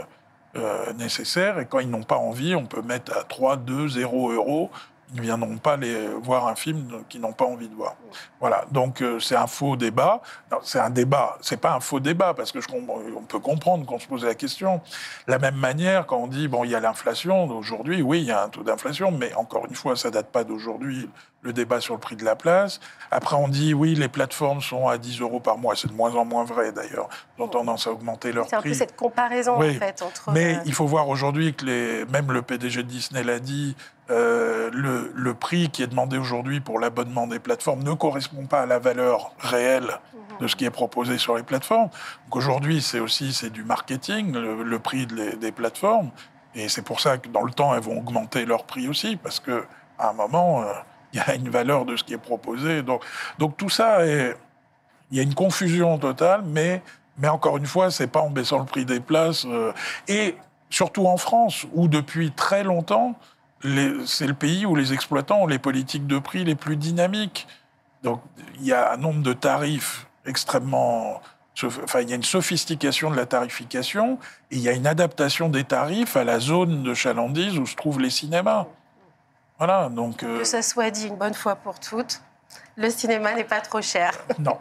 euh, 0.55 0.93
nécessaire. 0.93 1.60
Et 1.60 1.65
quand 1.65 1.79
ils 1.79 1.89
n'ont 1.89 2.03
pas 2.03 2.15
envie, 2.15 2.55
on 2.55 2.65
peut 2.65 2.81
mettre 2.81 3.17
à 3.17 3.25
3, 3.25 3.57
2, 3.57 3.89
0 3.89 4.31
euros. 4.31 4.71
Ils 5.13 5.17
ne 5.17 5.21
viendront 5.21 5.57
pas 5.57 5.77
les, 5.77 6.07
voir 6.07 6.47
un 6.47 6.55
film 6.55 7.03
qu'ils 7.07 7.21
n'ont 7.21 7.31
pas 7.31 7.45
envie 7.45 7.69
de 7.69 7.75
voir. 7.75 7.95
Voilà, 8.41 8.65
donc 8.71 9.01
euh, 9.01 9.19
c'est 9.19 9.37
un 9.37 9.47
faux 9.47 9.77
débat. 9.77 10.21
Non, 10.51 10.57
C'est 10.63 10.79
un 10.79 10.89
débat, 10.89 11.37
c'est 11.41 11.57
pas 11.61 11.73
un 11.73 11.79
faux 11.79 12.01
débat, 12.01 12.33
parce 12.33 12.51
que 12.51 12.59
je, 12.59 12.67
on 12.73 13.21
peut 13.21 13.39
comprendre 13.39 13.85
qu'on 13.85 13.99
se 13.99 14.07
pose 14.07 14.25
la 14.25 14.35
question. 14.35 14.81
De 15.25 15.31
la 15.31 15.39
même 15.39 15.55
manière, 15.55 16.05
quand 16.07 16.17
on 16.17 16.27
dit, 16.27 16.49
bon, 16.49 16.65
il 16.65 16.71
y 16.71 16.75
a 16.75 16.81
l'inflation, 16.81 17.45
aujourd'hui, 17.49 18.01
oui, 18.01 18.19
il 18.19 18.25
y 18.27 18.31
a 18.31 18.43
un 18.43 18.49
taux 18.49 18.63
d'inflation, 18.63 19.11
mais 19.11 19.33
encore 19.35 19.65
une 19.65 19.75
fois, 19.75 19.95
ça 19.95 20.11
date 20.11 20.27
pas 20.27 20.43
d'aujourd'hui, 20.43 21.09
le 21.41 21.53
débat 21.53 21.79
sur 21.79 21.93
le 21.93 21.99
prix 22.01 22.17
de 22.17 22.25
la 22.25 22.35
place. 22.35 22.81
Après, 23.09 23.37
on 23.37 23.47
dit, 23.47 23.73
oui, 23.73 23.95
les 23.95 24.09
plateformes 24.09 24.61
sont 24.61 24.89
à 24.89 24.97
10 24.97 25.21
euros 25.21 25.39
par 25.39 25.57
mois. 25.57 25.75
C'est 25.77 25.87
de 25.87 25.93
moins 25.93 26.13
en 26.15 26.25
moins 26.25 26.43
vrai, 26.43 26.73
d'ailleurs. 26.73 27.07
Ils 27.37 27.43
ont 27.43 27.47
tendance 27.47 27.87
à 27.87 27.91
augmenter 27.91 28.33
leur 28.33 28.49
C'est 28.49 28.55
un 28.55 28.61
peu 28.61 28.69
prix. 28.69 28.75
cette 28.75 28.95
comparaison, 28.97 29.57
Oui. 29.57 29.75
en 29.75 29.79
fait, 29.79 30.01
entre... 30.01 30.31
Mais 30.31 30.55
euh, 30.55 30.61
il 30.65 30.73
faut 30.73 30.85
voir 30.85 31.07
aujourd'hui 31.07 31.53
que 31.53 31.63
les, 31.65 32.05
même 32.05 32.31
le 32.33 32.41
PDG 32.41 32.83
de 32.83 32.89
Disney 32.89 33.23
l'a 33.23 33.39
dit, 33.39 33.77
euh, 34.09 34.69
le, 34.71 35.33
prix 35.33 35.69
qui 35.69 35.83
est 35.83 35.87
demandé 35.87 36.17
aujourd'hui 36.17 36.59
pour 36.59 36.79
l'abonnement 36.79 37.27
des 37.27 37.39
plateformes 37.39 37.83
ne 37.83 37.93
correspond 37.93 38.45
pas 38.45 38.61
à 38.61 38.65
la 38.65 38.79
valeur 38.79 39.33
réelle 39.39 39.99
de 40.39 40.47
ce 40.47 40.55
qui 40.55 40.65
est 40.65 40.71
proposé 40.71 41.17
sur 41.17 41.35
les 41.35 41.43
plateformes. 41.43 41.89
Aujourd'hui, 42.31 42.81
c'est 42.81 42.99
aussi 42.99 43.33
c'est 43.33 43.49
du 43.49 43.63
marketing, 43.63 44.33
le, 44.33 44.79
prix 44.79 45.07
des 45.07 45.51
plateformes. 45.51 46.11
Et 46.55 46.69
c'est 46.69 46.81
pour 46.81 47.01
ça 47.01 47.17
que 47.17 47.27
dans 47.27 47.43
le 47.43 47.51
temps, 47.51 47.75
elles 47.75 47.81
vont 47.81 47.97
augmenter 47.97 48.45
leur 48.45 48.63
prix 48.63 48.87
aussi, 48.87 49.15
parce 49.15 49.39
que 49.39 49.65
à 49.99 50.09
un 50.09 50.13
moment, 50.13 50.63
euh, 50.63 50.73
il 51.13 51.19
y 51.19 51.21
a 51.21 51.35
une 51.35 51.49
valeur 51.49 51.85
de 51.85 51.95
ce 51.95 52.03
qui 52.03 52.13
est 52.13 52.17
proposé. 52.17 52.83
Donc, 52.83 53.03
tout 53.57 53.69
ça 53.69 54.05
il 54.05 55.17
y 55.17 55.19
a 55.19 55.23
une 55.23 55.35
confusion 55.35 55.97
totale, 55.97 56.43
mais, 56.45 56.81
encore 57.25 57.57
une 57.57 57.65
fois, 57.65 57.91
c'est 57.91 58.07
pas 58.07 58.21
en 58.21 58.29
baissant 58.29 58.59
le 58.59 58.65
prix 58.65 58.85
des 58.85 58.99
places. 58.99 59.45
euh, 59.45 59.71
et 60.07 60.35
surtout 60.69 61.07
en 61.07 61.17
France, 61.17 61.65
où 61.73 61.87
depuis 61.87 62.31
très 62.31 62.63
longtemps, 62.63 63.15
c'est 63.61 64.27
le 64.27 64.33
pays 64.33 64.65
où 64.65 64.75
les 64.75 64.93
exploitants 64.93 65.41
ont 65.41 65.47
les 65.47 65.59
politiques 65.59 66.07
de 66.07 66.19
prix 66.19 66.43
les 66.43 66.55
plus 66.55 66.77
dynamiques. 66.77 67.47
Donc 68.03 68.21
il 68.60 68.65
y 68.65 68.73
a 68.73 68.93
un 68.93 68.97
nombre 68.97 69.21
de 69.21 69.33
tarifs 69.33 70.08
extrêmement... 70.25 71.21
Enfin, 71.63 72.01
il 72.01 72.10
y 72.10 72.13
a 72.13 72.15
une 72.15 72.23
sophistication 72.23 73.10
de 73.10 73.15
la 73.15 73.25
tarification 73.25 74.19
et 74.51 74.58
il 74.58 74.62
y 74.62 74.69
a 74.69 74.73
une 74.73 74.85
adaptation 74.85 75.49
des 75.49 75.63
tarifs 75.63 76.15
à 76.15 76.23
la 76.23 76.39
zone 76.39 76.83
de 76.83 76.93
chalandise 76.93 77.58
où 77.58 77.65
se 77.65 77.75
trouvent 77.75 77.99
les 77.99 78.12
cinémas. 78.12 78.67
Voilà, 79.58 79.89
donc... 79.89 80.21
euh, 80.21 80.37
Que 80.37 80.43
ça 80.43 80.62
soit 80.62 80.91
dit 80.91 81.08
une 81.08 81.15
bonne 81.15 81.33
fois 81.33 81.55
pour 81.55 81.79
toutes, 81.79 82.21
le 82.75 82.91
cinéma 82.91 83.33
n'est 83.33 83.43
pas 83.43 83.60
trop 83.62 83.81
cher. 83.81 84.12
non. 84.39 84.60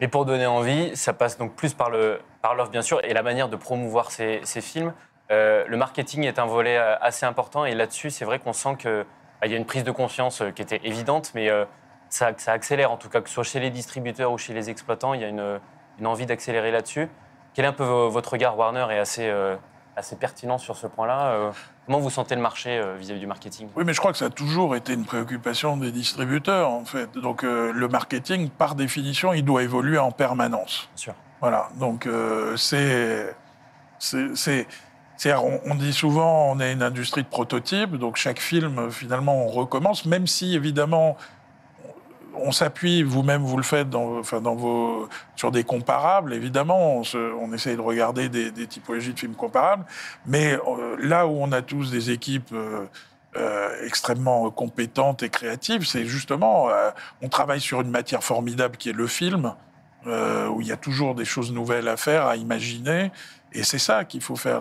Mais 0.00 0.06
pour 0.06 0.24
donner 0.24 0.46
envie, 0.46 0.96
ça 0.96 1.12
passe 1.12 1.36
donc 1.36 1.56
plus 1.56 1.74
par 1.74 1.90
le 1.90 2.20
par 2.40 2.54
l'offre 2.54 2.70
bien 2.70 2.80
sûr 2.80 3.04
et 3.04 3.12
la 3.12 3.22
manière 3.22 3.48
de 3.48 3.56
promouvoir 3.56 4.12
ces, 4.12 4.40
ces 4.44 4.60
films. 4.60 4.94
Euh, 5.30 5.64
le 5.68 5.76
marketing 5.76 6.24
est 6.24 6.40
un 6.40 6.46
volet 6.46 6.76
euh, 6.76 6.96
assez 7.00 7.24
important 7.24 7.64
et 7.64 7.74
là-dessus, 7.74 8.10
c'est 8.10 8.24
vrai 8.24 8.40
qu'on 8.40 8.52
sent 8.52 8.76
que 8.78 9.06
bah, 9.40 9.46
y 9.46 9.54
a 9.54 9.56
une 9.56 9.64
prise 9.64 9.84
de 9.84 9.92
conscience 9.92 10.42
euh, 10.42 10.50
qui 10.50 10.60
était 10.60 10.80
évidente, 10.82 11.30
mais 11.34 11.48
euh, 11.48 11.64
ça, 12.08 12.32
ça 12.36 12.50
accélère, 12.50 12.90
en 12.90 12.96
tout 12.96 13.08
cas, 13.08 13.20
que 13.20 13.28
ce 13.28 13.34
soit 13.34 13.44
chez 13.44 13.60
les 13.60 13.70
distributeurs 13.70 14.32
ou 14.32 14.38
chez 14.38 14.54
les 14.54 14.70
exploitants, 14.70 15.14
il 15.14 15.20
y 15.20 15.24
a 15.24 15.28
une, 15.28 15.60
une 16.00 16.06
envie 16.08 16.26
d'accélérer 16.26 16.72
là-dessus. 16.72 17.08
Quel 17.54 17.64
est 17.64 17.68
un 17.68 17.72
peu 17.72 17.84
votre 17.84 18.32
regard 18.32 18.58
Warner 18.58 18.86
est 18.90 18.98
assez, 18.98 19.28
euh, 19.28 19.54
assez 19.94 20.16
pertinent 20.16 20.58
sur 20.58 20.76
ce 20.76 20.88
point-là. 20.88 21.52
Comment 21.86 22.00
vous 22.00 22.10
sentez 22.10 22.34
le 22.34 22.40
marché 22.40 22.80
vis-à-vis 22.98 23.20
du 23.20 23.26
marketing? 23.26 23.68
Oui, 23.76 23.84
mais 23.84 23.92
je 23.92 23.98
crois 23.98 24.12
que 24.12 24.18
ça 24.18 24.26
a 24.26 24.30
toujours 24.30 24.76
été 24.76 24.92
une 24.94 25.04
préoccupation 25.04 25.76
des 25.76 25.90
distributeurs, 25.90 26.70
en 26.70 26.84
fait. 26.84 27.12
Donc 27.18 27.42
le 27.42 27.88
marketing, 27.88 28.50
par 28.50 28.76
définition, 28.76 29.32
il 29.32 29.44
doit 29.44 29.64
évoluer 29.64 29.98
en 29.98 30.12
permanence. 30.12 30.88
Bien 30.94 31.02
sûr. 31.02 31.14
Voilà, 31.40 31.68
donc 31.76 32.08
c'est... 32.56 33.34
on, 35.26 35.74
dit 35.74 35.92
souvent, 35.92 36.50
on 36.50 36.60
est 36.60 36.72
une 36.72 36.82
industrie 36.82 37.22
de 37.22 37.28
prototypes, 37.28 37.96
donc 37.96 38.16
chaque 38.16 38.40
film, 38.40 38.90
finalement, 38.90 39.46
on 39.46 39.48
recommence, 39.48 40.06
même 40.06 40.26
si, 40.26 40.54
évidemment, 40.54 41.16
on 42.34 42.52
s'appuie, 42.52 43.02
vous-même 43.02 43.42
vous 43.42 43.56
le 43.56 43.62
faites 43.62 43.88
sur 45.36 45.50
des 45.50 45.64
comparables, 45.64 46.32
évidemment, 46.32 47.02
on, 47.14 47.52
essaye 47.52 47.76
de 47.76 47.80
regarder 47.80 48.28
des, 48.28 48.66
typologies 48.66 49.12
de 49.12 49.18
films 49.18 49.34
comparables, 49.34 49.84
mais 50.26 50.54
euh, 50.54 50.96
là 51.00 51.26
où 51.26 51.36
on 51.40 51.52
a 51.52 51.62
tous 51.62 51.90
des 51.90 52.10
équipes 52.10 52.52
euh, 52.52 52.86
euh, 53.36 53.86
extrêmement 53.86 54.50
compétentes 54.50 55.22
et 55.22 55.28
créatives, 55.28 55.86
c'est 55.86 56.04
justement, 56.04 56.68
on 57.22 57.28
travaille 57.28 57.60
sur 57.60 57.80
une 57.80 57.90
matière 57.90 58.24
formidable 58.24 58.76
qui 58.76 58.90
est 58.90 58.94
le 58.94 59.06
film, 59.06 59.54
euh, 60.06 60.48
où 60.48 60.60
il 60.60 60.66
y 60.66 60.72
a 60.72 60.76
toujours 60.76 61.14
des 61.14 61.24
choses 61.24 61.52
nouvelles 61.52 61.88
à 61.88 61.96
faire, 61.96 62.26
à 62.26 62.36
imaginer, 62.36 63.10
et 63.52 63.62
c'est 63.64 63.78
ça 63.78 64.04
qu'il 64.04 64.20
faut 64.20 64.36
faire. 64.36 64.60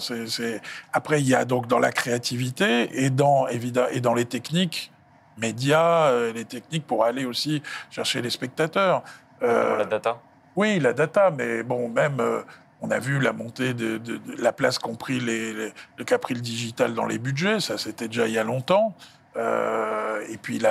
Après, 0.93 1.21
il 1.21 1.27
y 1.27 1.35
a 1.35 1.45
donc 1.45 1.67
dans 1.67 1.79
la 1.79 1.91
créativité 1.91 3.03
et 3.03 3.09
dans, 3.09 3.47
évidemment, 3.47 3.87
et 3.91 4.01
dans 4.01 4.13
les 4.13 4.25
techniques, 4.25 4.91
médias, 5.37 6.07
euh, 6.07 6.33
les 6.33 6.45
techniques 6.45 6.85
pour 6.85 7.05
aller 7.05 7.25
aussi 7.25 7.61
chercher 7.91 8.21
les 8.21 8.29
spectateurs. 8.29 9.03
Euh, 9.41 9.77
la 9.77 9.85
data 9.85 10.21
Oui, 10.55 10.79
la 10.79 10.93
data, 10.93 11.31
mais 11.31 11.63
bon, 11.63 11.89
même 11.89 12.19
euh, 12.19 12.41
on 12.81 12.91
a 12.91 12.99
vu 12.99 13.19
la 13.19 13.31
montée 13.31 13.73
de, 13.73 14.01
la 14.37 14.53
place 14.53 14.79
qu'ont 14.79 14.95
pris 14.95 15.19
les, 15.19 15.53
le 15.53 16.03
qu'a 16.03 16.17
le 16.29 16.35
digital 16.41 16.93
dans 16.93 17.05
les 17.05 17.19
budgets, 17.19 17.59
ça 17.59 17.77
c'était 17.77 18.07
déjà 18.07 18.27
il 18.27 18.33
y 18.33 18.39
a 18.39 18.43
longtemps. 18.43 18.95
et 19.37 20.37
puis 20.41 20.61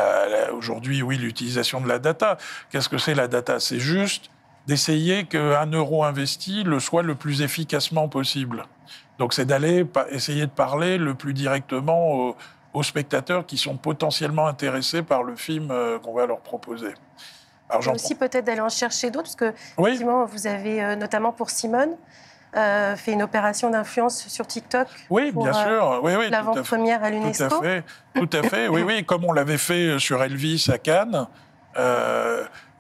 aujourd'hui, 0.52 1.02
oui, 1.02 1.16
l'utilisation 1.16 1.80
de 1.80 1.88
la 1.88 1.98
data. 1.98 2.36
Qu'est-ce 2.70 2.88
que 2.88 2.98
c'est 2.98 3.14
la 3.14 3.28
data? 3.28 3.60
C'est 3.60 3.80
juste 3.80 4.30
d'essayer 4.68 5.24
qu'un 5.24 5.66
euro 5.66 6.04
investi 6.04 6.62
le 6.62 6.78
soit 6.78 7.02
le 7.02 7.14
plus 7.14 7.42
efficacement 7.42 8.08
possible. 8.08 8.66
Donc 9.18 9.32
c'est 9.32 9.46
d'aller 9.46 9.84
essayer 10.10 10.46
de 10.46 10.50
parler 10.50 10.98
le 10.98 11.14
plus 11.14 11.32
directement 11.32 12.12
aux, 12.12 12.36
aux 12.74 12.82
spectateurs 12.82 13.46
qui 13.46 13.56
sont 13.56 13.76
potentiellement 13.76 14.46
intéressés 14.46 15.02
par 15.02 15.22
le 15.22 15.34
film 15.36 15.70
euh, 15.70 15.98
qu'on 15.98 16.12
va 16.12 16.26
leur 16.26 16.40
proposer. 16.40 16.94
Alors, 17.70 17.94
aussi 17.94 18.14
peut-être 18.14 18.44
d'aller 18.44 18.60
en 18.60 18.68
chercher 18.68 19.10
d'autres, 19.10 19.34
parce 19.36 19.36
que 19.36 19.52
effectivement, 19.78 20.24
vous 20.24 20.46
avez 20.46 20.82
euh, 20.82 20.96
notamment 20.96 21.32
pour 21.32 21.50
Simone 21.50 21.96
euh, 22.56 22.96
fait 22.96 23.12
une 23.12 23.22
opération 23.22 23.68
d'influence 23.70 24.26
sur 24.28 24.46
TikTok. 24.46 24.86
Oui, 25.10 25.32
bien 25.32 25.52
sûr. 25.52 26.00
Oui, 26.02 26.12
oui, 26.18 26.30
L'avant-première 26.30 27.04
à 27.04 27.10
l'UNESCO. 27.10 27.48
Tout 27.48 27.56
à 27.56 27.62
fait. 27.62 27.84
Tout 28.14 28.30
à 28.32 28.42
fait. 28.42 28.68
oui, 28.68 28.82
oui, 28.82 29.04
comme 29.04 29.24
on 29.24 29.32
l'avait 29.32 29.58
fait 29.58 29.98
sur 29.98 30.22
Elvis 30.22 30.68
à 30.72 30.78
Cannes. 30.78 31.26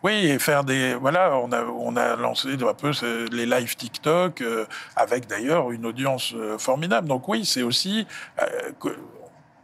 Oui, 0.02 0.26
et 0.26 0.38
faire 0.38 0.64
des. 0.64 0.94
Voilà, 0.94 1.36
on 1.36 1.50
a, 1.52 1.64
on 1.64 1.96
a 1.96 2.16
lancé 2.16 2.48
un 2.52 2.74
peu 2.74 2.92
les 3.32 3.46
live 3.46 3.76
TikTok, 3.76 4.42
avec 4.96 5.26
d'ailleurs 5.26 5.70
une 5.70 5.86
audience 5.86 6.34
formidable. 6.58 7.08
Donc, 7.08 7.28
oui, 7.28 7.44
c'est 7.44 7.62
aussi 7.62 8.06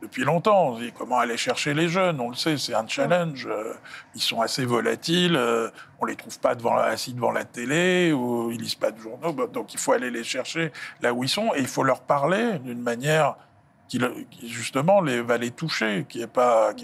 depuis 0.05 0.25
longtemps. 0.25 0.77
On 0.77 0.91
comment 0.97 1.19
aller 1.19 1.37
chercher 1.37 1.75
les 1.75 1.89
jeunes 1.89 2.21
On 2.21 2.29
le 2.29 2.37
sait, 2.37 2.57
c'est 2.57 2.75
un 2.75 2.87
challenge. 2.87 3.47
Euh, 3.51 3.75
ils 4.15 4.21
sont 4.21 4.41
assez 4.41 4.65
volatiles. 4.65 5.37
Euh, 5.37 5.71
on 6.01 6.05
les 6.05 6.17
trouve 6.17 6.39
pas 6.39 6.55
devant, 6.55 6.77
assis 6.77 7.15
devant 7.15 7.33
la 7.33 7.45
télé 7.45 8.13
ou 8.13 8.51
ils 8.53 8.61
lisent 8.61 8.75
pas 8.75 8.91
de 8.91 9.01
journaux. 9.01 9.33
Donc 9.49 9.75
il 9.75 9.81
faut 9.81 9.93
aller 9.93 10.11
les 10.11 10.25
chercher 10.25 10.73
là 11.01 11.13
où 11.13 11.25
ils 11.25 11.29
sont 11.29 11.53
et 11.55 11.61
il 11.61 11.67
faut 11.67 11.83
leur 11.83 12.03
parler 12.03 12.59
d'une 12.61 12.83
manière 12.83 13.37
qui, 13.89 14.01
justement 14.43 15.01
les, 15.01 15.21
va 15.21 15.39
les 15.39 15.51
toucher, 15.51 16.07
qui 16.09 16.23
est 16.23 16.27
pas, 16.27 16.75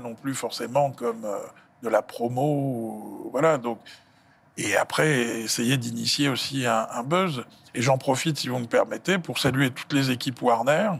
non 0.00 0.14
plus 0.14 0.34
forcément 0.34 0.90
comme 0.90 1.24
euh, 1.24 1.38
de 1.82 1.88
la 1.88 2.02
promo. 2.02 3.28
voilà. 3.32 3.58
Donc 3.58 3.78
et 4.56 4.76
après 4.76 5.08
essayer 5.42 5.76
d'initier 5.76 6.28
aussi 6.28 6.66
un, 6.66 6.88
un 6.92 7.04
buzz. 7.04 7.44
Et 7.74 7.82
j'en 7.82 7.96
profite, 7.96 8.38
si 8.38 8.48
vous 8.48 8.58
me 8.58 8.66
permettez, 8.66 9.18
pour 9.18 9.38
saluer 9.38 9.70
toutes 9.70 9.92
les 9.92 10.10
équipes 10.10 10.42
Warner 10.42 10.90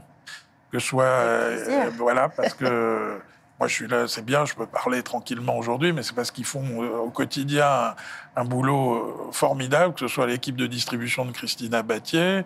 que 0.72 0.78
soit 0.78 1.04
euh, 1.04 1.90
voilà 1.96 2.28
parce 2.28 2.54
que 2.54 3.20
moi 3.58 3.68
je 3.68 3.74
suis 3.74 3.88
là 3.88 4.06
c'est 4.06 4.24
bien 4.24 4.44
je 4.44 4.54
peux 4.54 4.66
parler 4.66 5.02
tranquillement 5.02 5.56
aujourd'hui 5.56 5.92
mais 5.92 6.02
c'est 6.02 6.14
parce 6.14 6.30
qu'ils 6.30 6.44
font 6.44 6.82
euh, 6.82 6.98
au 6.98 7.10
quotidien 7.10 7.94
un, 8.36 8.44
boulot 8.44 8.94
euh, 8.94 9.32
formidable 9.32 9.94
que 9.94 10.00
ce 10.00 10.08
soit 10.08 10.26
l'équipe 10.26 10.56
de 10.56 10.66
distribution 10.66 11.24
de 11.24 11.32
Christina 11.32 11.82
Battier 11.82 12.42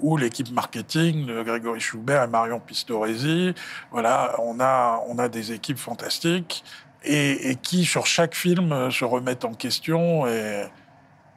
ou 0.00 0.16
l'équipe 0.16 0.50
marketing 0.52 1.26
de 1.26 1.42
Grégory 1.42 1.80
Schubert 1.80 2.22
et 2.22 2.28
Marion 2.28 2.60
Pistoresi 2.60 3.54
voilà 3.90 4.36
on 4.38 4.60
a 4.60 5.02
on 5.08 5.18
a 5.18 5.28
des 5.28 5.52
équipes 5.52 5.78
fantastiques 5.78 6.64
et, 7.04 7.50
et 7.50 7.54
qui 7.56 7.84
sur 7.84 8.06
chaque 8.06 8.34
film 8.34 8.90
se 8.90 9.04
remettent 9.04 9.44
en 9.44 9.54
question 9.54 10.26
et 10.26 10.64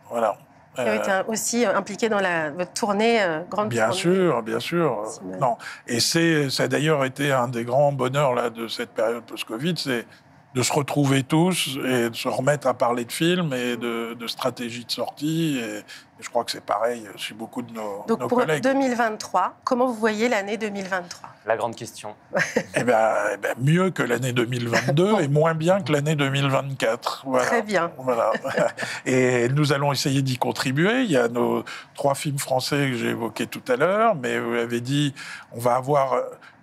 voilà 0.09 0.37
a 0.77 0.95
été 0.95 1.11
aussi 1.27 1.65
impliqué 1.65 2.09
dans 2.09 2.19
la, 2.19 2.51
votre 2.51 2.73
tournée, 2.73 3.21
euh, 3.21 3.41
grande 3.49 3.69
bien 3.69 3.87
tournée. 3.87 3.99
Sûr, 3.99 4.43
bien 4.43 4.59
sûr, 4.59 5.03
Non. 5.39 5.57
Et 5.87 5.99
c'est, 5.99 6.49
ça 6.49 6.63
a 6.63 6.67
d'ailleurs 6.67 7.03
été 7.05 7.31
un 7.31 7.47
des 7.47 7.63
grands 7.63 7.91
bonheurs 7.91 8.35
là, 8.35 8.49
de 8.49 8.67
cette 8.67 8.91
période 8.91 9.23
post-Covid, 9.23 9.73
c'est 9.77 10.05
de 10.53 10.63
se 10.63 10.73
retrouver 10.73 11.23
tous 11.23 11.77
et 11.85 12.09
de 12.09 12.15
se 12.15 12.27
remettre 12.27 12.67
à 12.67 12.73
parler 12.73 13.05
de 13.05 13.11
films 13.11 13.53
et 13.53 13.77
de, 13.77 14.13
de 14.13 14.27
stratégie 14.27 14.85
de 14.85 14.91
sortie. 14.91 15.59
Et, 15.59 15.83
je 16.21 16.29
crois 16.29 16.43
que 16.43 16.51
c'est 16.51 16.63
pareil 16.63 17.03
chez 17.15 17.33
beaucoup 17.33 17.63
de 17.63 17.73
nos, 17.73 18.05
Donc 18.07 18.19
nos 18.19 18.27
pour 18.27 18.39
collègues. 18.39 18.61
2023, 18.61 19.55
comment 19.63 19.87
vous 19.87 19.95
voyez 19.95 20.29
l'année 20.29 20.55
2023 20.55 21.29
La 21.47 21.57
grande 21.57 21.75
question. 21.75 22.15
eh, 22.75 22.83
ben, 22.83 23.15
eh 23.33 23.37
ben, 23.37 23.55
mieux 23.59 23.89
que 23.89 24.03
l'année 24.03 24.31
2022 24.31 25.21
et 25.21 25.27
moins 25.27 25.55
bien 25.55 25.81
que 25.81 25.91
l'année 25.91 26.15
2024. 26.15 27.23
Voilà. 27.25 27.45
Très 27.45 27.63
bien. 27.63 27.91
Voilà. 27.97 28.31
et 29.07 29.49
nous 29.49 29.73
allons 29.73 29.91
essayer 29.91 30.21
d'y 30.21 30.37
contribuer. 30.37 31.01
Il 31.01 31.11
y 31.11 31.17
a 31.17 31.27
nos 31.27 31.63
trois 31.95 32.13
films 32.13 32.37
français 32.37 32.89
que 32.91 32.97
j'ai 32.97 33.09
évoqués 33.09 33.47
tout 33.47 33.63
à 33.67 33.75
l'heure, 33.75 34.13
mais 34.13 34.39
vous 34.39 34.53
l'avez 34.53 34.81
dit, 34.81 35.15
on 35.53 35.59
va 35.59 35.75
avoir 35.75 36.13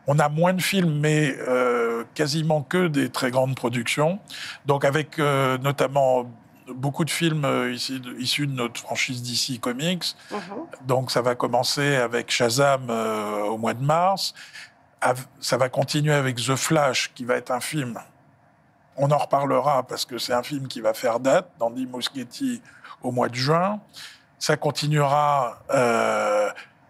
on 0.08 0.18
a 0.18 0.28
moins 0.30 0.54
de 0.54 0.62
films, 0.62 0.98
mais 1.00 1.36
euh, 1.46 2.02
quasiment 2.14 2.62
que 2.62 2.88
des 2.88 3.10
très 3.10 3.30
grandes 3.30 3.54
productions. 3.54 4.18
Donc 4.64 4.84
avec 4.86 5.18
euh, 5.18 5.58
notamment 5.58 6.26
beaucoup 6.74 7.04
de 7.04 7.10
films 7.10 7.44
euh, 7.44 7.72
ici, 7.72 8.00
issus 8.18 8.46
de 8.46 8.52
notre 8.52 8.80
franchise 8.80 9.22
DC 9.22 9.60
Comics. 9.60 10.16
Mm 10.30 10.36
-hmm. 10.36 10.86
Donc 10.86 11.10
ça 11.10 11.20
va 11.20 11.34
commencer 11.34 11.96
avec 11.96 12.30
Shazam 12.30 12.86
euh, 12.88 13.42
au 13.52 13.58
mois 13.58 13.74
de 13.74 13.84
mars. 13.84 14.34
Ça 15.40 15.56
va 15.58 15.68
continuer 15.68 16.14
avec 16.14 16.36
The 16.36 16.56
Flash, 16.56 17.12
qui 17.14 17.24
va 17.24 17.34
être 17.36 17.52
un 17.52 17.60
film. 17.60 18.00
On 18.96 19.10
en 19.10 19.18
reparlera 19.18 19.86
parce 19.86 20.04
que 20.04 20.18
c'est 20.18 20.34
un 20.34 20.42
film 20.42 20.66
qui 20.66 20.80
va 20.80 20.92
faire 20.94 21.20
date, 21.20 21.48
d'Andy 21.58 21.86
Muschietti 21.86 22.62
au 23.02 23.12
mois 23.12 23.28
de 23.28 23.36
juin. 23.36 23.80
Ça 24.38 24.56
continuera 24.56 25.60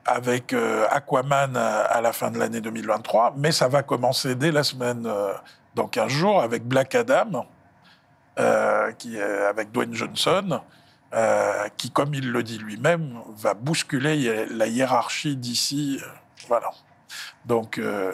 avec 0.06 0.52
euh, 0.52 0.86
Aquaman 0.90 1.56
à 1.56 2.00
la 2.00 2.12
fin 2.12 2.30
de 2.30 2.38
l'année 2.38 2.60
2023, 2.60 3.34
mais 3.36 3.52
ça 3.52 3.68
va 3.68 3.82
commencer 3.82 4.34
dès 4.34 4.50
la 4.50 4.62
semaine, 4.62 5.04
euh, 5.06 5.32
dans 5.74 5.86
15 5.86 6.08
jours, 6.08 6.42
avec 6.42 6.64
Black 6.64 6.94
Adam, 6.94 7.46
euh, 8.38 8.92
qui 8.92 9.16
est 9.16 9.22
avec 9.22 9.70
Dwayne 9.72 9.94
Johnson, 9.94 10.60
euh, 11.14 11.68
qui, 11.76 11.90
comme 11.90 12.14
il 12.14 12.30
le 12.30 12.42
dit 12.42 12.58
lui-même, 12.58 13.20
va 13.36 13.54
bousculer 13.54 14.46
la 14.50 14.66
hiérarchie 14.66 15.36
d'ici. 15.36 16.00
voilà. 16.48 16.70
Donc. 17.44 17.78
euh, 17.78 18.12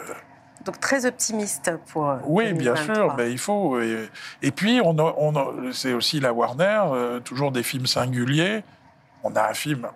donc 0.65 0.79
très 0.79 1.05
optimiste 1.05 1.71
pour. 1.91 2.15
Oui, 2.25 2.45
2023. 2.53 2.73
bien 2.85 2.95
sûr, 2.95 3.15
mais 3.17 3.31
il 3.31 3.37
faut. 3.37 3.79
Et, 3.81 4.09
et 4.41 4.51
puis, 4.51 4.81
on, 4.83 4.95
on 4.97 5.71
c'est 5.71 5.93
aussi 5.93 6.19
la 6.19 6.33
Warner, 6.33 6.81
euh, 6.87 7.19
toujours 7.19 7.51
des 7.51 7.63
films 7.63 7.85
singuliers. 7.85 8.63
On 9.23 9.35
a 9.35 9.49
un 9.49 9.53
film 9.53 9.87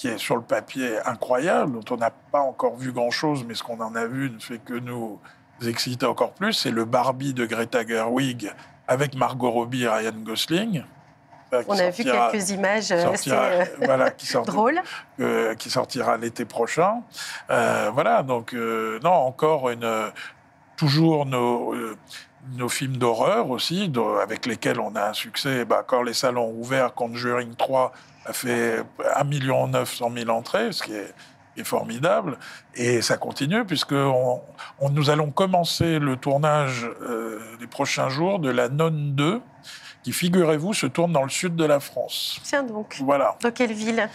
qui 0.00 0.08
est 0.08 0.16
sur 0.16 0.36
le 0.36 0.42
papier 0.42 0.98
incroyable, 1.04 1.78
dont 1.78 1.94
on 1.94 1.98
n'a 1.98 2.08
pas 2.08 2.40
encore 2.40 2.74
vu 2.74 2.90
grand-chose, 2.90 3.44
mais 3.46 3.54
ce 3.54 3.62
qu'on 3.62 3.80
en 3.80 3.94
a 3.94 4.06
vu 4.06 4.30
ne 4.30 4.38
fait 4.38 4.56
que 4.56 4.72
nous 4.72 5.20
exciter 5.66 6.06
encore 6.06 6.32
plus. 6.32 6.54
C'est 6.54 6.70
le 6.70 6.86
Barbie 6.86 7.34
de 7.34 7.44
Greta 7.44 7.86
Gerwig 7.86 8.50
avec 8.88 9.14
Margot 9.14 9.50
Robbie 9.50 9.82
et 9.82 9.88
Ryan 9.88 10.14
Gosling. 10.22 10.84
On 11.68 11.78
a 11.78 11.90
vu 11.90 12.04
quelques 12.04 12.48
images 12.48 12.84
sortira, 12.84 13.42
assez 13.44 13.72
voilà, 13.84 14.10
qui 14.10 14.24
sort, 14.24 14.44
drôles. 14.46 14.80
Euh, 15.20 15.54
qui 15.54 15.68
sortira 15.68 16.16
l'été 16.16 16.46
prochain. 16.46 17.02
Euh, 17.50 17.90
voilà, 17.92 18.22
donc 18.22 18.54
euh, 18.54 18.98
non, 19.04 19.12
encore 19.12 19.68
une, 19.68 20.10
toujours 20.78 21.26
nos, 21.26 21.74
euh, 21.74 21.98
nos 22.52 22.68
films 22.68 22.96
d'horreur 22.96 23.50
aussi, 23.50 23.92
avec 24.22 24.46
lesquels 24.46 24.80
on 24.80 24.94
a 24.96 25.10
un 25.10 25.12
succès. 25.12 25.64
Bah, 25.64 25.84
quand 25.86 26.02
les 26.02 26.14
salons 26.14 26.48
ont 26.48 26.60
ouvert, 26.60 26.94
Conjuring 26.94 27.54
3 27.54 27.92
a 28.26 28.32
fait 28.32 28.82
1 29.16 29.24
900 29.68 30.10
000 30.14 30.30
entrées, 30.30 30.72
ce 30.72 30.82
qui 30.82 30.94
est 30.94 31.14
est 31.56 31.64
formidable. 31.64 32.38
Et 32.74 33.02
ça 33.02 33.16
continue, 33.16 33.64
puisque 33.64 33.92
on, 33.92 34.40
nous 34.90 35.10
allons 35.10 35.30
commencer 35.30 35.98
le 35.98 36.16
tournage 36.16 36.88
euh, 37.02 37.40
les 37.60 37.66
prochains 37.66 38.08
jours 38.08 38.38
de 38.38 38.50
La 38.50 38.68
Nonne 38.68 39.14
2, 39.14 39.40
qui, 40.02 40.12
figurez-vous, 40.12 40.74
se 40.74 40.86
tourne 40.86 41.12
dans 41.12 41.22
le 41.22 41.28
sud 41.28 41.56
de 41.56 41.64
la 41.64 41.80
France. 41.80 42.40
Tiens 42.42 42.62
donc. 42.62 42.96
Voilà. 43.00 43.36
Dans 43.42 43.50
quelle 43.50 43.72
ville? 43.72 44.08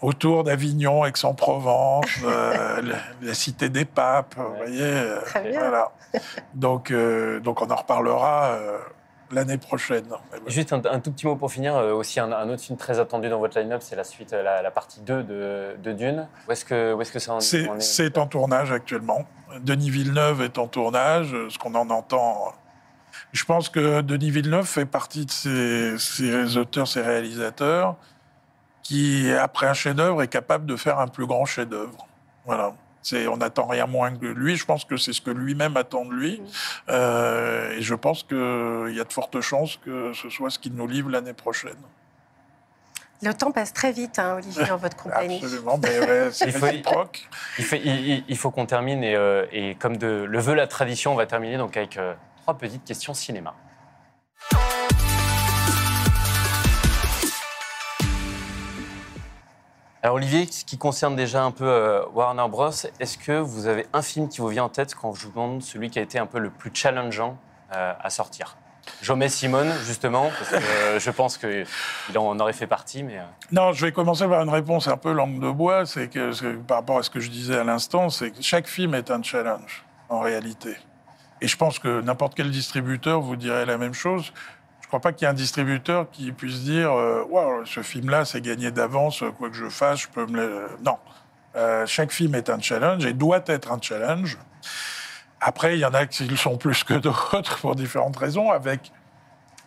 Autour 0.00 0.44
d'Avignon, 0.44 1.04
Aix-en-Provence, 1.04 2.06
euh, 2.24 2.82
la, 3.22 3.34
cité 3.34 3.68
des 3.68 3.84
papes, 3.84 4.34
vous 4.36 4.56
voyez. 4.56 4.82
Euh, 4.82 5.20
Très 5.22 5.48
bien. 5.48 5.60
Voilà. 5.60 5.92
Donc, 6.54 6.90
euh, 6.90 7.40
donc 7.40 7.62
on 7.62 7.70
en 7.70 7.76
reparlera 7.76 8.58
l'année 9.30 9.58
prochaine. 9.58 10.06
Juste 10.46 10.72
un, 10.72 11.00
tout 11.00 11.10
petit 11.10 11.26
mot 11.26 11.36
pour 11.36 11.50
finir. 11.50 11.74
aussi, 11.74 12.20
un, 12.20 12.48
autre 12.48 12.62
film 12.62 12.78
très 12.78 13.00
attendu 13.00 13.28
dans 13.28 13.38
votre 13.38 13.58
line-up, 13.58 13.80
c'est 13.82 13.96
la 13.96 14.04
suite, 14.04 14.32
la, 14.32 14.70
partie 14.70 15.00
2 15.00 15.22
de, 15.22 15.76
de 15.82 15.92
Dune. 15.92 16.28
Où 16.48 16.52
est-ce 16.52 16.64
que, 16.64 17.00
est 17.00 17.04
-ce 17.04 17.12
que 17.12 17.18
ça 17.18 17.32
en, 17.34 17.40
est 17.40 17.80
C'est 17.80 18.18
en 18.18 18.26
tournage 18.26 18.70
actuellement. 18.70 19.24
Denis 19.60 19.90
Villeneuve 19.90 20.42
est 20.42 20.58
en 20.58 20.68
tournage, 20.68 21.34
ce 21.48 21.58
qu'on 21.58 21.74
en 21.74 21.90
entend. 21.90 22.52
Je 23.32 23.44
pense 23.44 23.68
que 23.68 24.00
Denis 24.00 24.30
Villeneuve 24.30 24.66
fait 24.66 24.86
partie 24.86 25.26
de 25.26 25.30
ces, 25.30 25.98
ces 25.98 26.56
auteurs, 26.56 26.86
ces 26.86 27.02
réalisateurs 27.02 27.96
qui, 28.84 29.32
après 29.32 29.66
un 29.66 29.74
chef-d'œuvre, 29.74 30.22
est 30.22 30.28
capable 30.28 30.66
de 30.66 30.76
faire 30.76 31.00
un 31.00 31.08
plus 31.08 31.26
grand 31.26 31.44
chef-d'œuvre. 31.46 32.06
Voilà. 32.44 32.74
On 33.12 33.36
n'attend 33.36 33.66
rien 33.66 33.86
moins 33.86 34.14
que 34.14 34.26
lui. 34.26 34.56
Je 34.56 34.64
pense 34.64 34.84
que 34.84 34.96
c'est 34.96 35.12
ce 35.12 35.20
que 35.20 35.30
lui-même 35.30 35.76
attend 35.76 36.04
de 36.04 36.12
lui. 36.12 36.42
Euh, 36.88 37.72
et 37.72 37.82
je 37.82 37.94
pense 37.94 38.22
qu'il 38.22 38.36
y 38.94 39.00
a 39.00 39.04
de 39.04 39.12
fortes 39.12 39.40
chances 39.40 39.78
que 39.84 40.12
ce 40.12 40.30
soit 40.30 40.50
ce 40.50 40.58
qu'il 40.58 40.74
nous 40.74 40.86
livre 40.86 41.10
l'année 41.10 41.34
prochaine. 41.34 41.76
Le 43.22 43.32
temps 43.32 43.52
passe 43.52 43.72
très 43.72 43.92
vite, 43.92 44.18
hein, 44.18 44.34
Olivier, 44.36 44.66
dans 44.66 44.76
votre 44.76 44.96
compagnie. 44.96 45.40
Absolument, 45.42 45.78
mais 45.82 46.30
c'est 46.30 46.56
réciproque. 46.56 47.28
Il 47.58 47.64
faut, 47.64 47.76
il, 47.76 48.36
faut 48.36 48.50
qu'on 48.50 48.66
termine, 48.66 49.02
et, 49.02 49.14
euh, 49.14 49.46
et, 49.50 49.76
comme 49.76 49.96
de, 49.96 50.26
le 50.28 50.38
veut 50.40 50.54
la 50.54 50.66
tradition, 50.66 51.12
on 51.12 51.16
va 51.16 51.24
terminer 51.24 51.56
donc 51.56 51.76
avec 51.76 51.96
euh, 51.96 52.12
trois 52.42 52.58
petites 52.58 52.84
questions 52.84 53.14
cinéma. 53.14 53.54
Alors 60.04 60.16
Olivier, 60.16 60.44
ce 60.44 60.66
qui 60.66 60.76
concerne 60.76 61.16
déjà 61.16 61.42
un 61.42 61.50
peu 61.50 61.66
euh, 61.66 62.04
Warner 62.12 62.46
Bros, 62.50 62.68
est-ce 63.00 63.16
que 63.16 63.38
vous 63.38 63.66
avez 63.68 63.86
un 63.94 64.02
film 64.02 64.28
qui 64.28 64.42
vous 64.42 64.48
vient 64.48 64.64
en 64.64 64.68
tête 64.68 64.94
quand 64.94 65.14
je 65.14 65.22
vous 65.24 65.30
demande 65.30 65.62
celui 65.62 65.88
qui 65.88 65.98
a 65.98 66.02
été 66.02 66.18
un 66.18 66.26
peu 66.26 66.38
le 66.40 66.50
plus 66.50 66.70
challengeant 66.74 67.38
euh, 67.74 67.94
à 67.98 68.10
sortir? 68.10 68.58
Mets 69.16 69.30
Simone, 69.30 69.72
justement, 69.86 70.30
parce 70.38 70.50
que 70.50 70.56
euh, 70.56 71.00
je 71.00 71.10
pense 71.10 71.38
qu'il 71.38 72.18
en 72.18 72.38
aurait 72.38 72.52
fait 72.52 72.66
partie. 72.66 73.02
Mais, 73.02 73.18
Non, 73.50 73.72
je 73.72 73.86
vais 73.86 73.92
commencer 73.92 74.28
par 74.28 74.42
une 74.42 74.50
réponse 74.50 74.88
un 74.88 74.98
peu 74.98 75.10
langue 75.10 75.40
de 75.40 75.50
bois. 75.50 75.86
C'est 75.86 76.08
que, 76.08 76.56
par 76.56 76.80
rapport 76.80 76.98
à 76.98 77.02
ce 77.02 77.08
que 77.08 77.20
je 77.20 77.30
disais 77.30 77.56
à 77.56 77.64
l'instant, 77.64 78.10
c'est 78.10 78.30
que 78.30 78.42
chaque 78.42 78.66
film 78.66 78.94
est 78.94 79.10
un 79.10 79.22
challenge, 79.22 79.86
en 80.10 80.20
réalité. 80.20 80.76
Et 81.40 81.48
je 81.48 81.56
pense 81.56 81.78
que 81.78 82.02
n'importe 82.02 82.34
quel 82.34 82.50
distributeur 82.50 83.22
vous 83.22 83.36
dirait 83.36 83.64
la 83.64 83.78
même 83.78 83.94
chose. 83.94 84.34
Je 84.94 84.96
ne 84.98 85.00
crois 85.00 85.10
pas 85.10 85.16
qu'il 85.16 85.24
y 85.24 85.28
ait 85.28 85.32
un 85.32 85.34
distributeur 85.34 86.08
qui 86.12 86.30
puisse 86.30 86.62
dire 86.62 86.92
euh, 86.92 87.64
ce 87.64 87.82
film-là, 87.82 88.24
c'est 88.24 88.40
gagné 88.40 88.70
d'avance, 88.70 89.24
quoi 89.36 89.50
que 89.50 89.56
je 89.56 89.68
fasse, 89.68 90.02
je 90.02 90.08
peux 90.08 90.24
me. 90.26 90.68
Non. 90.84 90.98
Euh, 91.56 91.84
chaque 91.84 92.12
film 92.12 92.36
est 92.36 92.48
un 92.48 92.60
challenge 92.60 93.04
et 93.04 93.12
doit 93.12 93.42
être 93.46 93.72
un 93.72 93.80
challenge. 93.80 94.38
Après, 95.40 95.74
il 95.76 95.80
y 95.80 95.84
en 95.84 95.94
a 95.94 96.06
qui 96.06 96.28
le 96.28 96.36
sont 96.36 96.58
plus 96.58 96.84
que 96.84 96.94
d'autres 96.94 97.58
pour 97.58 97.74
différentes 97.74 98.16
raisons, 98.16 98.52
avec 98.52 98.92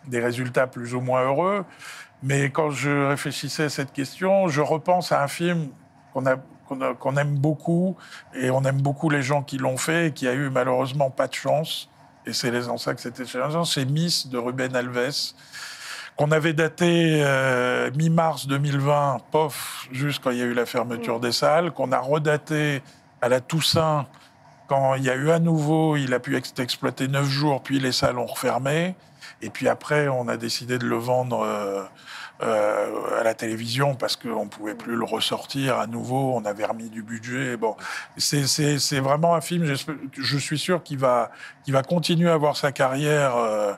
des 0.06 0.20
résultats 0.20 0.66
plus 0.66 0.94
ou 0.94 1.02
moins 1.02 1.20
heureux. 1.24 1.66
Mais 2.22 2.48
quand 2.48 2.70
je 2.70 3.08
réfléchissais 3.08 3.64
à 3.64 3.68
cette 3.68 3.92
question, 3.92 4.48
je 4.48 4.62
repense 4.62 5.12
à 5.12 5.22
un 5.22 5.28
film 5.28 5.68
qu'on 6.14 6.24
qu'on 6.98 7.16
aime 7.18 7.36
beaucoup, 7.36 7.98
et 8.34 8.48
on 8.48 8.62
aime 8.64 8.80
beaucoup 8.80 9.10
les 9.10 9.22
gens 9.22 9.42
qui 9.42 9.58
l'ont 9.58 9.76
fait, 9.76 10.06
et 10.06 10.12
qui 10.12 10.26
a 10.26 10.32
eu 10.32 10.48
malheureusement 10.48 11.10
pas 11.10 11.26
de 11.26 11.34
chance 11.34 11.90
et 12.28 12.34
c'est 12.34 12.50
les 12.50 12.64
ça 12.76 12.94
que 12.94 13.00
c'était 13.00 13.24
challengeant, 13.24 13.64
c'est 13.64 13.86
Miss 13.86 14.28
de 14.28 14.36
Ruben 14.36 14.76
Alves, 14.76 15.32
qu'on 16.16 16.30
avait 16.30 16.52
daté 16.52 17.22
euh, 17.24 17.90
mi-mars 17.96 18.46
2020, 18.46 19.18
pof, 19.30 19.88
juste 19.92 20.22
quand 20.22 20.30
il 20.30 20.38
y 20.38 20.42
a 20.42 20.44
eu 20.44 20.52
la 20.52 20.66
fermeture 20.66 21.20
des 21.20 21.32
salles, 21.32 21.70
qu'on 21.70 21.90
a 21.90 21.98
redaté 21.98 22.82
à 23.22 23.30
la 23.30 23.40
Toussaint, 23.40 24.06
quand 24.66 24.94
il 24.96 25.04
y 25.04 25.10
a 25.10 25.14
eu 25.14 25.30
à 25.30 25.38
nouveau, 25.38 25.96
il 25.96 26.12
a 26.12 26.20
pu 26.20 26.36
être 26.36 26.60
exploité 26.60 27.08
neuf 27.08 27.28
jours, 27.28 27.62
puis 27.62 27.80
les 27.80 27.92
salles 27.92 28.18
ont 28.18 28.26
refermé, 28.26 28.94
et 29.40 29.48
puis 29.48 29.66
après, 29.66 30.08
on 30.08 30.28
a 30.28 30.36
décidé 30.36 30.78
de 30.78 30.86
le 30.86 30.96
vendre. 30.96 31.40
Euh, 31.40 31.82
euh, 32.40 33.18
à 33.18 33.24
la 33.24 33.34
télévision 33.34 33.96
parce 33.96 34.14
qu'on 34.14 34.44
ne 34.44 34.48
pouvait 34.48 34.76
plus 34.76 34.94
le 34.94 35.04
ressortir 35.04 35.76
à 35.80 35.88
nouveau, 35.88 36.34
on 36.36 36.44
avait 36.44 36.64
remis 36.64 36.88
du 36.88 37.02
budget. 37.02 37.56
Bon, 37.56 37.76
c'est 38.16 39.00
vraiment 39.00 39.34
un 39.34 39.40
film, 39.40 39.64
je 39.66 40.38
suis 40.38 40.58
sûr 40.58 40.84
qu'il 40.84 40.98
va, 40.98 41.32
va 41.66 41.82
continuer 41.82 42.30
à 42.30 42.34
avoir 42.34 42.56
sa 42.56 42.70
carrière 42.70 43.34
euh, 43.36 43.72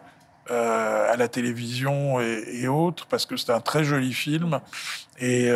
euh, 0.50 1.10
à 1.10 1.16
la 1.16 1.26
télévision 1.28 2.20
et, 2.20 2.68
autres, 2.68 3.06
parce 3.06 3.24
que 3.24 3.38
c'est 3.38 3.50
un 3.50 3.60
très 3.60 3.82
joli 3.82 4.12
film. 4.12 4.60
Et, 5.18 5.50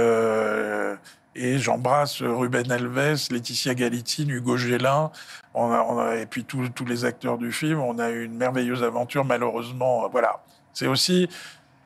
j'embrasse 1.59 2.23
Ruben 2.23 2.73
Alves, 2.73 3.29
Laetitia 3.31 3.75
Galitine, 3.75 4.31
Hugo 4.31 4.57
Gélin, 4.57 5.11
et 5.55 6.25
puis 6.25 6.45
tous 6.45 6.87
les 6.87 7.05
acteurs 7.05 7.37
du 7.37 7.53
film. 7.53 7.81
On 7.81 7.99
a 7.99 8.09
eu 8.09 8.25
une 8.25 8.37
merveilleuse 8.39 8.83
aventure, 8.83 9.27
malheureusement. 9.27 10.09
Voilà. 10.09 10.43
C'est 10.73 10.87
aussi 10.87 11.29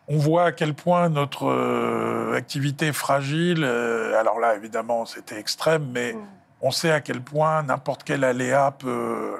on 0.09 0.17
voit 0.17 0.47
à 0.47 0.53
quel 0.53 0.75
point 0.75 1.09
notre 1.09 1.47
euh, 1.47 2.35
activité 2.35 2.89
est 2.89 2.93
fragile. 2.93 3.63
Euh, 3.63 4.19
alors 4.19 4.41
là, 4.41 4.57
évidemment, 4.57 5.05
c'était 5.05 5.39
extrême, 5.39 5.91
mais 5.93 6.15
mm. 6.15 6.27
on 6.63 6.71
sait 6.71 6.91
à 6.91 7.01
quel 7.01 7.21
point 7.21 7.63
n'importe 7.63 8.05
quel 8.05 8.25
aléa 8.25 8.71
peut, 8.71 9.37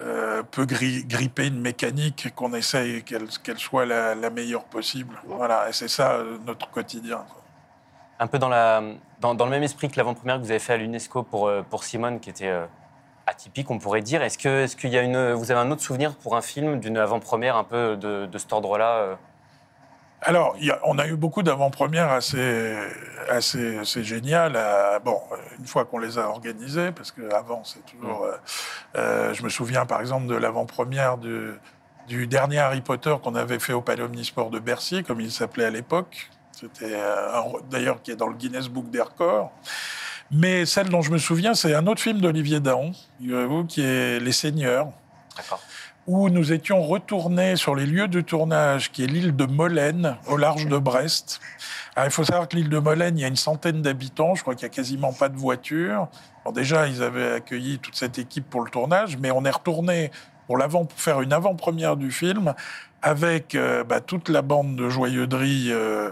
euh, 0.00 0.42
peut 0.42 0.66
gripper 0.66 1.46
une 1.46 1.60
mécanique 1.60 2.34
qu'on 2.34 2.54
essaye 2.54 3.04
qu'elle 3.04 3.58
soit 3.58 3.86
la, 3.86 4.30
meilleure 4.30 4.64
possible. 4.64 5.14
Voilà, 5.26 5.68
et 5.68 5.72
c'est 5.72 5.88
ça 5.88 6.18
notre 6.44 6.70
quotidien. 6.70 7.24
Un 8.20 8.26
peu 8.26 8.40
dans, 8.40 8.48
la, 8.48 8.82
dans, 9.20 9.32
le 9.32 9.50
même 9.50 9.62
esprit 9.62 9.88
que 9.88 9.96
l'avant-première 9.96 10.38
que 10.38 10.42
vous 10.42 10.50
avez 10.50 10.58
fait 10.58 10.72
à 10.72 10.76
l'UNESCO 10.76 11.22
pour, 11.22 11.52
pour 11.70 11.84
Simone, 11.84 12.18
qui 12.18 12.30
était 12.30 12.52
atypique, 13.28 13.70
on 13.70 13.78
pourrait 13.78 14.00
dire. 14.00 14.22
Est-ce 14.22 14.38
que, 14.38 14.64
est 14.64 14.74
qu'il 14.76 14.90
y 14.90 14.98
a 14.98 15.02
une, 15.02 15.34
vous 15.34 15.52
avez 15.52 15.60
un 15.60 15.70
autre 15.70 15.82
souvenir 15.82 16.16
pour 16.16 16.34
un 16.34 16.40
film 16.40 16.80
d'une 16.80 16.96
avant-première 16.96 17.54
un 17.54 17.62
peu 17.62 17.96
de, 17.96 18.26
de 18.26 18.38
cet 18.38 18.52
ordre-là 18.52 19.18
alors, 20.22 20.56
on 20.84 20.98
a 20.98 21.06
eu 21.06 21.16
beaucoup 21.16 21.42
d'avant-premières 21.42 22.10
assez, 22.10 22.76
assez, 23.28 23.78
assez 23.78 24.02
géniales. 24.02 24.54
Euh, 24.56 24.98
bon, 24.98 25.20
une 25.58 25.66
fois 25.66 25.84
qu'on 25.84 25.98
les 25.98 26.18
a 26.18 26.28
organisées, 26.28 26.90
parce 26.90 27.12
qu'avant, 27.12 27.62
c'est 27.64 27.84
toujours. 27.86 28.24
Mm. 28.24 28.24
Euh, 28.24 28.36
euh, 28.96 29.34
je 29.34 29.42
me 29.44 29.48
souviens, 29.48 29.86
par 29.86 30.00
exemple, 30.00 30.26
de 30.26 30.34
l'avant-première 30.34 31.18
du, 31.18 31.52
du, 32.08 32.26
dernier 32.26 32.58
Harry 32.58 32.80
Potter 32.80 33.14
qu'on 33.22 33.36
avait 33.36 33.60
fait 33.60 33.72
au 33.72 33.80
Palais 33.80 34.02
Omnisport 34.02 34.50
de 34.50 34.58
Bercy, 34.58 35.04
comme 35.04 35.20
il 35.20 35.30
s'appelait 35.30 35.66
à 35.66 35.70
l'époque. 35.70 36.30
C'était 36.52 37.00
d'ailleurs 37.70 38.02
qui 38.02 38.10
est 38.10 38.16
dans 38.16 38.26
le 38.26 38.34
Guinness 38.34 38.66
Book 38.66 38.90
des 38.90 39.00
records. 39.00 39.52
Mais 40.32 40.66
celle 40.66 40.88
dont 40.88 41.02
je 41.02 41.12
me 41.12 41.18
souviens, 41.18 41.54
c'est 41.54 41.72
un 41.72 41.86
autre 41.86 42.00
film 42.00 42.20
d'Olivier 42.20 42.58
Daon, 42.58 42.92
qui 43.68 43.80
est 43.80 44.18
Les 44.18 44.32
Seigneurs. 44.32 44.88
D'accord 45.36 45.60
où 46.08 46.30
nous 46.30 46.54
étions 46.54 46.82
retournés 46.82 47.56
sur 47.56 47.76
les 47.76 47.84
lieux 47.84 48.08
de 48.08 48.22
tournage, 48.22 48.90
qui 48.90 49.04
est 49.04 49.06
l'île 49.06 49.36
de 49.36 49.44
Molène, 49.44 50.16
au 50.26 50.38
large 50.38 50.66
de 50.66 50.78
Brest. 50.78 51.38
il 52.02 52.10
faut 52.10 52.24
savoir 52.24 52.48
que 52.48 52.56
l'île 52.56 52.70
de 52.70 52.78
Molène, 52.78 53.18
il 53.18 53.20
y 53.20 53.24
a 53.24 53.28
une 53.28 53.36
centaine 53.36 53.82
d'habitants, 53.82 54.34
je 54.34 54.40
crois 54.40 54.54
qu'il 54.54 54.66
n'y 54.66 54.72
a 54.72 54.74
quasiment 54.74 55.12
pas 55.12 55.28
de 55.28 55.36
voitures. 55.36 56.08
déjà, 56.54 56.88
ils 56.88 57.02
avaient 57.02 57.32
accueilli 57.32 57.78
toute 57.78 57.94
cette 57.94 58.18
équipe 58.18 58.48
pour 58.48 58.62
le 58.62 58.70
tournage, 58.70 59.18
mais 59.18 59.30
on 59.30 59.44
est 59.44 59.50
retourné 59.50 60.10
pour, 60.46 60.58
faire 60.96 61.20
une 61.20 61.34
avant-première 61.34 61.98
du 61.98 62.10
film 62.10 62.54
avec 63.02 63.54
euh, 63.54 63.84
bah, 63.84 64.00
toute 64.00 64.30
la 64.30 64.40
bande 64.40 64.76
de 64.76 64.88
joyeuderie. 64.88 65.66
Euh, 65.70 66.10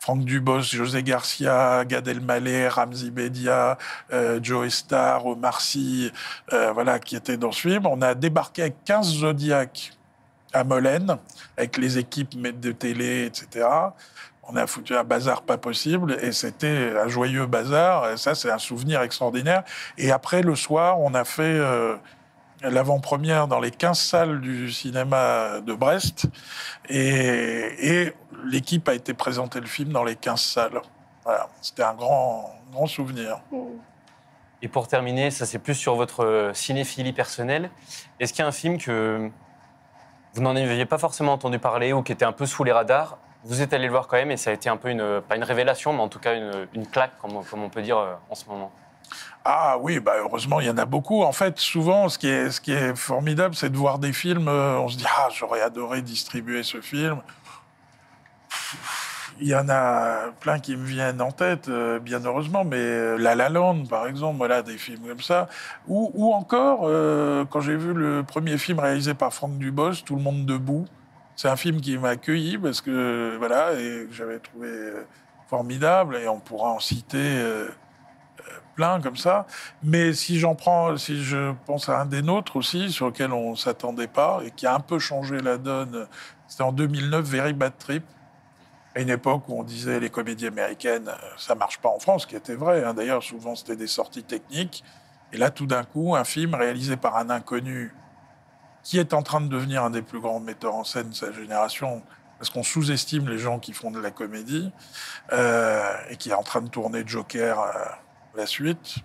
Franck 0.00 0.24
Dubos, 0.24 0.62
José 0.62 1.02
Garcia, 1.02 1.84
Gad 1.84 2.08
Elmaleh, 2.08 2.68
Ramzi 2.68 3.10
Bedia, 3.10 3.76
euh, 4.12 4.40
Joe 4.42 4.70
Star, 4.70 5.26
Omar 5.26 5.60
Sy, 5.60 6.10
euh, 6.54 6.72
voilà, 6.72 6.98
qui 6.98 7.16
étaient 7.16 7.36
dans 7.36 7.52
ce 7.52 7.68
film. 7.68 7.86
On 7.86 8.00
a 8.00 8.14
débarqué 8.14 8.62
avec 8.62 8.82
15 8.86 9.18
Zodiacs 9.18 9.92
à 10.54 10.64
Molène, 10.64 11.18
avec 11.58 11.76
les 11.76 11.98
équipes 11.98 12.40
de 12.60 12.72
télé, 12.72 13.26
etc. 13.26 13.68
On 14.42 14.56
a 14.56 14.66
foutu 14.66 14.96
un 14.96 15.04
bazar 15.04 15.42
pas 15.42 15.58
possible 15.58 16.16
et 16.22 16.32
c'était 16.32 16.94
un 16.98 17.06
joyeux 17.06 17.46
bazar. 17.46 18.18
Ça, 18.18 18.34
c'est 18.34 18.50
un 18.50 18.58
souvenir 18.58 19.02
extraordinaire. 19.02 19.64
Et 19.98 20.10
après, 20.10 20.40
le 20.42 20.56
soir, 20.56 20.98
on 20.98 21.12
a 21.12 21.24
fait 21.24 21.42
euh, 21.42 21.94
l'avant-première 22.62 23.48
dans 23.48 23.60
les 23.60 23.70
15 23.70 23.98
salles 23.98 24.40
du 24.40 24.70
cinéma 24.70 25.60
de 25.60 25.72
Brest. 25.72 26.26
Et, 26.88 28.12
l'équipe 28.44 28.88
a 28.88 28.94
été 28.94 29.12
présenter 29.12 29.60
le 29.60 29.66
film 29.66 29.90
dans 29.90 30.04
les 30.04 30.16
15 30.16 30.40
salles. 30.40 30.80
C'était 31.60 31.82
un 31.82 31.94
grand, 31.94 32.54
grand 32.72 32.86
souvenir. 32.86 33.40
Et 34.62 34.68
pour 34.68 34.88
terminer, 34.88 35.30
ça 35.30 35.46
c'est 35.46 35.58
plus 35.58 35.74
sur 35.74 35.94
votre 35.94 36.50
cinéphilie 36.54 37.12
personnelle. 37.12 37.70
Est-ce 38.18 38.32
qu'il 38.32 38.42
y 38.42 38.44
a 38.44 38.48
un 38.48 38.52
film 38.52 38.78
que 38.78 39.30
vous 40.34 40.42
n'en 40.42 40.56
aviez 40.56 40.86
pas 40.86 40.98
forcément 40.98 41.32
entendu 41.32 41.58
parler 41.58 41.92
ou 41.92 42.02
qui 42.02 42.12
était 42.12 42.24
un 42.24 42.32
peu 42.32 42.46
sous 42.46 42.64
les 42.64 42.72
radars? 42.72 43.18
Vous 43.44 43.62
êtes 43.62 43.72
allé 43.72 43.86
le 43.86 43.90
voir 43.90 44.06
quand 44.06 44.16
même 44.16 44.30
et 44.30 44.36
ça 44.36 44.50
a 44.50 44.52
été 44.52 44.68
un 44.68 44.76
peu 44.76 44.90
une, 44.90 45.22
pas 45.22 45.36
une 45.36 45.44
révélation, 45.44 45.92
mais 45.92 46.00
en 46.00 46.08
tout 46.08 46.18
cas 46.18 46.34
une, 46.34 46.86
claque, 46.86 47.16
comme, 47.18 47.42
comme 47.44 47.62
on 47.62 47.70
peut 47.70 47.82
dire 47.82 47.98
euh, 47.98 48.14
en 48.28 48.34
ce 48.34 48.46
moment 48.46 48.70
Ah 49.44 49.78
oui, 49.80 50.00
bah 50.00 50.12
heureusement, 50.18 50.60
il 50.60 50.66
y 50.66 50.70
en 50.70 50.76
a 50.76 50.84
beaucoup. 50.84 51.22
En 51.22 51.32
fait, 51.32 51.58
souvent, 51.58 52.08
ce 52.10 52.18
qui 52.18 52.28
est, 52.28 52.94
formidable, 52.96 53.54
c'est 53.54 53.70
de 53.70 53.76
voir 53.76 53.98
des 53.98 54.12
films, 54.12 54.48
euh, 54.48 54.78
on 54.78 54.88
se 54.88 54.98
dit, 54.98 55.06
ah, 55.08 55.28
j'aurais 55.34 55.62
adoré 55.62 56.02
distribuer 56.02 56.62
ce 56.62 56.80
film. 56.80 57.20
Il 59.40 59.48
y 59.48 59.54
en 59.54 59.70
a 59.70 60.32
plein 60.40 60.58
qui 60.58 60.76
me 60.76 60.84
viennent 60.84 61.22
en 61.22 61.32
tête, 61.32 61.68
euh, 61.68 61.98
bien 61.98 62.20
heureusement, 62.22 62.64
mais 62.64 62.76
euh, 62.76 63.16
La 63.16 63.34
La 63.34 63.48
Land, 63.48 63.86
par 63.86 64.06
exemple, 64.06 64.36
voilà, 64.36 64.60
des 64.60 64.76
films 64.76 65.08
comme 65.08 65.22
ça. 65.22 65.48
Ou, 65.88 66.34
encore, 66.34 66.80
quand 67.48 67.60
j'ai 67.62 67.76
vu 67.76 67.94
le 67.94 68.22
premier 68.22 68.58
film 68.58 68.78
réalisé 68.80 69.14
par 69.14 69.32
Franck 69.32 69.56
Dubos, 69.56 70.02
Tout 70.04 70.16
le 70.16 70.22
monde 70.22 70.44
debout, 70.44 70.84
c'est 71.36 71.48
un 71.48 71.56
film 71.56 71.80
qui 71.80 71.96
m'a 71.96 72.10
accueilli 72.10 72.58
parce 72.58 72.82
que, 72.82 73.36
voilà, 73.38 73.72
et 73.72 74.06
j'avais 74.12 74.38
trouvé 74.38 74.92
formidable, 75.48 76.16
et 76.16 76.28
on 76.28 76.38
pourra 76.40 76.68
en 76.68 76.80
citer 76.80 77.40
comme 79.02 79.16
ça. 79.16 79.46
Mais 79.82 80.12
si 80.12 80.38
j'en 80.38 80.54
prends, 80.54 80.96
si 80.96 81.22
je 81.22 81.52
pense 81.66 81.88
à 81.88 82.00
un 82.00 82.06
des 82.06 82.22
nôtres 82.22 82.56
aussi, 82.56 82.90
sur 82.90 83.06
lequel 83.06 83.32
on 83.32 83.56
s'attendait 83.56 84.06
pas, 84.08 84.40
et 84.44 84.50
qui 84.50 84.66
a 84.66 84.74
un 84.74 84.80
peu 84.80 84.98
changé 84.98 85.40
la 85.40 85.58
donne, 85.58 86.06
c'était 86.48 86.62
en 86.62 86.72
2009, 86.72 87.24
Very 87.24 87.52
Bad 87.52 87.72
Trip 87.78 88.04
à 88.94 89.00
une 89.00 89.10
époque 89.10 89.48
où 89.48 89.58
on 89.58 89.62
disait 89.62 90.00
les 90.00 90.10
comédies 90.10 90.48
américaines, 90.48 91.08
euh, 91.08 91.14
ça 91.36 91.54
marche 91.54 91.78
pas 91.78 91.88
en 91.88 92.00
France, 92.00 92.22
ce 92.22 92.26
qui 92.26 92.34
était 92.34 92.56
vrai. 92.56 92.82
hein. 92.84 92.92
D'ailleurs, 92.92 93.22
souvent 93.22 93.54
c'était 93.54 93.76
des 93.76 93.86
sorties 93.86 94.24
techniques. 94.24 94.82
Et 95.32 95.36
là, 95.36 95.50
tout 95.50 95.66
d'un 95.66 95.84
coup, 95.84 96.16
un 96.16 96.24
film 96.24 96.54
réalisé 96.54 96.96
par 96.96 97.16
un 97.16 97.30
inconnu 97.30 97.94
qui 98.82 98.98
est 98.98 99.14
en 99.14 99.22
train 99.22 99.40
de 99.40 99.46
devenir 99.46 99.84
un 99.84 99.90
des 99.90 100.02
plus 100.02 100.20
grands 100.20 100.40
metteurs 100.40 100.74
en 100.74 100.84
scène 100.84 101.10
de 101.10 101.14
sa 101.14 101.30
génération, 101.30 102.02
parce 102.38 102.50
qu'on 102.50 102.62
sous-estime 102.62 103.28
les 103.28 103.38
gens 103.38 103.58
qui 103.60 103.72
font 103.72 103.90
de 103.90 104.00
la 104.00 104.10
comédie, 104.10 104.72
euh, 105.32 105.92
et 106.08 106.16
qui 106.16 106.30
est 106.30 106.34
en 106.34 106.42
train 106.42 106.62
de 106.62 106.68
tourner 106.68 107.04
Joker, 107.06 107.60
euh, 107.60 107.72
la 108.34 108.46
suite, 108.46 108.96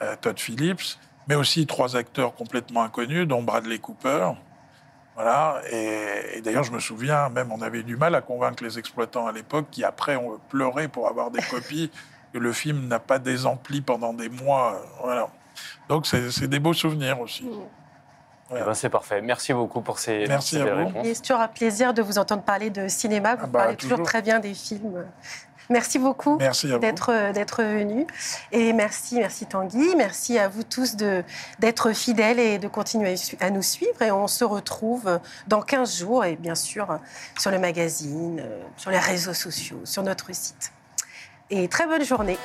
euh, 0.00 0.16
Todd 0.20 0.38
Phillips, 0.38 0.98
mais 1.28 1.34
aussi 1.34 1.66
trois 1.66 1.96
acteurs 1.96 2.34
complètement 2.34 2.82
inconnus, 2.82 3.26
dont 3.26 3.42
Bradley 3.42 3.78
Cooper. 3.78 4.30
Voilà. 5.14 5.60
Et, 5.70 6.38
et 6.38 6.40
d'ailleurs, 6.40 6.64
je 6.64 6.72
me 6.72 6.80
souviens, 6.80 7.28
même 7.28 7.52
on 7.52 7.60
avait 7.60 7.82
du 7.82 7.96
mal 7.96 8.14
à 8.14 8.20
convaincre 8.22 8.64
les 8.64 8.78
exploitants 8.78 9.26
à 9.26 9.32
l'époque, 9.32 9.66
qui 9.70 9.84
après 9.84 10.16
ont 10.16 10.38
pleuré 10.48 10.88
pour 10.88 11.08
avoir 11.08 11.30
des 11.30 11.42
copies, 11.42 11.90
que 12.32 12.38
le 12.38 12.52
film 12.52 12.88
n'a 12.88 12.98
pas 12.98 13.18
désempli 13.18 13.82
pendant 13.82 14.14
des 14.14 14.28
mois. 14.30 14.80
Voilà. 15.02 15.28
Donc 15.88 16.06
c'est 16.06 16.48
des 16.48 16.58
beaux 16.58 16.72
souvenirs 16.72 17.20
aussi. 17.20 17.46
Eh 18.54 18.60
ben, 18.60 18.74
c'est 18.74 18.90
parfait. 18.90 19.22
Merci 19.22 19.54
beaucoup 19.54 19.80
pour 19.80 19.98
ces, 19.98 20.26
Merci 20.26 20.56
ces 20.56 20.60
à 20.62 20.74
vous. 20.74 20.86
réponses. 20.86 21.06
Et 21.06 21.14
c'est 21.14 21.22
toujours 21.22 21.40
un 21.40 21.48
plaisir 21.48 21.94
de 21.94 22.02
vous 22.02 22.18
entendre 22.18 22.42
parler 22.42 22.68
de 22.68 22.86
cinéma. 22.88 23.34
Vous 23.36 23.42
Ah 23.44 23.46
bah, 23.46 23.58
parlez 23.60 23.76
toujours. 23.76 23.96
toujours. 23.98 24.06
très 24.06 24.20
bien 24.20 24.40
des 24.40 24.52
films. 24.52 25.06
Merci 25.70 25.98
beaucoup 25.98 26.38
vous. 26.38 26.78
d'être 26.78 27.32
d'être 27.32 27.62
venu. 27.62 28.06
Et 28.50 28.72
merci, 28.72 29.16
merci 29.16 29.46
Tanguy. 29.46 29.94
Merci 29.96 30.38
à 30.38 30.48
vous 30.48 30.62
tous 30.62 30.96
de 30.96 31.24
d'être 31.58 31.92
fidèles 31.92 32.38
et 32.38 32.58
de 32.58 32.68
continuer 32.68 33.14
à 33.40 33.50
nous 33.50 33.62
suivre. 33.62 34.02
Et 34.02 34.10
on 34.10 34.26
se 34.26 34.44
retrouve 34.44 35.20
dans 35.46 35.62
15 35.62 35.98
jours 35.98 36.24
et 36.24 36.36
bien 36.36 36.54
sûr 36.54 36.98
sur 37.38 37.50
le 37.50 37.58
magazine, 37.58 38.40
euh, 38.40 38.60
sur 38.76 38.90
les 38.90 38.98
réseaux 38.98 39.34
sociaux, 39.34 39.80
sur 39.84 40.02
notre 40.02 40.34
site. 40.34 40.72
Et 41.50 41.68
très 41.68 41.86
bonne 41.86 42.04
journée. 42.04 42.38